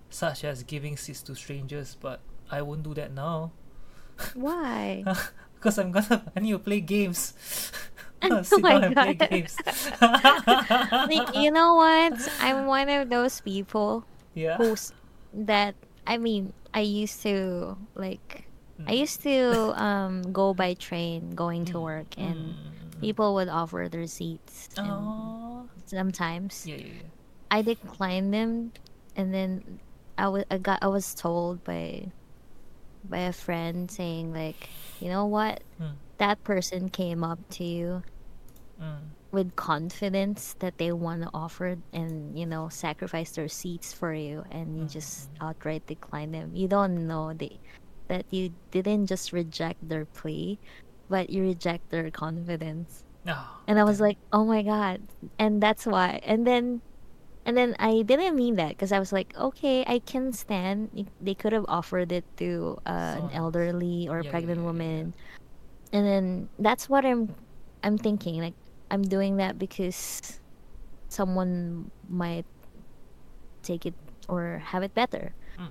such 0.09 0.43
as 0.43 0.63
giving 0.63 0.95
seats 0.97 1.21
to 1.21 1.35
strangers 1.35 1.97
but 1.99 2.19
i 2.51 2.61
won't 2.61 2.83
do 2.83 2.93
that 2.93 3.11
now 3.13 3.51
Why? 4.33 5.03
because 5.55 5.77
i'm 5.79 5.91
gonna 5.91 6.31
i 6.35 6.39
need 6.39 6.51
to 6.51 6.59
play 6.59 6.81
games 6.81 7.33
Oh 8.21 8.43
my 8.59 8.79
down 8.79 8.83
and 8.83 8.95
play 8.95 9.13
God. 9.13 11.07
Like, 11.07 11.35
you 11.35 11.51
know 11.51 11.75
what? 11.75 12.19
I'm 12.41 12.65
one 12.65 12.89
of 12.89 13.09
those 13.09 13.39
people 13.39 14.03
yeah 14.33 14.57
who's 14.57 14.91
that. 15.33 15.75
I 16.07 16.17
mean, 16.17 16.53
I 16.73 16.81
used 16.81 17.21
to 17.23 17.77
like. 17.95 18.45
I 18.87 18.91
Mm. 18.91 18.93
used 18.93 19.21
to 19.23 19.73
um 19.77 20.31
go 20.33 20.53
by 20.53 20.73
train 20.73 21.31
going 21.31 21.65
to 21.73 21.79
Mm, 21.79 21.81
work, 21.81 22.17
and 22.17 22.57
mm, 22.57 23.01
people 23.01 23.33
would 23.35 23.49
offer 23.49 23.87
their 23.89 24.07
seats. 24.07 24.69
And 24.83 25.13
sometimes 25.85 26.69
yeah 26.69 26.75
yeah 26.75 26.93
yeah 27.03 27.09
I 27.51 27.61
declined 27.61 28.33
them, 28.33 28.73
and 29.15 29.33
then 29.33 29.79
I 30.17 30.27
was 30.29 30.43
I 30.51 30.57
got 30.57 30.79
I 30.81 30.87
was 30.87 31.13
told 31.13 31.63
by 31.63 32.11
by 33.03 33.19
a 33.19 33.33
friend 33.33 33.89
saying 33.91 34.33
like, 34.33 34.69
you 34.99 35.09
know 35.09 35.25
what, 35.25 35.63
Mm, 35.79 35.95
that 36.17 36.43
person 36.43 36.89
came 36.89 37.23
up 37.23 37.39
to 37.51 37.63
you 37.63 38.03
mm, 38.79 38.99
with 39.31 39.55
confidence 39.55 40.55
that 40.59 40.77
they 40.77 40.91
want 40.91 41.23
to 41.23 41.29
offer 41.33 41.77
and 41.93 42.37
you 42.37 42.45
know 42.45 42.69
sacrifice 42.69 43.31
their 43.33 43.47
seats 43.49 43.93
for 43.93 44.13
you, 44.13 44.43
and 44.51 44.77
you 44.77 44.87
just 44.87 45.29
outright 45.41 45.85
decline 45.87 46.31
them. 46.31 46.55
You 46.55 46.67
don't 46.67 47.07
know 47.07 47.33
they 47.33 47.59
that 48.09 48.25
you 48.31 48.53
didn't 48.71 49.07
just 49.07 49.31
reject 49.33 49.79
their 49.87 50.05
plea, 50.05 50.59
but 51.09 51.29
you 51.29 51.43
reject 51.43 51.89
their 51.89 52.09
confidence. 52.11 53.03
Ah, 53.25 53.63
And 53.67 53.79
I 53.79 53.83
was 53.83 53.99
like, 54.01 54.17
oh 54.31 54.45
my 54.45 54.63
god. 54.63 55.01
And 55.39 55.61
that's 55.61 55.85
why. 55.85 56.19
And 56.23 56.45
then, 56.47 56.81
and 57.45 57.57
then 57.57 57.75
I 57.79 58.03
didn't 58.03 58.35
mean 58.35 58.55
that 58.57 58.69
because 58.69 58.91
I 58.91 58.99
was 58.99 59.11
like, 59.13 59.33
okay, 59.37 59.83
I 59.87 59.99
can 59.99 60.31
stand. 60.33 61.09
They 61.21 61.35
could 61.35 61.53
have 61.53 61.65
offered 61.67 62.11
it 62.11 62.25
to 62.37 62.77
uh, 62.85 63.17
an 63.19 63.29
elderly 63.31 64.07
or 64.09 64.19
a 64.19 64.23
Yeah, 64.23 64.31
pregnant 64.31 64.61
yeah, 64.61 64.65
yeah. 64.65 64.65
woman. 64.65 65.13
And 65.93 66.05
then 66.05 66.49
that's 66.59 66.89
what 66.89 67.05
I'm, 67.05 67.35
I'm 67.83 67.97
thinking. 67.97 68.41
Like 68.41 68.55
I'm 68.91 69.03
doing 69.03 69.37
that 69.37 69.57
because 69.59 70.39
someone 71.09 71.91
might 72.07 72.45
take 73.63 73.85
it 73.85 73.93
or 74.27 74.61
have 74.65 74.83
it 74.83 74.93
better. 74.93 75.33
Mm, 75.57 75.65
mm. 75.65 75.69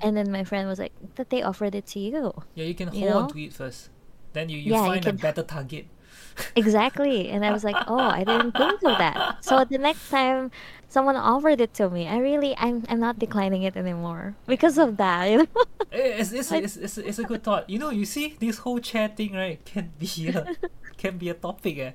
And 0.00 0.16
then 0.16 0.30
my 0.30 0.44
friend 0.44 0.68
was 0.68 0.78
like, 0.78 0.92
that 1.16 1.30
they 1.30 1.42
offered 1.42 1.74
it 1.74 1.86
to 1.88 1.98
you. 2.00 2.32
Yeah, 2.54 2.64
you 2.64 2.74
can 2.74 2.88
hold 2.88 3.02
You 3.02 3.08
on 3.10 3.28
to 3.32 3.38
it 3.40 3.52
first. 3.52 3.90
Then 4.32 4.48
you, 4.48 4.58
you 4.58 4.72
Yeah, 4.72 4.82
you 4.82 4.90
find 4.92 5.02
can- 5.02 5.14
a 5.16 5.18
better 5.18 5.42
target. 5.42 5.86
Exactly. 6.56 7.30
And 7.30 7.44
I 7.46 7.50
was 7.52 7.64
like, 7.64 7.76
oh, 7.88 7.98
I 7.98 8.22
didn't 8.24 8.52
think 8.52 8.82
of 8.84 8.98
that. 8.98 9.42
So 9.44 9.64
the 9.64 9.78
next 9.78 10.10
time 10.10 10.50
someone 10.88 11.16
offered 11.16 11.60
it 11.60 11.72
to 11.74 11.88
me, 11.88 12.06
I 12.08 12.18
really, 12.18 12.54
I'm, 12.58 12.84
I'm 12.88 13.00
not 13.00 13.18
declining 13.18 13.62
it 13.62 13.76
anymore 13.76 14.36
because 14.46 14.76
of 14.76 14.98
that. 14.98 15.30
You 15.30 15.38
know? 15.38 15.46
Eh, 15.92 16.20
It's, 16.20 16.32
it's, 16.32 16.52
it's, 16.52 16.76
it's, 16.76 16.98
it's 16.98 17.18
a 17.18 17.24
good 17.24 17.42
thought. 17.42 17.68
You 17.70 17.78
know, 17.78 17.88
you 17.90 18.04
see, 18.04 18.36
this 18.38 18.58
whole 18.58 18.78
chair 18.80 19.08
thing, 19.08 19.32
right, 19.32 19.64
can 19.64 19.92
be 19.98 20.28
a, 20.28 20.56
can 20.98 21.16
be 21.16 21.30
a 21.30 21.34
topic. 21.34 21.78
Eh? 21.78 21.92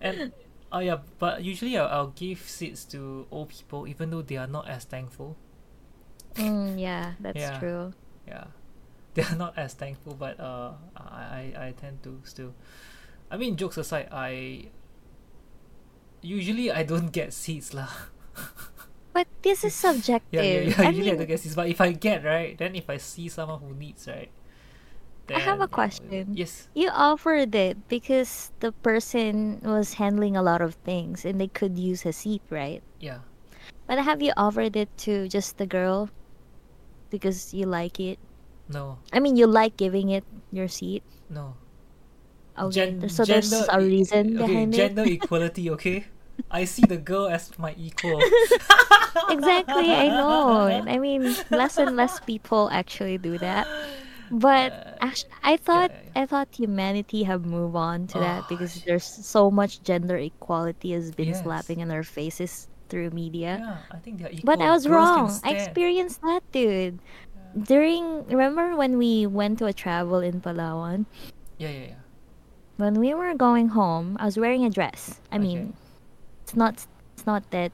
And, 0.00 0.32
oh 0.72 0.78
yeah, 0.80 0.98
but 1.18 1.42
usually 1.44 1.76
I'll, 1.76 1.88
I'll 1.88 2.08
give 2.08 2.40
seats 2.40 2.84
to 2.86 3.26
old 3.30 3.50
people 3.50 3.86
even 3.88 4.10
though 4.10 4.22
they 4.22 4.36
are 4.36 4.46
not 4.46 4.68
as 4.68 4.84
thankful. 4.84 5.36
Mm, 6.34 6.78
yeah, 6.78 7.14
that's 7.20 7.36
Yeah. 7.40 7.58
true. 7.58 7.94
Yeah. 8.26 8.44
They 9.14 9.22
are 9.22 9.36
not 9.36 9.56
as 9.58 9.74
thankful, 9.74 10.14
but 10.14 10.38
uh, 10.38 10.74
I, 10.96 11.52
I, 11.56 11.68
I 11.68 11.74
tend 11.76 12.02
to 12.04 12.20
still. 12.24 12.54
I 13.30 13.36
mean, 13.38 13.56
jokes 13.56 13.78
aside, 13.78 14.08
I. 14.12 14.68
Usually 16.22 16.70
I 16.72 16.82
don't 16.82 17.10
get 17.12 17.32
seats 17.32 17.72
lah. 17.72 17.88
But 19.12 19.26
this 19.42 19.64
is 19.64 19.74
subjective. 19.74 20.28
Yeah, 20.30 20.42
yeah, 20.42 20.60
yeah. 20.60 20.82
I 20.82 20.90
Usually 20.90 21.10
I 21.12 21.16
mean, 21.16 21.16
don't 21.16 21.26
get 21.26 21.40
seats, 21.40 21.54
but 21.54 21.68
if 21.68 21.80
I 21.80 21.92
get 21.92 22.24
right, 22.24 22.56
then 22.58 22.74
if 22.74 22.90
I 22.90 22.96
see 22.98 23.28
someone 23.28 23.60
who 23.60 23.74
needs 23.74 24.06
right, 24.08 24.30
I 25.34 25.38
have 25.40 25.58
a 25.58 25.66
then, 25.66 25.68
question. 25.68 26.26
Yes. 26.34 26.68
you 26.74 26.88
offered 26.90 27.54
it 27.54 27.88
because 27.88 28.52
the 28.60 28.72
person 28.72 29.60
was 29.64 29.94
handling 29.94 30.36
a 30.36 30.42
lot 30.42 30.60
of 30.60 30.74
things 30.86 31.24
and 31.24 31.40
they 31.40 31.48
could 31.48 31.78
use 31.78 32.06
a 32.06 32.12
seat, 32.12 32.42
right? 32.50 32.82
Yeah. 33.00 33.18
But 33.86 33.98
have 34.02 34.22
you 34.22 34.32
offered 34.36 34.76
it 34.76 34.90
to 35.08 35.28
just 35.28 35.58
the 35.58 35.66
girl 35.66 36.10
because 37.10 37.54
you 37.54 37.66
like 37.66 37.98
it? 37.98 38.18
No. 38.68 38.98
I 39.12 39.20
mean, 39.20 39.36
you 39.36 39.46
like 39.46 39.76
giving 39.76 40.10
it 40.10 40.24
your 40.50 40.68
seat. 40.68 41.02
No. 41.30 41.54
Okay, 42.58 42.70
Gen- 42.72 43.08
so 43.08 43.24
there's 43.24 43.50
gender 43.50 43.66
a 43.70 43.78
reason 43.80 44.38
okay, 44.38 44.46
behind 44.46 44.74
it. 44.74 44.76
gender 44.76 45.04
equality, 45.06 45.70
okay? 45.70 46.06
I 46.50 46.64
see 46.64 46.82
the 46.82 46.96
girl 46.96 47.28
as 47.28 47.50
my 47.58 47.74
equal. 47.78 48.20
exactly, 49.30 49.92
I 49.92 50.08
know. 50.08 50.68
I 50.86 50.98
mean, 50.98 51.36
less 51.50 51.78
and 51.78 51.96
less 51.96 52.20
people 52.20 52.68
actually 52.72 53.18
do 53.18 53.38
that. 53.38 53.66
But 54.30 54.72
Uh, 54.72 54.96
actually, 55.00 55.30
I 55.42 55.56
thought 55.56 55.92
yeah, 55.92 56.00
yeah. 56.04 56.22
I 56.22 56.26
thought 56.26 56.48
humanity 56.54 57.22
have 57.24 57.44
moved 57.44 57.76
on 57.76 58.06
to 58.08 58.18
that 58.20 58.44
Oh, 58.44 58.46
because 58.48 58.72
shit. 58.74 58.84
there's 58.86 59.04
so 59.04 59.50
much 59.50 59.82
gender 59.82 60.16
equality 60.16 60.92
has 60.92 61.12
been 61.12 61.28
Yes. 61.28 61.40
slapping 61.42 61.80
in 61.80 61.90
our 61.90 62.02
faces 62.02 62.68
through 62.88 63.10
media. 63.10 63.58
yeah, 63.60 63.78
I 63.90 63.98
think 63.98 64.18
they're 64.18 64.30
equal. 64.32 64.46
But 64.46 64.60
I 64.60 64.70
was 64.70 64.86
Girls 64.86 64.92
wrong. 64.92 65.40
I 65.44 65.50
experienced 65.50 66.20
that, 66.22 66.42
dude. 66.52 66.98
During 67.56 68.26
remember 68.26 68.76
when 68.76 68.98
we 68.98 69.26
went 69.26 69.58
to 69.60 69.66
a 69.66 69.72
travel 69.72 70.18
in 70.20 70.40
Palawan? 70.40 71.06
Yeah, 71.58 71.70
yeah, 71.70 71.86
yeah. 71.96 72.00
When 72.76 72.94
we 73.00 73.14
were 73.14 73.34
going 73.34 73.68
home, 73.68 74.16
I 74.20 74.24
was 74.26 74.38
wearing 74.38 74.64
a 74.64 74.70
dress. 74.70 75.20
I 75.32 75.38
Okay. 75.38 75.38
mean, 75.38 75.74
it's 76.42 76.56
not 76.56 76.86
it's 77.16 77.26
not 77.26 77.48
that 77.50 77.72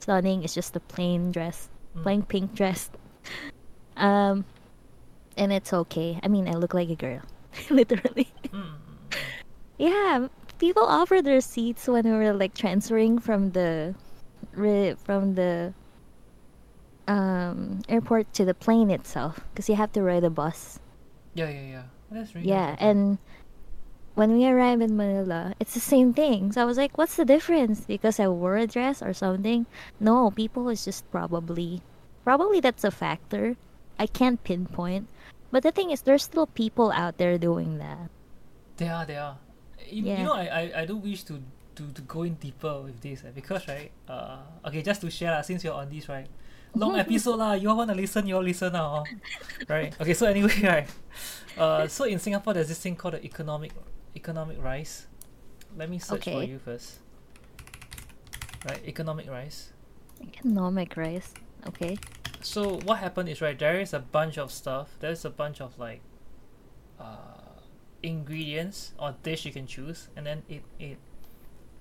stunning. 0.00 0.42
It's 0.44 0.54
just 0.54 0.76
a 0.76 0.80
plain 0.80 1.30
dress, 1.32 1.68
Mm. 1.96 2.02
plain 2.02 2.22
pink 2.22 2.54
dress. 2.54 2.90
Um, 3.96 4.44
and 5.40 5.52
it's 5.52 5.72
okay. 5.72 6.20
I 6.22 6.28
mean, 6.28 6.46
I 6.46 6.52
look 6.52 6.74
like 6.74 6.90
a 6.90 6.94
girl, 6.94 7.22
literally. 7.70 8.28
Mm. 8.52 8.74
Yeah, 9.78 10.28
people 10.58 10.84
offer 10.84 11.22
their 11.22 11.40
seats 11.40 11.88
when 11.88 12.04
we 12.04 12.12
were 12.12 12.34
like 12.34 12.54
transferring 12.54 13.18
from 13.18 13.50
the, 13.50 13.96
from 15.02 15.34
the. 15.34 15.74
Um, 17.08 17.80
airport 17.88 18.32
to 18.34 18.44
the 18.44 18.54
plane 18.54 18.88
itself, 18.88 19.40
because 19.50 19.68
you 19.68 19.74
have 19.74 19.90
to 19.92 20.02
ride 20.02 20.22
a 20.22 20.30
bus. 20.30 20.78
Yeah, 21.34 21.50
yeah, 21.50 21.66
yeah. 21.66 21.82
That's 22.12 22.36
really 22.36 22.46
Yeah, 22.46 22.76
and 22.78 23.18
when 24.14 24.36
we 24.36 24.46
arrived 24.46 24.82
in 24.82 24.96
Manila, 24.96 25.54
it's 25.58 25.74
the 25.74 25.80
same 25.80 26.12
thing. 26.12 26.52
So 26.52 26.62
I 26.62 26.64
was 26.66 26.76
like, 26.76 26.98
what's 26.98 27.16
the 27.16 27.24
difference? 27.24 27.80
Because 27.80 28.20
I 28.20 28.28
wore 28.28 28.56
a 28.58 28.66
dress 28.66 29.02
or 29.02 29.12
something? 29.12 29.66
No, 29.98 30.30
people 30.30 30.68
is 30.68 30.84
just 30.84 31.10
probably, 31.10 31.82
probably 32.22 32.60
that's 32.60 32.84
a 32.84 32.90
factor. 32.90 33.56
I 33.98 34.06
can't 34.06 34.42
pinpoint. 34.44 35.08
But 35.50 35.62
the 35.62 35.72
thing 35.72 35.90
is, 35.90 36.02
there's 36.02 36.22
still 36.22 36.46
people 36.46 36.92
out 36.92 37.18
there 37.18 37.38
doing 37.38 37.78
that. 37.78 38.10
They 38.76 38.88
are, 38.88 39.04
they 39.04 39.16
are. 39.16 39.36
You, 39.88 40.04
you 40.04 40.24
know, 40.24 40.34
I, 40.34 40.46
I, 40.46 40.72
I 40.82 40.84
do 40.86 40.96
wish 40.96 41.24
to, 41.24 41.42
to, 41.74 41.90
to 41.92 42.02
go 42.02 42.22
in 42.22 42.34
deeper 42.34 42.80
with 42.82 43.00
this 43.00 43.24
eh, 43.24 43.30
because 43.34 43.66
right. 43.66 43.90
Uh, 44.08 44.38
okay, 44.66 44.82
just 44.82 45.00
to 45.00 45.10
share 45.10 45.32
lah, 45.32 45.42
since 45.42 45.64
you're 45.64 45.74
on 45.74 45.90
this 45.90 46.08
right, 46.08 46.26
long 46.74 46.96
episode 47.04 47.36
lah. 47.36 47.54
You 47.54 47.70
all 47.70 47.76
wanna 47.76 47.94
listen, 47.94 48.26
you 48.26 48.36
all 48.36 48.42
listen 48.42 48.72
now, 48.72 49.04
right? 49.68 49.94
Okay, 50.00 50.14
so 50.14 50.26
anyway, 50.26 50.54
right. 50.62 50.88
Uh, 51.58 51.88
so 51.88 52.04
in 52.04 52.18
Singapore, 52.18 52.54
there's 52.54 52.68
this 52.68 52.78
thing 52.78 52.94
called 52.94 53.14
the 53.14 53.24
economic 53.24 53.72
economic 54.14 54.62
rice. 54.62 55.06
Let 55.76 55.90
me 55.90 55.98
search 55.98 56.24
for 56.24 56.42
you 56.42 56.58
first. 56.58 56.98
Right, 58.66 58.80
economic 58.86 59.28
rice. 59.30 59.72
Economic 60.22 60.96
rice. 60.96 61.32
Okay. 61.66 61.96
So 62.42 62.78
what 62.84 62.98
happened 62.98 63.28
is 63.28 63.40
right, 63.40 63.58
there 63.58 63.78
is 63.80 63.92
a 63.92 63.98
bunch 64.00 64.38
of 64.38 64.50
stuff. 64.50 64.96
There's 65.00 65.24
a 65.24 65.30
bunch 65.30 65.60
of 65.60 65.78
like 65.78 66.00
uh, 66.98 67.60
ingredients 68.02 68.92
or 68.98 69.14
dish 69.22 69.44
you 69.44 69.52
can 69.52 69.66
choose, 69.66 70.08
and 70.16 70.26
then 70.26 70.42
it 70.48 70.62
it 70.78 70.98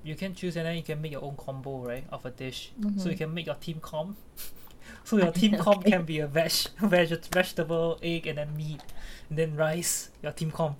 you 0.04 0.16
can 0.16 0.34
choose, 0.34 0.56
and 0.56 0.66
then 0.66 0.76
you 0.76 0.84
can 0.84 1.02
make 1.02 1.12
your 1.12 1.24
own 1.24 1.36
combo 1.38 1.80
right 1.86 2.06
of 2.12 2.26
a 2.26 2.32
dish. 2.32 2.72
So 2.98 3.10
you 3.10 3.16
Mhm. 3.16 3.18
can 3.18 3.34
make 3.34 3.46
your 3.46 3.56
team 3.56 3.80
com. 3.82 4.18
so 5.04 5.18
your 5.18 5.32
team 5.32 5.58
com 5.64 5.82
can 5.84 6.04
be 6.04 6.20
a 6.20 6.28
veg, 6.28 6.52
veg 6.80 7.10
vegetable, 7.32 8.00
egg, 8.04 8.28
and 8.28 8.38
then 8.38 8.56
meat, 8.56 8.82
and 9.30 9.38
then 9.38 9.56
rice. 9.56 10.10
Your 10.24 10.32
team 10.34 10.52
com. 10.52 10.76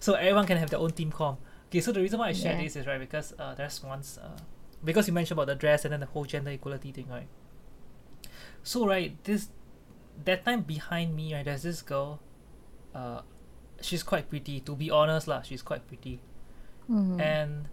so 0.00 0.14
everyone 0.14 0.46
can 0.46 0.56
have 0.58 0.70
their 0.70 0.80
own 0.80 0.90
team 0.92 1.10
com. 1.10 1.36
Okay, 1.68 1.80
so 1.80 1.92
the 1.92 2.00
reason 2.00 2.18
why 2.18 2.28
I 2.28 2.32
share 2.32 2.52
Yeah. 2.52 2.62
this 2.62 2.76
is 2.76 2.86
right 2.86 3.00
because 3.00 3.34
uh, 3.38 3.54
there's 3.54 3.82
once 3.82 4.18
uh, 4.18 4.36
because 4.84 5.06
you 5.08 5.12
mentioned 5.14 5.38
about 5.38 5.46
the 5.46 5.54
dress 5.54 5.84
and 5.84 5.92
then 5.92 6.00
the 6.00 6.06
whole 6.06 6.24
gender 6.24 6.50
equality 6.50 6.92
thing, 6.92 7.08
right? 7.08 7.26
So 8.64 8.88
right, 8.88 9.12
this 9.24 9.50
that 10.24 10.44
time 10.44 10.62
behind 10.62 11.14
me, 11.14 11.34
right, 11.34 11.44
there's 11.44 11.62
this 11.62 11.82
girl. 11.82 12.20
Uh, 12.94 13.20
she's 13.80 14.02
quite 14.02 14.28
pretty. 14.30 14.60
To 14.60 14.74
be 14.74 14.90
honest, 14.90 15.28
lah, 15.28 15.42
she's 15.42 15.60
quite 15.62 15.86
pretty. 15.86 16.18
Mhm. 16.88 17.20
And 17.20 17.68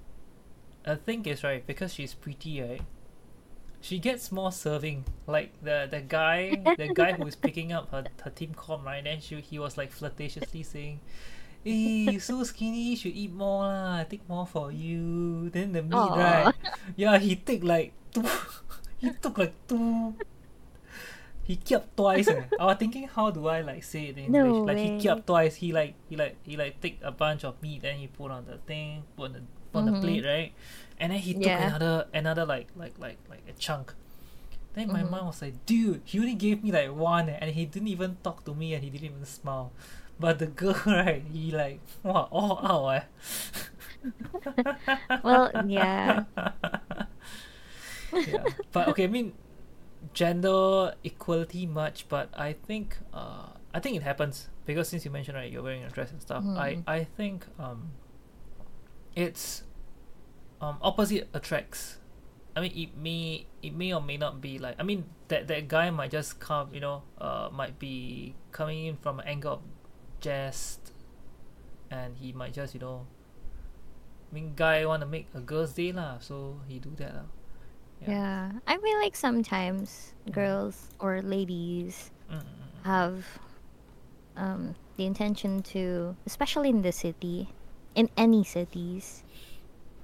the 0.84 0.98
thing 1.00 1.26
is, 1.26 1.44
right, 1.44 1.66
because 1.66 1.94
she's 1.94 2.14
pretty, 2.14 2.60
right, 2.62 2.82
she 3.80 4.00
gets 4.00 4.32
more 4.32 4.52
serving. 4.52 5.06
Like 5.28 5.56
the 5.64 5.88
the 5.90 6.02
guy, 6.04 6.60
the 6.78 6.92
guy 6.94 7.14
who 7.14 7.26
is 7.26 7.36
picking 7.36 7.72
up 7.72 7.90
her, 7.92 8.04
her 8.24 8.30
team 8.30 8.54
com, 8.54 8.84
right? 8.84 9.04
Then 9.04 9.20
she 9.24 9.40
he 9.42 9.60
was 9.60 9.78
like 9.78 9.92
flirtatiously 9.96 10.64
saying, 10.64 11.00
"Hey, 11.64 12.12
you 12.12 12.20
so 12.20 12.44
skinny, 12.44 12.94
you 12.94 12.98
should 13.00 13.16
eat 13.16 13.32
more 13.32 13.64
lah. 13.64 14.00
I 14.00 14.04
take 14.04 14.28
more 14.28 14.46
for 14.46 14.72
you." 14.72 15.50
Then 15.50 15.72
the 15.72 15.82
meat, 15.82 15.96
Aw. 15.96 16.16
right? 16.20 16.56
Yeah, 16.96 17.18
he 17.18 17.36
take 17.40 17.64
like 17.64 17.94
two. 18.12 18.28
he 19.02 19.10
took 19.24 19.38
like 19.40 19.56
two. 19.68 20.14
He 21.44 21.56
kept 21.58 21.98
twice. 21.98 22.30
Eh. 22.30 22.46
I 22.58 22.66
was 22.66 22.78
thinking, 22.78 23.08
how 23.08 23.30
do 23.32 23.48
I 23.48 23.62
like 23.62 23.84
say 23.84 24.08
it 24.08 24.18
in 24.18 24.32
No 24.32 24.46
English? 24.46 24.64
Like 24.66 24.78
he 24.80 24.90
kept 24.92 25.28
twice. 25.28 25.56
He 25.56 25.74
like 25.74 25.96
he 26.10 26.16
like 26.16 26.36
he 26.44 26.56
like 26.56 26.80
take 26.82 27.00
a 27.04 27.12
bunch 27.12 27.44
of 27.44 27.62
meat 27.62 27.84
and 27.84 28.00
he 28.00 28.08
put 28.08 28.32
on 28.32 28.46
the 28.46 28.58
thing, 28.60 29.04
put 29.18 29.26
on 29.26 29.34
the 29.34 29.44
on 29.78 29.86
the 29.86 29.92
Mhm. 29.92 30.02
plate, 30.02 30.26
right? 30.26 30.54
And 31.00 31.12
then 31.12 31.20
he 31.20 31.34
took 31.34 31.58
Yeah. 31.58 31.68
another 31.68 32.08
another 32.14 32.46
like 32.46 32.68
like 32.76 32.94
like 33.00 33.18
like 33.30 33.44
a 33.50 33.54
chunk. 33.54 33.94
Then 34.74 34.92
my 34.92 35.04
Mhm. 35.04 35.10
mom 35.12 35.26
was 35.28 35.42
like, 35.42 35.66
dude, 35.66 36.02
he 36.06 36.20
only 36.20 36.36
gave 36.36 36.64
me 36.64 36.72
like 36.72 36.92
one 36.96 37.28
eh, 37.30 37.38
and 37.42 37.52
he 37.52 37.66
didn't 37.66 37.90
even 37.90 38.18
talk 38.24 38.46
to 38.46 38.54
me 38.54 38.74
and 38.74 38.84
he 38.84 38.90
didn't 38.90 39.06
even 39.12 39.26
smile. 39.26 39.72
But 40.20 40.40
the 40.40 40.48
girl, 40.48 40.78
right, 40.86 41.24
he 41.34 41.52
like 41.52 41.82
wow, 42.04 42.28
all 42.32 42.60
out 42.64 42.88
eh. 42.96 43.04
Well, 45.24 45.52
yeah. 45.66 46.26
yeah. 48.26 48.46
But 48.72 48.88
okay, 48.90 49.06
I 49.06 49.08
mean 49.08 49.34
gender 50.14 50.94
equality 51.04 51.66
much, 51.66 52.10
but 52.10 52.30
I 52.34 52.54
think 52.54 52.98
uh 53.14 53.54
I 53.74 53.80
think 53.80 53.96
it 53.96 54.04
happens 54.04 54.50
because 54.66 54.90
since 54.90 55.06
you 55.06 55.12
mentioned 55.12 55.38
right 55.38 55.52
you're 55.52 55.64
wearing 55.64 55.84
a 55.84 55.90
dress 55.90 56.12
and 56.12 56.22
stuff, 56.22 56.44
I 56.58 56.76
Mhm. 56.76 56.84
I 56.88 57.00
think 57.06 57.46
um 57.60 57.92
it's 59.16 59.64
um 60.60 60.78
opposite 60.82 61.30
attracts. 61.34 61.98
I 62.56 62.62
mean 62.62 62.74
it 62.76 62.98
may 62.98 63.48
it 63.62 63.74
may 63.74 63.94
or 63.94 64.02
may 64.02 64.18
not 64.18 64.42
be 64.42 64.60
like 64.60 64.76
I 64.80 64.84
mean 64.84 65.06
that 65.30 65.48
that 65.48 65.68
guy 65.68 65.90
might 65.90 66.12
just 66.12 66.40
come, 66.40 66.74
you 66.74 66.82
know, 66.82 67.04
uh 67.18 67.50
might 67.52 67.80
be 67.80 68.36
coming 68.52 68.86
in 68.86 68.98
from 68.98 69.20
an 69.20 69.28
angle 69.28 69.54
of 69.54 69.62
jest 70.20 70.92
and 71.90 72.18
he 72.18 72.32
might 72.34 72.54
just, 72.54 72.74
you 72.74 72.80
know 72.82 73.08
I 74.32 74.36
mean 74.36 74.54
guy 74.56 74.86
wanna 74.86 75.06
make 75.06 75.28
a 75.34 75.40
girl's 75.40 75.74
day 75.74 75.92
lah, 75.92 76.20
so 76.20 76.60
he 76.68 76.80
do 76.80 76.92
that 76.96 77.16
lah. 77.16 77.28
Yeah. 78.08 78.52
I 78.68 78.78
mean, 78.78 78.98
like 79.00 79.16
sometimes 79.16 80.14
girls 80.32 80.90
or 81.00 81.22
ladies 81.22 82.12
Mm, 82.32 82.38
mm, 82.38 82.42
mm. 82.42 82.86
have 82.86 83.26
um, 84.38 84.76
the 84.98 85.06
intention 85.06 85.62
to, 85.76 86.16
especially 86.26 86.70
in 86.70 86.82
the 86.82 86.92
city, 86.92 87.50
in 87.96 88.10
any 88.16 88.44
cities, 88.44 89.24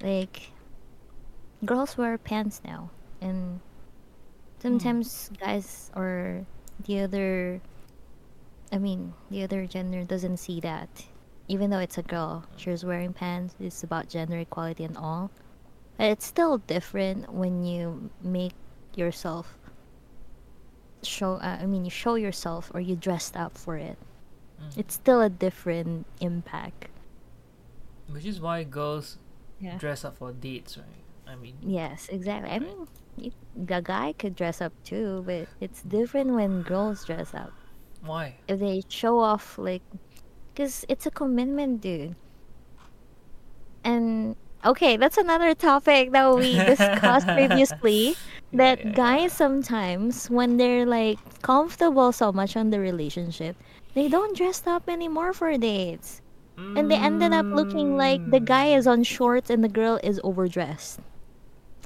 like 0.01 0.51
girls 1.65 1.97
wear 1.97 2.17
pants 2.17 2.61
now, 2.65 2.89
and 3.21 3.61
sometimes 4.59 5.31
guys 5.39 5.89
or 5.95 6.45
the 6.85 6.99
other, 6.99 7.61
I 8.71 8.77
mean, 8.77 9.13
the 9.31 9.43
other 9.43 9.65
gender 9.65 10.03
doesn't 10.03 10.37
see 10.37 10.59
that. 10.61 10.89
Even 11.47 11.69
though 11.69 11.79
it's 11.79 11.97
a 11.97 12.03
girl, 12.03 12.43
she's 12.57 12.83
wearing 12.83 13.13
pants. 13.13 13.55
It's 13.59 13.83
about 13.83 14.09
gender 14.09 14.37
equality 14.39 14.83
and 14.83 14.97
all. 14.97 15.31
It's 15.99 16.25
still 16.25 16.59
different 16.59 17.33
when 17.33 17.63
you 17.63 18.09
make 18.21 18.53
yourself 18.95 19.57
show 21.03 21.33
uh, 21.33 21.57
i 21.61 21.65
mean 21.65 21.85
you 21.85 21.91
show 21.91 22.15
yourself 22.15 22.71
or 22.73 22.81
you 22.81 22.95
dressed 22.95 23.37
up 23.37 23.57
for 23.57 23.77
it. 23.77 23.97
Mm. 24.59 24.77
it's 24.77 24.95
still 24.95 25.21
a 25.21 25.29
different 25.29 26.07
impact. 26.19 26.89
Which 28.09 28.25
is 28.25 28.41
why 28.41 28.63
girls 28.63 29.17
yeah. 29.59 29.77
dress 29.77 30.03
up 30.03 30.17
for 30.17 30.31
dates, 30.31 30.77
right? 30.77 31.05
I 31.27 31.35
mean, 31.35 31.55
yes 31.61 32.09
exactly. 32.09 32.49
I 32.49 32.59
mean 32.59 32.87
you, 33.17 33.31
the 33.55 33.81
guy 33.81 34.13
could 34.17 34.35
dress 34.35 34.61
up 34.61 34.73
too 34.83 35.23
but 35.25 35.47
it's 35.61 35.81
different 35.83 36.31
when 36.31 36.61
girls 36.63 37.05
dress 37.05 37.33
up. 37.33 37.53
Why? 38.01 38.35
if 38.47 38.59
they 38.59 38.83
show 38.89 39.19
off 39.19 39.57
like 39.57 39.81
because 40.53 40.85
it's 40.89 41.05
a 41.05 41.11
commitment 41.11 41.81
dude. 41.81 42.15
And 43.83 44.35
okay 44.67 44.97
that's 44.97 45.17
another 45.17 45.53
topic 45.55 46.11
that 46.11 46.27
we 46.35 46.61
discussed 46.61 47.27
previously 47.33 48.15
that 48.53 48.79
yeah, 48.79 48.93
guys 48.93 49.33
sometimes 49.33 50.27
when 50.29 50.57
they're 50.57 50.85
like 50.85 51.19
comfortable 51.41 52.11
so 52.11 52.31
much 52.31 52.55
on 52.57 52.69
the 52.71 52.79
relationship 52.79 53.55
they 53.95 54.07
don't 54.09 54.37
dress 54.37 54.63
up 54.67 54.83
anymore 54.89 55.33
for 55.33 55.57
dates 55.57 56.21
and 56.75 56.91
they 56.91 56.97
ended 56.97 57.33
up 57.33 57.47
looking 57.51 57.95
like 57.97 58.21
the 58.25 58.39
guy 58.39 58.67
is 58.67 58.87
on 58.87 59.03
shorts 59.03 59.49
and 59.49 59.63
the 59.63 59.69
girl 59.69 59.99
is 60.03 60.19
overdressed 60.23 60.99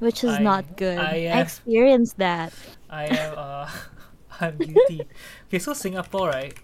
which 0.00 0.24
is 0.24 0.38
I- 0.38 0.40
not 0.40 0.76
good 0.76 0.98
I, 0.98 1.26
i 1.28 1.40
uh, 1.40 1.44
experienced 1.44 2.16
that 2.18 2.52
I 2.90 3.06
am 3.06 3.34
uh 3.36 3.70
I'm 4.40 4.60
guilty. 4.60 5.08
Okay, 5.48 5.58
so 5.58 5.72
Singapore, 5.74 6.28
right? 6.30 6.54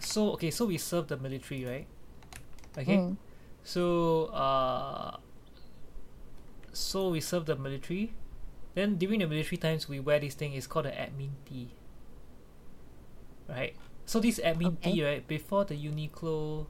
So 0.00 0.32
okay, 0.32 0.50
so 0.50 0.66
we 0.66 0.78
serve 0.78 1.08
the 1.08 1.16
military, 1.16 1.64
right? 1.64 1.86
Okay. 2.78 3.00
Mm. 3.00 3.16
So 3.68 4.26
uh 4.32 5.18
so 6.72 7.10
we 7.10 7.20
serve 7.20 7.46
the 7.46 7.56
military. 7.56 8.14
Then 8.74 8.96
during 8.96 9.20
the 9.20 9.26
military 9.26 9.58
times 9.58 9.88
we 9.88 10.00
wear 10.00 10.20
this 10.20 10.34
thing, 10.34 10.52
it's 10.54 10.66
called 10.66 10.86
the 10.86 10.90
admin 10.90 11.30
tee. 11.46 11.70
Right? 13.48 13.74
So 14.06 14.20
this 14.20 14.38
admin 14.40 14.80
Okay. 14.80 14.92
tee, 14.92 15.04
right, 15.04 15.26
before 15.26 15.64
the 15.64 15.74
Uniqlo 15.74 16.66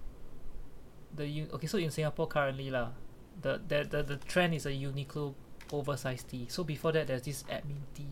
the 1.15 1.27
U- 1.27 1.49
okay, 1.55 1.67
so 1.67 1.79
in 1.79 1.91
Singapore 1.91 2.27
currently 2.29 2.71
lah, 2.71 2.93
the, 3.41 3.61
the 3.67 3.85
the 3.85 4.03
the 4.03 4.17
trend 4.19 4.55
is 4.55 4.67
a 4.67 4.71
Uniqlo 4.73 5.35
oversized 5.73 6.29
tee. 6.29 6.47
So 6.49 6.65
before 6.65 6.93
that 6.93 7.07
there's 7.09 7.23
this 7.23 7.43
admin 7.45 7.83
tee 7.95 8.09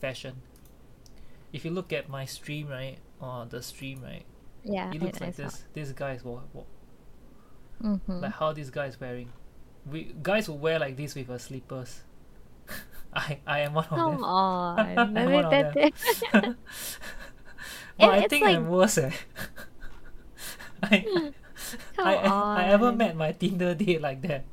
fashion. 0.00 0.42
If 1.52 1.64
you 1.64 1.70
look 1.72 1.92
at 1.92 2.08
my 2.08 2.24
stream, 2.24 2.68
right, 2.68 2.98
or 3.20 3.46
the 3.46 3.60
stream, 3.62 4.02
right, 4.02 4.24
yeah 4.64 4.92
it 4.92 5.02
looks 5.02 5.20
I 5.20 5.26
like 5.26 5.34
saw. 5.34 5.50
this. 5.50 5.64
This 5.72 5.92
guy 5.92 6.12
is 6.14 6.24
wa- 6.24 6.42
wa- 6.52 6.64
Mhm. 7.82 8.22
like 8.22 8.32
how 8.32 8.52
this 8.52 8.70
guy 8.70 8.86
is 8.86 8.98
wearing. 9.00 9.30
We 9.86 10.14
guys 10.22 10.48
will 10.48 10.58
wear 10.58 10.78
like 10.78 10.96
this 10.96 11.14
with 11.14 11.28
a 11.30 11.38
slippers. 11.38 12.02
I 13.14 13.38
I 13.46 13.60
am 13.60 13.74
one 13.74 13.84
of 13.84 13.90
Come 13.90 14.14
them. 14.16 14.24
on. 14.24 14.78
I'm 14.98 15.14
one 15.14 15.44
of 15.44 15.50
that- 15.50 15.74
them. 15.74 15.92
but 16.32 16.56
And 17.98 18.10
I 18.12 18.26
think 18.28 18.44
like- 18.44 18.56
I'm 18.56 18.68
worse. 18.68 18.98
Eh. 18.98 19.12
I, 20.82 21.00
Come 21.96 22.06
I, 22.06 22.14
I 22.16 22.64
ever 22.68 22.92
met 22.92 23.16
my 23.16 23.32
Tinder 23.32 23.74
date 23.74 24.00
like 24.00 24.20
that. 24.22 24.44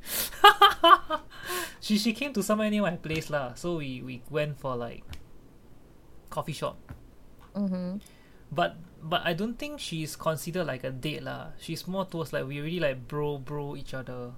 she 1.80 1.98
she 1.98 2.12
came 2.12 2.32
to 2.32 2.42
somewhere 2.42 2.70
near 2.70 2.82
my 2.82 2.96
place 2.96 3.28
lah. 3.30 3.54
So 3.54 3.76
we 3.76 4.00
we 4.02 4.22
went 4.30 4.56
for 4.58 4.74
like 4.76 5.04
coffee 6.30 6.56
shop. 6.56 6.80
Mhm. 7.54 8.00
But 8.50 8.76
but 9.04 9.22
I 9.24 9.34
don't 9.34 9.58
think 9.60 9.80
she's 9.80 10.16
considered 10.16 10.66
like 10.66 10.84
a 10.84 10.90
date 10.90 11.22
lah. 11.24 11.52
She's 11.60 11.86
more 11.86 12.06
towards 12.06 12.32
like 12.32 12.46
we 12.48 12.60
really 12.60 12.80
like 12.80 13.08
bro 13.08 13.38
bro 13.38 13.76
each 13.76 13.94
other. 13.94 14.32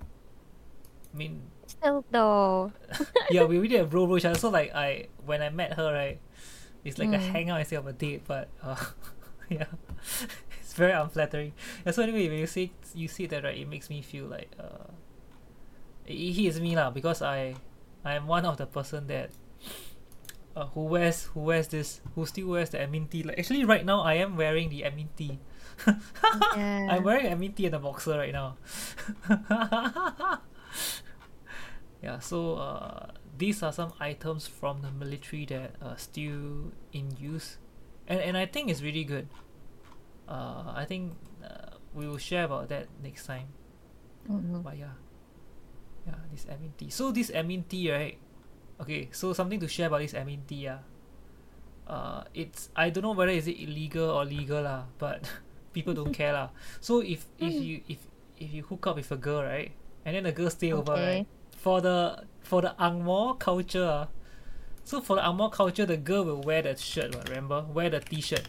I 1.13 1.17
mean, 1.17 1.43
Still 1.67 2.05
though. 2.11 2.73
yeah, 3.31 3.45
we 3.45 3.59
really 3.59 3.77
have 3.79 3.91
bro 3.91 4.07
bro 4.07 4.17
each 4.19 4.25
other. 4.25 4.39
So 4.39 4.51
like 4.51 4.75
I 4.75 5.09
when 5.25 5.43
I 5.43 5.51
met 5.51 5.75
her 5.75 5.93
right, 5.93 6.21
it's 6.85 6.99
like 6.99 7.13
a 7.13 7.19
Mm. 7.19 7.31
hangout 7.33 7.61
instead 7.61 7.79
of 7.79 7.87
a 7.87 7.93
date. 7.93 8.23
But 8.27 8.49
uh, 8.63 8.77
yeah, 9.49 9.67
it's 10.61 10.75
very 10.75 10.93
unflattering. 10.93 11.53
Yeah, 11.85 11.93
so 11.93 12.03
anyway, 12.03 12.29
when 12.29 12.39
you 12.39 12.47
say 12.47 12.73
you 12.95 13.09
say 13.09 13.27
that 13.27 13.45
right, 13.45 13.57
it 13.59 13.69
makes 13.69 13.91
me 13.91 14.03
feel 14.03 14.27
like 14.27 14.53
uh, 14.61 14.91
it, 16.07 16.15
he 16.35 16.47
is 16.47 16.61
me 16.61 16.77
lah 16.77 16.91
because 16.91 17.23
I 17.23 17.55
I 18.05 18.15
am 18.15 18.27
one 18.27 18.45
of 18.47 18.57
the 18.57 18.67
person 18.67 19.07
that. 19.09 19.31
Uh, 20.57 20.65
who 20.73 20.85
wears 20.89 21.25
who 21.37 21.41
wears 21.41 21.69
this 21.69 22.01
who 22.15 22.25
still 22.25 22.49
wears 22.49 22.71
the 22.73 22.79
admin 22.79 23.05
tee 23.11 23.23
like 23.23 23.39
actually 23.39 23.61
right 23.63 23.85
now 23.85 24.01
I 24.01 24.15
am 24.25 24.37
wearing 24.41 24.71
the 24.73 24.89
admin 24.89 25.09
tee 25.15 25.39
Yeah. 26.57 26.89
I'm 26.97 27.05
wearing 27.05 27.27
admin 27.29 27.55
tee 27.55 27.67
and 27.67 27.75
a 27.75 27.79
boxer 27.79 28.17
right 28.17 28.33
now. 28.33 28.57
yeah, 32.03 32.19
so 32.21 32.55
uh, 32.57 33.13
these 33.37 33.63
are 33.63 33.73
some 33.73 33.93
items 34.01 34.47
from 34.47 34.81
the 34.83 34.91
military 34.91 35.45
that 35.47 35.77
are 35.83 35.99
still 35.99 36.73
in 36.93 37.13
use, 37.19 37.59
and 38.09 38.21
and 38.21 38.37
I 38.37 38.47
think 38.47 38.71
it's 38.71 38.81
really 38.83 39.05
good. 39.05 39.29
Uh, 40.29 40.73
I 40.75 40.85
think 40.89 41.15
uh, 41.45 41.77
we 41.95 42.09
will 42.09 42.19
share 42.19 42.45
about 42.45 42.69
that 42.71 42.89
next 43.03 43.27
time. 43.27 43.49
Mhm. 44.29 44.63
But 44.63 44.79
yeah, 44.79 44.97
yeah, 46.07 46.19
this 46.33 46.45
admin 46.47 46.73
tee. 46.79 46.91
So 46.91 47.13
this 47.13 47.31
admin 47.31 47.69
tee, 47.69 47.91
right? 47.93 48.19
Okay, 48.81 49.09
so 49.13 49.33
something 49.33 49.61
to 49.61 49.69
share 49.69 49.87
about 49.87 50.01
this 50.01 50.13
admin 50.13 50.47
tee, 50.47 50.69
yeah. 50.69 50.79
Uh, 51.87 52.25
it's 52.35 52.69
I 52.75 52.91
don't 52.91 53.03
know 53.03 53.13
whether 53.13 53.31
is 53.33 53.47
it 53.47 53.57
illegal 53.61 54.11
or 54.11 54.25
legal 54.25 54.63
lah, 54.63 54.85
but 54.99 55.31
people 55.73 55.95
don't 55.95 56.13
care 56.13 56.33
lah. 56.33 56.51
So 56.81 57.01
if 57.01 57.25
if 57.39 57.55
you 57.55 57.81
if 57.89 57.99
if 58.37 58.53
you 58.53 58.63
hook 58.65 58.87
up 58.87 58.97
with 58.97 59.11
a 59.13 59.17
girl, 59.17 59.43
right, 59.43 59.73
and 60.05 60.17
then 60.17 60.25
the 60.25 60.33
girl 60.33 60.51
stay 60.51 60.73
over, 60.73 60.93
right, 60.93 61.27
for 61.57 61.81
the 61.81 62.25
for 62.43 62.61
the 62.61 62.75
Angmo 62.79 63.39
culture, 63.39 63.87
ah, 63.87 64.07
so 64.85 65.01
for 65.01 65.17
the 65.17 65.23
Angmo 65.23 65.51
culture, 65.51 65.87
the 65.87 65.97
girl 65.97 66.25
will 66.25 66.43
wear 66.43 66.63
the 66.63 66.77
shirt, 66.77 67.15
remember? 67.29 67.65
Wear 67.73 67.91
the 67.91 68.01
t-shirt. 68.01 68.49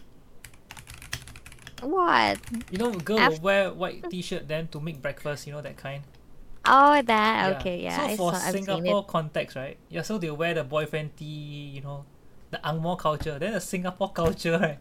What? 1.81 2.39
You 2.69 2.77
know, 2.77 2.91
girl 2.91 3.17
Af- 3.17 3.33
will 3.33 3.39
wear 3.41 3.73
white 3.73 4.09
t-shirt 4.09 4.47
then 4.47 4.67
to 4.69 4.79
make 4.79 5.01
breakfast. 5.01 5.47
You 5.47 5.53
know 5.53 5.61
that 5.61 5.77
kind. 5.77 6.03
Oh, 6.67 7.01
that. 7.01 7.57
Okay, 7.57 7.83
yeah. 7.83 7.97
So 7.97 8.03
I 8.03 8.15
for 8.17 8.33
saw, 8.33 8.39
Singapore 8.51 9.05
context, 9.05 9.55
right? 9.55 9.77
Yeah, 9.89 10.01
so 10.01 10.17
they 10.17 10.29
wear 10.31 10.53
the 10.53 10.63
boyfriend 10.63 11.15
tee, 11.17 11.71
you 11.75 11.81
know, 11.81 12.05
the 12.51 12.57
Angmo 12.63 12.97
culture. 12.97 13.39
Then 13.39 13.53
the 13.53 13.61
Singapore 13.61 14.11
culture, 14.11 14.57
right? 14.61 14.79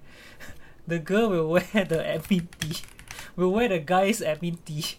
The 0.86 0.98
girl 0.98 1.30
will 1.30 1.48
wear 1.48 1.62
the 1.72 2.02
admin 2.02 2.46
tee. 2.58 2.82
Will 3.36 3.52
wear 3.52 3.68
the 3.68 3.78
guy's 3.80 4.20
admin 4.20 4.56
tee. 4.64 4.96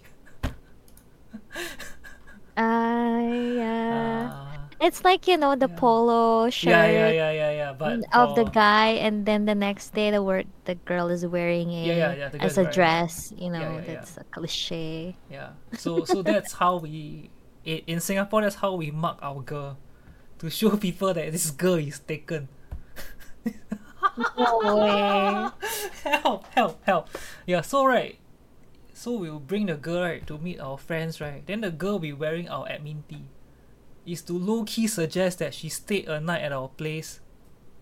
Uh, 2.56 3.20
yeah. 3.58 4.30
Ah. 4.32 4.47
It's 4.80 5.04
like 5.04 5.28
you 5.28 5.38
know 5.38 5.56
the 5.56 5.68
Yeah. 5.70 5.76
polo 5.76 6.50
shirt 6.50 6.70
yeah, 6.70 6.86
yeah, 6.86 7.10
yeah, 7.10 7.32
yeah, 7.32 7.52
yeah. 7.52 7.74
But 7.74 8.06
of 8.14 8.36
the 8.36 8.46
guy, 8.46 9.02
and 9.02 9.26
then 9.26 9.46
the 9.46 9.56
next 9.56 9.94
day 9.94 10.12
the 10.12 10.22
word 10.22 10.46
the 10.66 10.76
girl 10.76 11.10
is 11.10 11.26
wearing 11.26 11.72
it 11.74 11.88
Yeah, 11.88 12.14
yeah, 12.14 12.30
yeah, 12.34 12.44
as 12.46 12.58
a 12.58 12.70
dress. 12.70 13.34
You 13.36 13.50
know, 13.50 13.82
that's 13.82 14.18
a 14.18 14.24
cliche. 14.30 15.18
Yeah. 15.32 15.58
So 15.74 16.06
so 16.06 16.22
that's 16.22 16.54
how 16.54 16.78
we 16.78 17.30
in 17.66 18.00
Singapore 18.00 18.42
that's 18.42 18.56
how 18.62 18.76
we 18.76 18.92
mark 18.92 19.18
our 19.22 19.42
girl. 19.42 19.78
To 20.40 20.50
show 20.54 20.78
people 20.78 21.14
that 21.14 21.32
this 21.34 21.50
girl 21.50 21.82
is 21.82 21.98
taken. 22.00 22.48
No 24.38 24.78
way. 24.78 25.50
help, 26.04 26.46
help, 26.54 26.84
help. 26.86 27.10
Yeah, 27.46 27.62
so 27.62 27.86
right. 27.86 28.18
So 28.94 29.14
we'll 29.14 29.40
bring 29.40 29.68
the 29.68 29.76
girl 29.76 30.02
right 30.02 30.26
to 30.28 30.38
meet 30.38 30.60
our 30.60 30.78
friends, 30.78 31.22
right? 31.22 31.46
Then 31.46 31.62
the 31.62 31.70
girl 31.72 31.94
will 31.94 32.00
be 32.00 32.14
wearing 32.14 32.50
our 32.50 32.66
admin 32.68 33.02
tee. 33.10 33.26
Is 34.08 34.22
to 34.24 34.34
low 34.34 34.64
key 34.64 34.88
suggest 34.88 35.40
that 35.40 35.54
she 35.54 35.68
stayed 35.70 36.08
a 36.08 36.20
night 36.22 36.42
at 36.42 36.52
our 36.54 36.70
place 36.70 37.20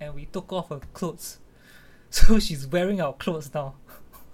and 0.02 0.14
we 0.16 0.26
took 0.26 0.52
off 0.52 0.70
her 0.70 0.82
clothes. 0.94 1.38
So 2.10 2.40
she's 2.40 2.66
wearing 2.66 3.00
our 3.02 3.14
clothes 3.14 3.52
now. 3.54 3.76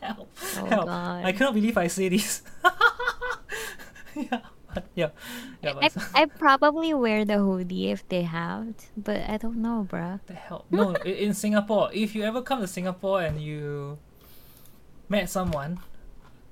help, 0.00 0.28
Oh 0.56 0.66
help. 0.66 0.86
god. 0.86 1.24
I 1.24 1.32
cannot 1.32 1.54
believe 1.54 1.76
I 1.78 1.86
say 1.88 2.08
this. 2.08 2.42
yeah, 4.14 4.40
yeah. 4.94 5.10
Yeah, 5.62 5.72
I, 5.80 5.90
I 6.14 6.24
probably 6.26 6.92
wear 6.94 7.24
the 7.24 7.38
hoodie 7.38 7.90
if 7.90 8.06
they 8.08 8.22
have, 8.22 8.74
but 8.96 9.22
I 9.28 9.36
don't 9.38 9.56
know, 9.62 9.86
bruh. 9.88 10.20
the 10.26 10.34
hell? 10.34 10.64
No, 10.70 10.94
in 10.96 11.34
Singapore, 11.34 11.90
if 11.92 12.14
you 12.14 12.22
ever 12.24 12.42
come 12.42 12.60
to 12.60 12.66
Singapore 12.68 13.22
and 13.22 13.40
you 13.40 13.98
met 15.08 15.28
someone, 15.30 15.80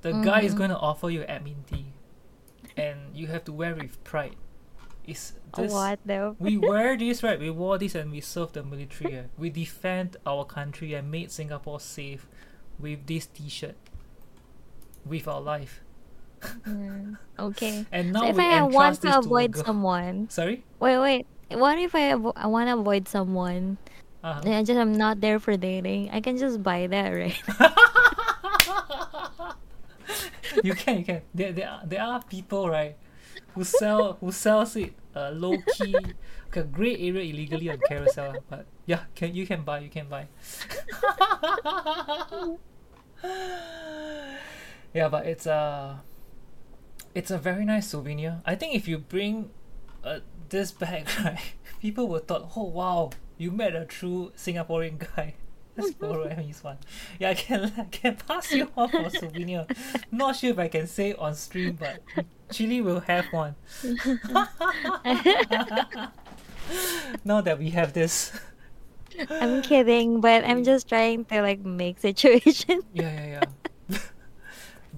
the 0.02 0.12
guy 0.12 0.40
is 0.42 0.54
Mhm. 0.54 0.58
going 0.58 0.70
to 0.70 0.78
offer 0.78 1.10
you 1.10 1.20
admin 1.28 1.64
tee, 1.70 1.92
and 2.76 2.98
you 3.14 3.26
have 3.28 3.44
to 3.44 3.52
wear 3.52 3.74
with 3.74 4.02
pride. 4.04 4.36
Is 5.06 5.34
this 5.56 5.72
What 5.72 5.98
though? 6.06 6.34
we 6.38 6.56
wear 6.70 6.96
this 6.96 7.22
right? 7.22 7.38
We 7.38 7.50
wore 7.50 7.76
this 7.78 7.94
and 7.94 8.10
we 8.10 8.20
served 8.20 8.54
the 8.54 8.62
military. 8.62 9.16
eh. 9.18 9.22
We 9.36 9.50
defend 9.50 10.16
our 10.26 10.44
country 10.44 10.94
and 10.94 11.10
made 11.10 11.30
Singapore 11.30 11.78
safe 11.80 12.26
with 12.80 13.06
this 13.06 13.26
T-shirt, 13.26 13.76
with 15.04 15.28
our 15.28 15.40
life. 15.40 15.82
Mm, 16.66 17.16
okay. 17.38 17.84
And 17.92 18.12
So 18.14 18.20
now 18.20 18.28
if 18.28 18.36
we 18.36 18.44
I 18.44 18.62
want 18.62 19.00
to 19.02 19.18
avoid 19.18 19.52
to 19.54 19.64
someone, 19.64 20.28
Sorry. 20.30 20.64
wait, 20.80 20.98
wait. 20.98 21.26
What 21.52 21.78
if 21.78 21.94
I 21.94 22.12
avo- 22.16 22.32
I 22.36 22.46
want 22.48 22.68
to 22.68 22.74
avoid 22.80 23.06
someone 23.06 23.76
Uh-huh. 24.24 24.40
and 24.44 24.54
I 24.54 24.62
just 24.64 24.80
I'm 24.80 24.92
not 24.96 25.20
there 25.20 25.38
for 25.38 25.56
dating? 25.56 26.10
I 26.10 26.20
can 26.20 26.36
just 26.40 26.62
buy 26.62 26.86
that, 26.88 27.08
right? 27.12 27.36
you 30.64 30.74
can, 30.74 30.98
you 30.98 31.04
can. 31.04 31.22
There, 31.34 31.52
there, 31.52 31.68
are, 31.68 31.82
there 31.84 32.02
are 32.02 32.22
people, 32.22 32.68
right, 32.68 32.96
who 33.54 33.64
sell, 33.64 34.14
who 34.20 34.32
sells 34.32 34.76
it 34.76 34.94
uh, 35.14 35.30
low 35.30 35.56
key, 35.74 35.94
okay, 36.48 36.62
gray 36.70 36.96
area 36.96 37.22
illegally 37.32 37.70
on 37.70 37.78
Carousell. 37.78 38.36
But 38.48 38.66
yeah, 38.86 39.04
can 39.14 39.34
you 39.34 39.46
can 39.46 39.62
buy, 39.62 39.80
you 39.80 39.90
can 39.90 40.08
buy. 40.08 40.28
yeah, 44.92 45.08
but 45.08 45.26
it's 45.26 45.46
a, 45.46 46.02
it's 47.14 47.30
a 47.30 47.38
very 47.38 47.64
nice 47.64 47.88
souvenir. 47.88 48.42
I 48.44 48.54
think 48.54 48.74
if 48.74 48.88
you 48.88 48.98
bring, 48.98 49.50
uh, 50.02 50.20
this 50.48 50.72
bag, 50.72 51.08
right, 51.24 51.54
people 51.80 52.08
will 52.08 52.20
thought, 52.20 52.52
oh 52.56 52.64
wow, 52.64 53.10
you 53.38 53.50
met 53.50 53.74
a 53.74 53.84
true 53.84 54.32
Singaporean 54.36 54.98
guy. 54.98 55.34
Let's 55.76 55.92
borrow 56.00 56.22
Emmy's 56.24 56.62
one. 56.62 56.78
Yeah, 57.18 57.30
I 57.30 57.34
can 57.34 57.72
I 57.76 57.84
can 57.84 58.16
pass 58.16 58.52
you 58.52 58.70
off 58.76 58.90
for 58.90 59.10
souvenir. 59.10 59.66
Not 60.10 60.36
sure 60.36 60.50
if 60.50 60.58
I 60.58 60.68
can 60.68 60.86
say 60.86 61.14
on 61.14 61.34
stream, 61.34 61.76
but 61.78 62.02
Chilli 62.50 62.82
will 62.82 63.00
have 63.00 63.26
one. 63.32 63.56
now 67.24 67.40
that 67.40 67.58
we 67.58 67.70
have 67.70 67.92
this. 67.92 68.32
I'm 69.30 69.62
kidding, 69.62 70.20
but 70.20 70.44
I'm 70.44 70.64
just 70.70 70.88
trying 70.88 71.24
to 71.26 71.42
like 71.42 71.60
make 71.64 71.98
situation. 72.00 72.80
Yeah, 72.92 73.12
yeah, 73.12 73.44
yeah. 73.90 73.98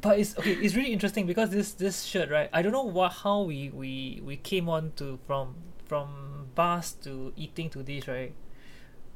but 0.00 0.18
it's 0.18 0.36
okay. 0.38 0.52
It's 0.52 0.74
really 0.74 0.92
interesting 0.92 1.26
because 1.26 1.50
this 1.50 1.72
this 1.72 2.04
shirt, 2.04 2.30
right? 2.30 2.50
I 2.52 2.62
don't 2.62 2.72
know 2.72 2.82
what 2.82 3.12
how 3.24 3.42
we 3.42 3.70
we 3.70 4.20
we 4.24 4.36
came 4.36 4.68
on 4.68 4.92
to 4.96 5.18
from 5.26 5.54
from 5.84 6.48
bars 6.54 6.92
to 7.04 7.32
eating 7.36 7.70
to 7.70 7.82
this, 7.82 8.08
right? 8.08 8.34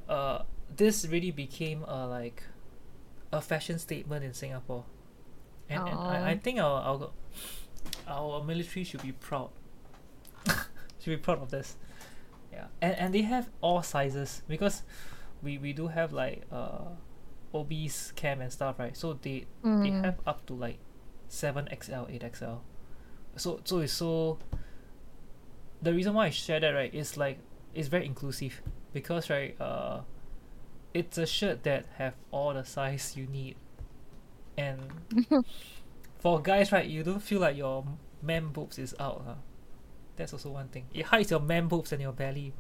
Uh, 0.09 0.43
this 0.81 1.05
really 1.07 1.31
became 1.31 1.85
a 1.85 2.07
like 2.09 2.43
a 3.33 3.41
fashion 3.41 3.79
statement 3.79 4.25
in 4.25 4.33
Singapore, 4.33 4.85
and, 5.69 5.87
and 5.87 5.99
I, 6.01 6.31
I 6.33 6.37
think 6.39 6.59
our 6.59 6.81
our 6.89 7.11
our 8.09 8.43
military 8.43 8.85
should 8.85 9.03
be 9.03 9.13
proud. 9.13 9.51
should 11.01 11.13
be 11.13 11.17
proud 11.21 11.41
of 11.43 11.51
this. 11.51 11.77
Yeah, 12.53 12.67
and 12.81 12.95
and 12.97 13.15
they 13.15 13.23
have 13.23 13.49
all 13.61 13.83
sizes 13.83 14.43
because 14.49 14.83
we 15.43 15.59
we 15.59 15.73
do 15.73 15.89
have 15.89 16.13
like 16.13 16.43
uh 16.51 16.97
obese 17.53 18.13
cam 18.17 18.41
and 18.41 18.51
stuff, 18.53 18.79
right? 18.79 18.97
So 18.97 19.13
they 19.15 19.45
they 19.63 19.91
Mm. 19.93 20.05
have 20.05 20.19
up 20.27 20.47
to 20.47 20.55
like 20.55 20.79
seven 21.29 21.69
XL, 21.71 22.07
eight 22.09 22.25
XL. 22.35 22.65
So 23.37 23.61
so 23.65 23.79
it's 23.85 23.93
so. 23.93 24.39
The 25.83 25.93
reason 25.95 26.15
why 26.15 26.27
I 26.27 26.31
share 26.31 26.61
that 26.61 26.71
right 26.75 26.93
is 26.95 27.17
like 27.17 27.39
it's 27.75 27.89
very 27.89 28.05
inclusive 28.07 28.61
because 28.93 29.31
right 29.31 29.55
uh, 29.61 30.01
it's 30.95 31.19
a 31.19 31.27
shirt 31.27 31.63
that 31.65 31.87
have 31.97 32.15
all 32.31 32.55
the 32.55 32.65
size 32.65 33.17
you 33.17 33.27
need, 33.27 33.57
and 34.57 34.81
for 36.19 36.41
guys 36.41 36.73
right 36.73 36.87
you 36.87 37.03
don't 37.03 37.23
feel 37.23 37.41
like 37.41 37.57
your 37.57 37.85
man 38.23 38.49
boobs 38.49 38.79
is 38.79 38.95
out. 38.99 39.23
Huh? 39.27 39.35
That's 40.17 40.33
also 40.33 40.51
one 40.51 40.69
thing. 40.69 40.87
It 40.93 41.07
hides 41.07 41.31
your 41.31 41.41
man 41.41 41.69
boobs 41.69 41.93
and 41.93 42.03
your 42.03 42.13
belly. 42.13 42.53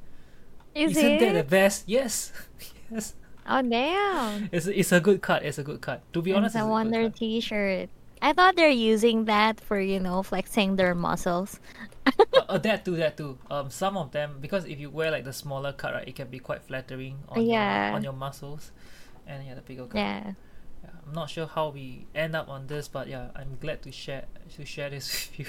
Is 0.75 0.97
Isn't 0.97 1.19
that 1.19 1.33
the 1.33 1.45
best? 1.45 1.85
Yes, 1.89 2.33
yes. 2.91 3.15
Oh 3.47 3.63
damn! 3.63 4.49
It's 4.53 4.67
it's 4.67 4.93
a 4.93 5.01
good 5.01 5.21
cut. 5.21 5.45
It's 5.45 5.59
a 5.59 5.65
good 5.65 5.81
cut. 5.81 6.03
To 6.13 6.23
be 6.23 6.33
honest, 6.33 6.55
it's 6.55 6.63
it's 6.63 6.67
a 6.67 6.71
wonder. 6.71 7.11
T-shirt. 7.11 7.91
I 8.23 8.33
thought 8.33 8.57
they're 8.57 8.69
using 8.69 9.25
that 9.27 9.61
for 9.61 9.81
you 9.81 9.99
know 10.01 10.23
flexing 10.23 10.77
their 10.77 10.95
muscles. 10.95 11.59
uh, 12.07 12.13
uh, 12.49 12.59
that 12.59 12.85
too, 12.85 12.97
that 12.97 13.17
too. 13.17 13.39
Um, 13.51 13.71
some 13.71 13.97
of 13.97 14.13
them 14.13 14.39
because 14.41 14.65
if 14.67 14.79
you 14.79 14.91
wear 14.91 15.11
like 15.11 15.25
the 15.25 15.33
smaller 15.33 15.73
cut, 15.73 15.95
right, 15.95 16.07
it 16.09 16.15
can 16.17 16.29
be 16.29 16.39
quite 16.39 16.63
flattering 16.63 17.19
on 17.29 17.43
Yeah. 17.47 17.89
your 17.89 17.97
on 17.97 18.03
your 18.05 18.13
muscles. 18.13 18.73
and 19.27 19.47
yeah, 19.47 19.55
the 19.55 19.61
bigger 19.63 19.85
cup. 19.87 19.95
Yeah. 19.97 20.33
Yeah, 20.83 20.91
I'm 21.07 21.13
not 21.13 21.31
sure 21.31 21.47
how 21.47 21.69
we 21.71 22.07
end 22.15 22.35
up 22.35 22.49
on 22.49 22.67
this, 22.67 22.89
but 22.89 23.07
yeah, 23.09 23.31
I'm 23.37 23.57
glad 23.61 23.83
to 23.83 23.93
share 23.93 24.25
to 24.57 24.65
share 24.65 24.91
this 24.91 25.07
with 25.39 25.39
you. 25.41 25.47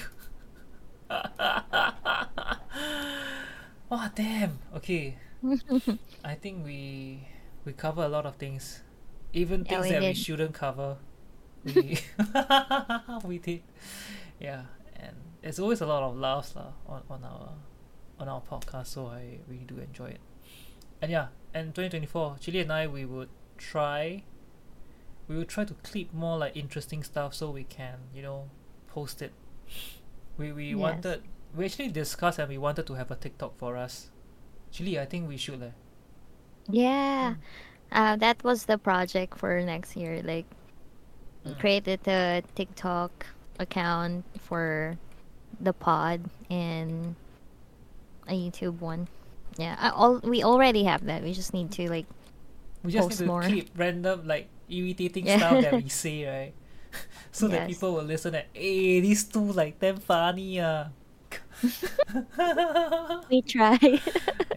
oh 3.92 4.10
damn. 4.16 4.60
Okay, 4.76 5.18
I 6.24 6.36
think 6.36 6.64
we 6.66 7.28
we 7.66 7.74
cover 7.74 8.04
a 8.04 8.08
lot 8.10 8.26
of 8.26 8.36
things, 8.36 8.82
even 9.34 9.66
Yeah, 9.66 9.82
things 9.82 9.84
we 9.84 9.90
that 9.92 10.02
we 10.02 10.14
shouldn't 10.14 10.54
cover. 10.54 10.98
We 11.64 12.00
we 13.26 13.38
did, 13.38 13.62
yeah, 14.40 14.64
and 14.96 15.16
there's 15.42 15.60
always 15.60 15.82
a 15.82 15.86
lot 15.86 16.04
of 16.04 16.18
laughs 16.18 16.56
lah 16.56 16.74
on 16.88 17.04
on 17.10 17.24
our 17.24 17.54
on 18.20 18.28
our 18.28 18.42
podcast, 18.42 18.88
so 18.88 19.08
I 19.08 19.40
really 19.48 19.66
do 19.66 19.78
enjoy 19.78 20.08
it. 20.18 20.22
And 21.02 21.12
yeah, 21.12 21.28
and 21.54 21.74
2024, 21.76 22.38
Chilli 22.42 22.62
and 22.62 22.72
I 22.74 22.88
we 22.88 23.06
would 23.06 23.30
try 23.58 24.24
we 25.28 25.38
will 25.38 25.46
try 25.46 25.64
to 25.66 25.74
clip 25.84 26.14
more 26.14 26.38
like 26.38 26.58
interesting 26.58 27.04
stuff 27.04 27.34
so 27.34 27.52
we 27.52 27.64
can 27.64 28.00
you 28.14 28.22
know 28.22 28.50
post 28.88 29.22
it 29.22 29.32
we 30.38 30.52
we 30.52 30.74
Yes. 30.74 30.76
wanted 30.76 31.22
we 31.56 31.66
actually 31.66 31.90
discussed 31.90 32.40
and 32.40 32.50
we 32.50 32.58
wanted 32.58 32.86
to 32.88 32.96
have 32.96 33.12
a 33.12 33.16
tiktok 33.16 33.58
for 33.58 33.78
us 33.78 34.10
actually 34.70 35.00
i 35.00 35.06
think 35.06 35.28
we 35.30 35.38
should 35.38 35.62
eh. 35.62 35.72
Yeah. 36.70 37.36
Uh, 37.92 38.16
that 38.18 38.44
was 38.44 38.66
the 38.66 38.78
project 38.78 39.38
for 39.38 39.60
next 39.62 39.96
year. 39.96 40.22
Like, 40.24 40.46
Mm. 41.46 41.58
created 41.60 42.08
a 42.08 42.44
TikTok 42.56 43.26
account 43.60 44.26
for 44.40 44.98
the 45.60 45.74
pod 45.74 46.22
and 46.50 47.16
a 48.28 48.34
YouTube 48.34 48.80
one. 48.80 49.08
Yeah, 49.58 49.76
I, 49.80 49.90
all 49.90 50.20
we 50.24 50.44
already 50.44 50.84
have 50.86 51.06
that. 51.06 51.24
We 51.24 51.34
just 51.34 51.54
need 51.54 51.72
to 51.74 51.90
like. 51.90 52.06
we 52.84 52.92
just 52.92 53.10
Post 53.10 53.22
need 53.22 53.26
to 53.26 53.32
more. 53.32 53.44
clip 53.44 53.70
random 53.76 54.28
like 54.28 54.48
irritating 54.70 55.26
Yeah. 55.28 55.38
stuff 55.38 55.62
that 55.64 55.74
we 55.84 55.90
say 56.04 56.26
right 56.26 56.54
so 57.32 57.48
that 57.48 57.68
people 57.68 57.94
will 57.94 58.04
listen 58.04 58.36
and 58.36 58.46
hey 58.54 59.00
these 59.02 59.24
two 59.26 59.52
like 59.54 59.80
damn 59.80 59.98
funny 59.98 60.60
ah 60.62 60.90
We 63.30 63.42
try. 63.42 63.78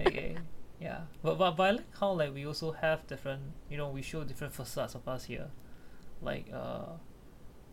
okay. 0.07 0.37
Yeah, 0.81 1.01
but, 1.23 1.39
but 1.39 1.53
but 1.57 1.63
I 1.63 1.71
like 1.73 1.97
how 1.99 2.13
like 2.13 2.35
we 2.35 2.45
also 2.47 2.73
have 2.73 3.07
different, 3.07 3.43
you 3.71 3.77
know, 3.77 3.89
we 3.89 4.03
show 4.03 4.25
different 4.25 4.53
facades 4.53 4.95
of 4.95 5.07
us 5.09 5.25
here. 5.25 5.49
Like 6.25 6.47
uh, 6.53 6.97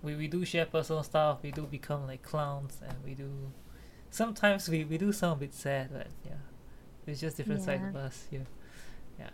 we 0.01 0.15
we 0.15 0.27
do 0.27 0.43
share 0.45 0.65
personal 0.65 1.03
stuff. 1.03 1.39
We 1.41 1.51
do 1.51 1.63
become 1.63 2.05
like 2.07 2.21
clowns, 2.21 2.79
and 2.85 2.97
we 3.03 3.13
do. 3.13 3.51
Sometimes 4.09 4.67
we 4.69 4.83
we 4.83 4.97
do 4.97 5.11
sound 5.11 5.37
a 5.37 5.45
bit 5.45 5.53
sad, 5.53 5.89
but 5.91 6.07
yeah, 6.25 6.33
it's 7.07 7.21
just 7.21 7.37
different 7.37 7.61
sides 7.61 7.83
of 7.83 7.95
us 7.95 8.27
Yeah, 8.31 8.39
Yeah. 9.19 9.29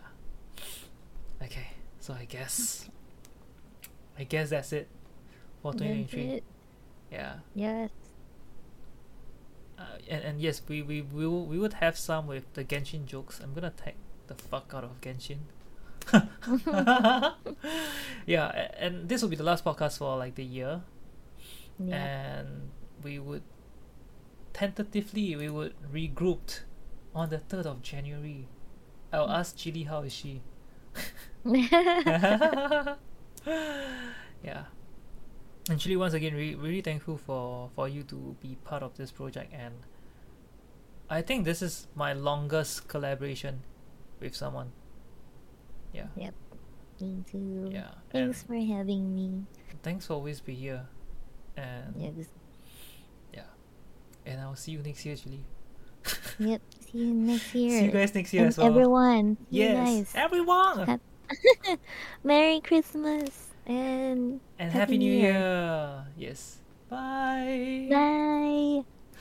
Okay, 1.42 1.68
so 2.00 2.14
I 2.14 2.24
guess. 2.24 2.88
I 4.18 4.24
guess 4.24 4.50
that's 4.50 4.72
it 4.72 4.88
for 5.62 5.72
That's 5.72 5.82
2023. 5.82 6.22
it. 6.38 6.44
Yeah. 7.12 7.34
Yes. 7.54 7.90
Uh, 9.78 9.82
and, 10.10 10.24
and 10.24 10.40
yes, 10.40 10.60
we, 10.68 10.82
we, 10.82 11.02
we, 11.02 11.24
will, 11.24 11.46
we 11.46 11.56
would 11.56 11.74
have 11.74 11.96
some 11.96 12.26
with 12.26 12.52
the 12.54 12.64
Genshin 12.64 13.06
jokes. 13.06 13.38
I'm 13.40 13.54
gonna 13.54 13.70
tag 13.70 13.94
the 14.26 14.34
fuck 14.34 14.72
out 14.74 14.82
of 14.82 15.00
Genshin. 15.00 15.38
yeah, 18.26 18.70
and 18.78 19.08
this 19.08 19.22
will 19.22 19.28
be 19.28 19.36
the 19.36 19.44
last 19.44 19.64
podcast 19.64 19.98
for 19.98 20.16
like 20.16 20.34
the 20.34 20.44
year. 20.44 20.82
Yeah. 21.78 21.96
And 21.96 22.70
we 23.02 23.18
would 23.18 23.42
tentatively 24.52 25.36
we 25.36 25.48
would 25.48 25.74
regroup 25.92 26.60
on 27.14 27.30
the 27.30 27.38
third 27.38 27.66
of 27.66 27.82
January. 27.82 28.48
I'll 29.12 29.30
ask 29.30 29.56
Chilli 29.56 29.86
how 29.86 30.02
is 30.02 30.12
she. 30.12 30.42
yeah. 31.44 32.94
And 35.70 35.78
Chilli, 35.78 35.96
once 35.96 36.14
again, 36.14 36.34
re- 36.34 36.54
really 36.54 36.80
thankful 36.80 37.18
for, 37.18 37.70
for 37.74 37.88
you 37.88 38.02
to 38.04 38.36
be 38.40 38.56
part 38.64 38.82
of 38.82 38.96
this 38.96 39.10
project. 39.10 39.52
And 39.52 39.74
I 41.10 41.22
think 41.22 41.44
this 41.44 41.62
is 41.62 41.86
my 41.94 42.12
longest 42.12 42.88
collaboration 42.88 43.62
with 44.20 44.34
someone. 44.34 44.72
Yeah. 45.92 46.06
Yep. 46.16 46.34
Me 47.00 47.24
too. 47.30 47.68
Yeah. 47.72 47.88
And 48.12 48.34
Thanks 48.34 48.42
for 48.42 48.54
having 48.54 49.14
me. 49.14 49.44
thanks 49.82 50.06
for 50.06 50.14
always 50.14 50.40
be 50.40 50.54
here. 50.54 50.86
And 51.56 51.94
Yes. 51.96 52.28
and 54.26 54.40
I'll 54.42 54.56
see 54.56 54.72
you 54.72 54.82
next 54.84 55.06
year, 55.06 55.16
Chilli. 55.16 55.40
Yep. 56.38 56.60
See 56.80 56.98
you 56.98 57.14
next 57.14 57.54
year. 57.54 57.78
See 57.80 57.84
you 57.86 57.90
guys 57.90 58.14
next 58.14 58.32
year 58.34 58.42
and 58.42 58.48
as 58.50 58.58
well. 58.58 58.66
everyone. 58.66 59.36
Yes, 59.50 60.12
everyone. 60.14 60.84
Ha- 60.86 60.98
Merry 62.24 62.60
Christmas 62.60 63.54
and 63.66 64.40
and 64.58 64.70
Happy 64.72 64.78
Happy 64.94 64.98
New 64.98 65.10
New 65.10 65.18
Year. 65.18 65.32
Year. 65.32 66.06
Yes. 66.16 66.58
Bye. 66.88 67.88
bye. 67.90 68.84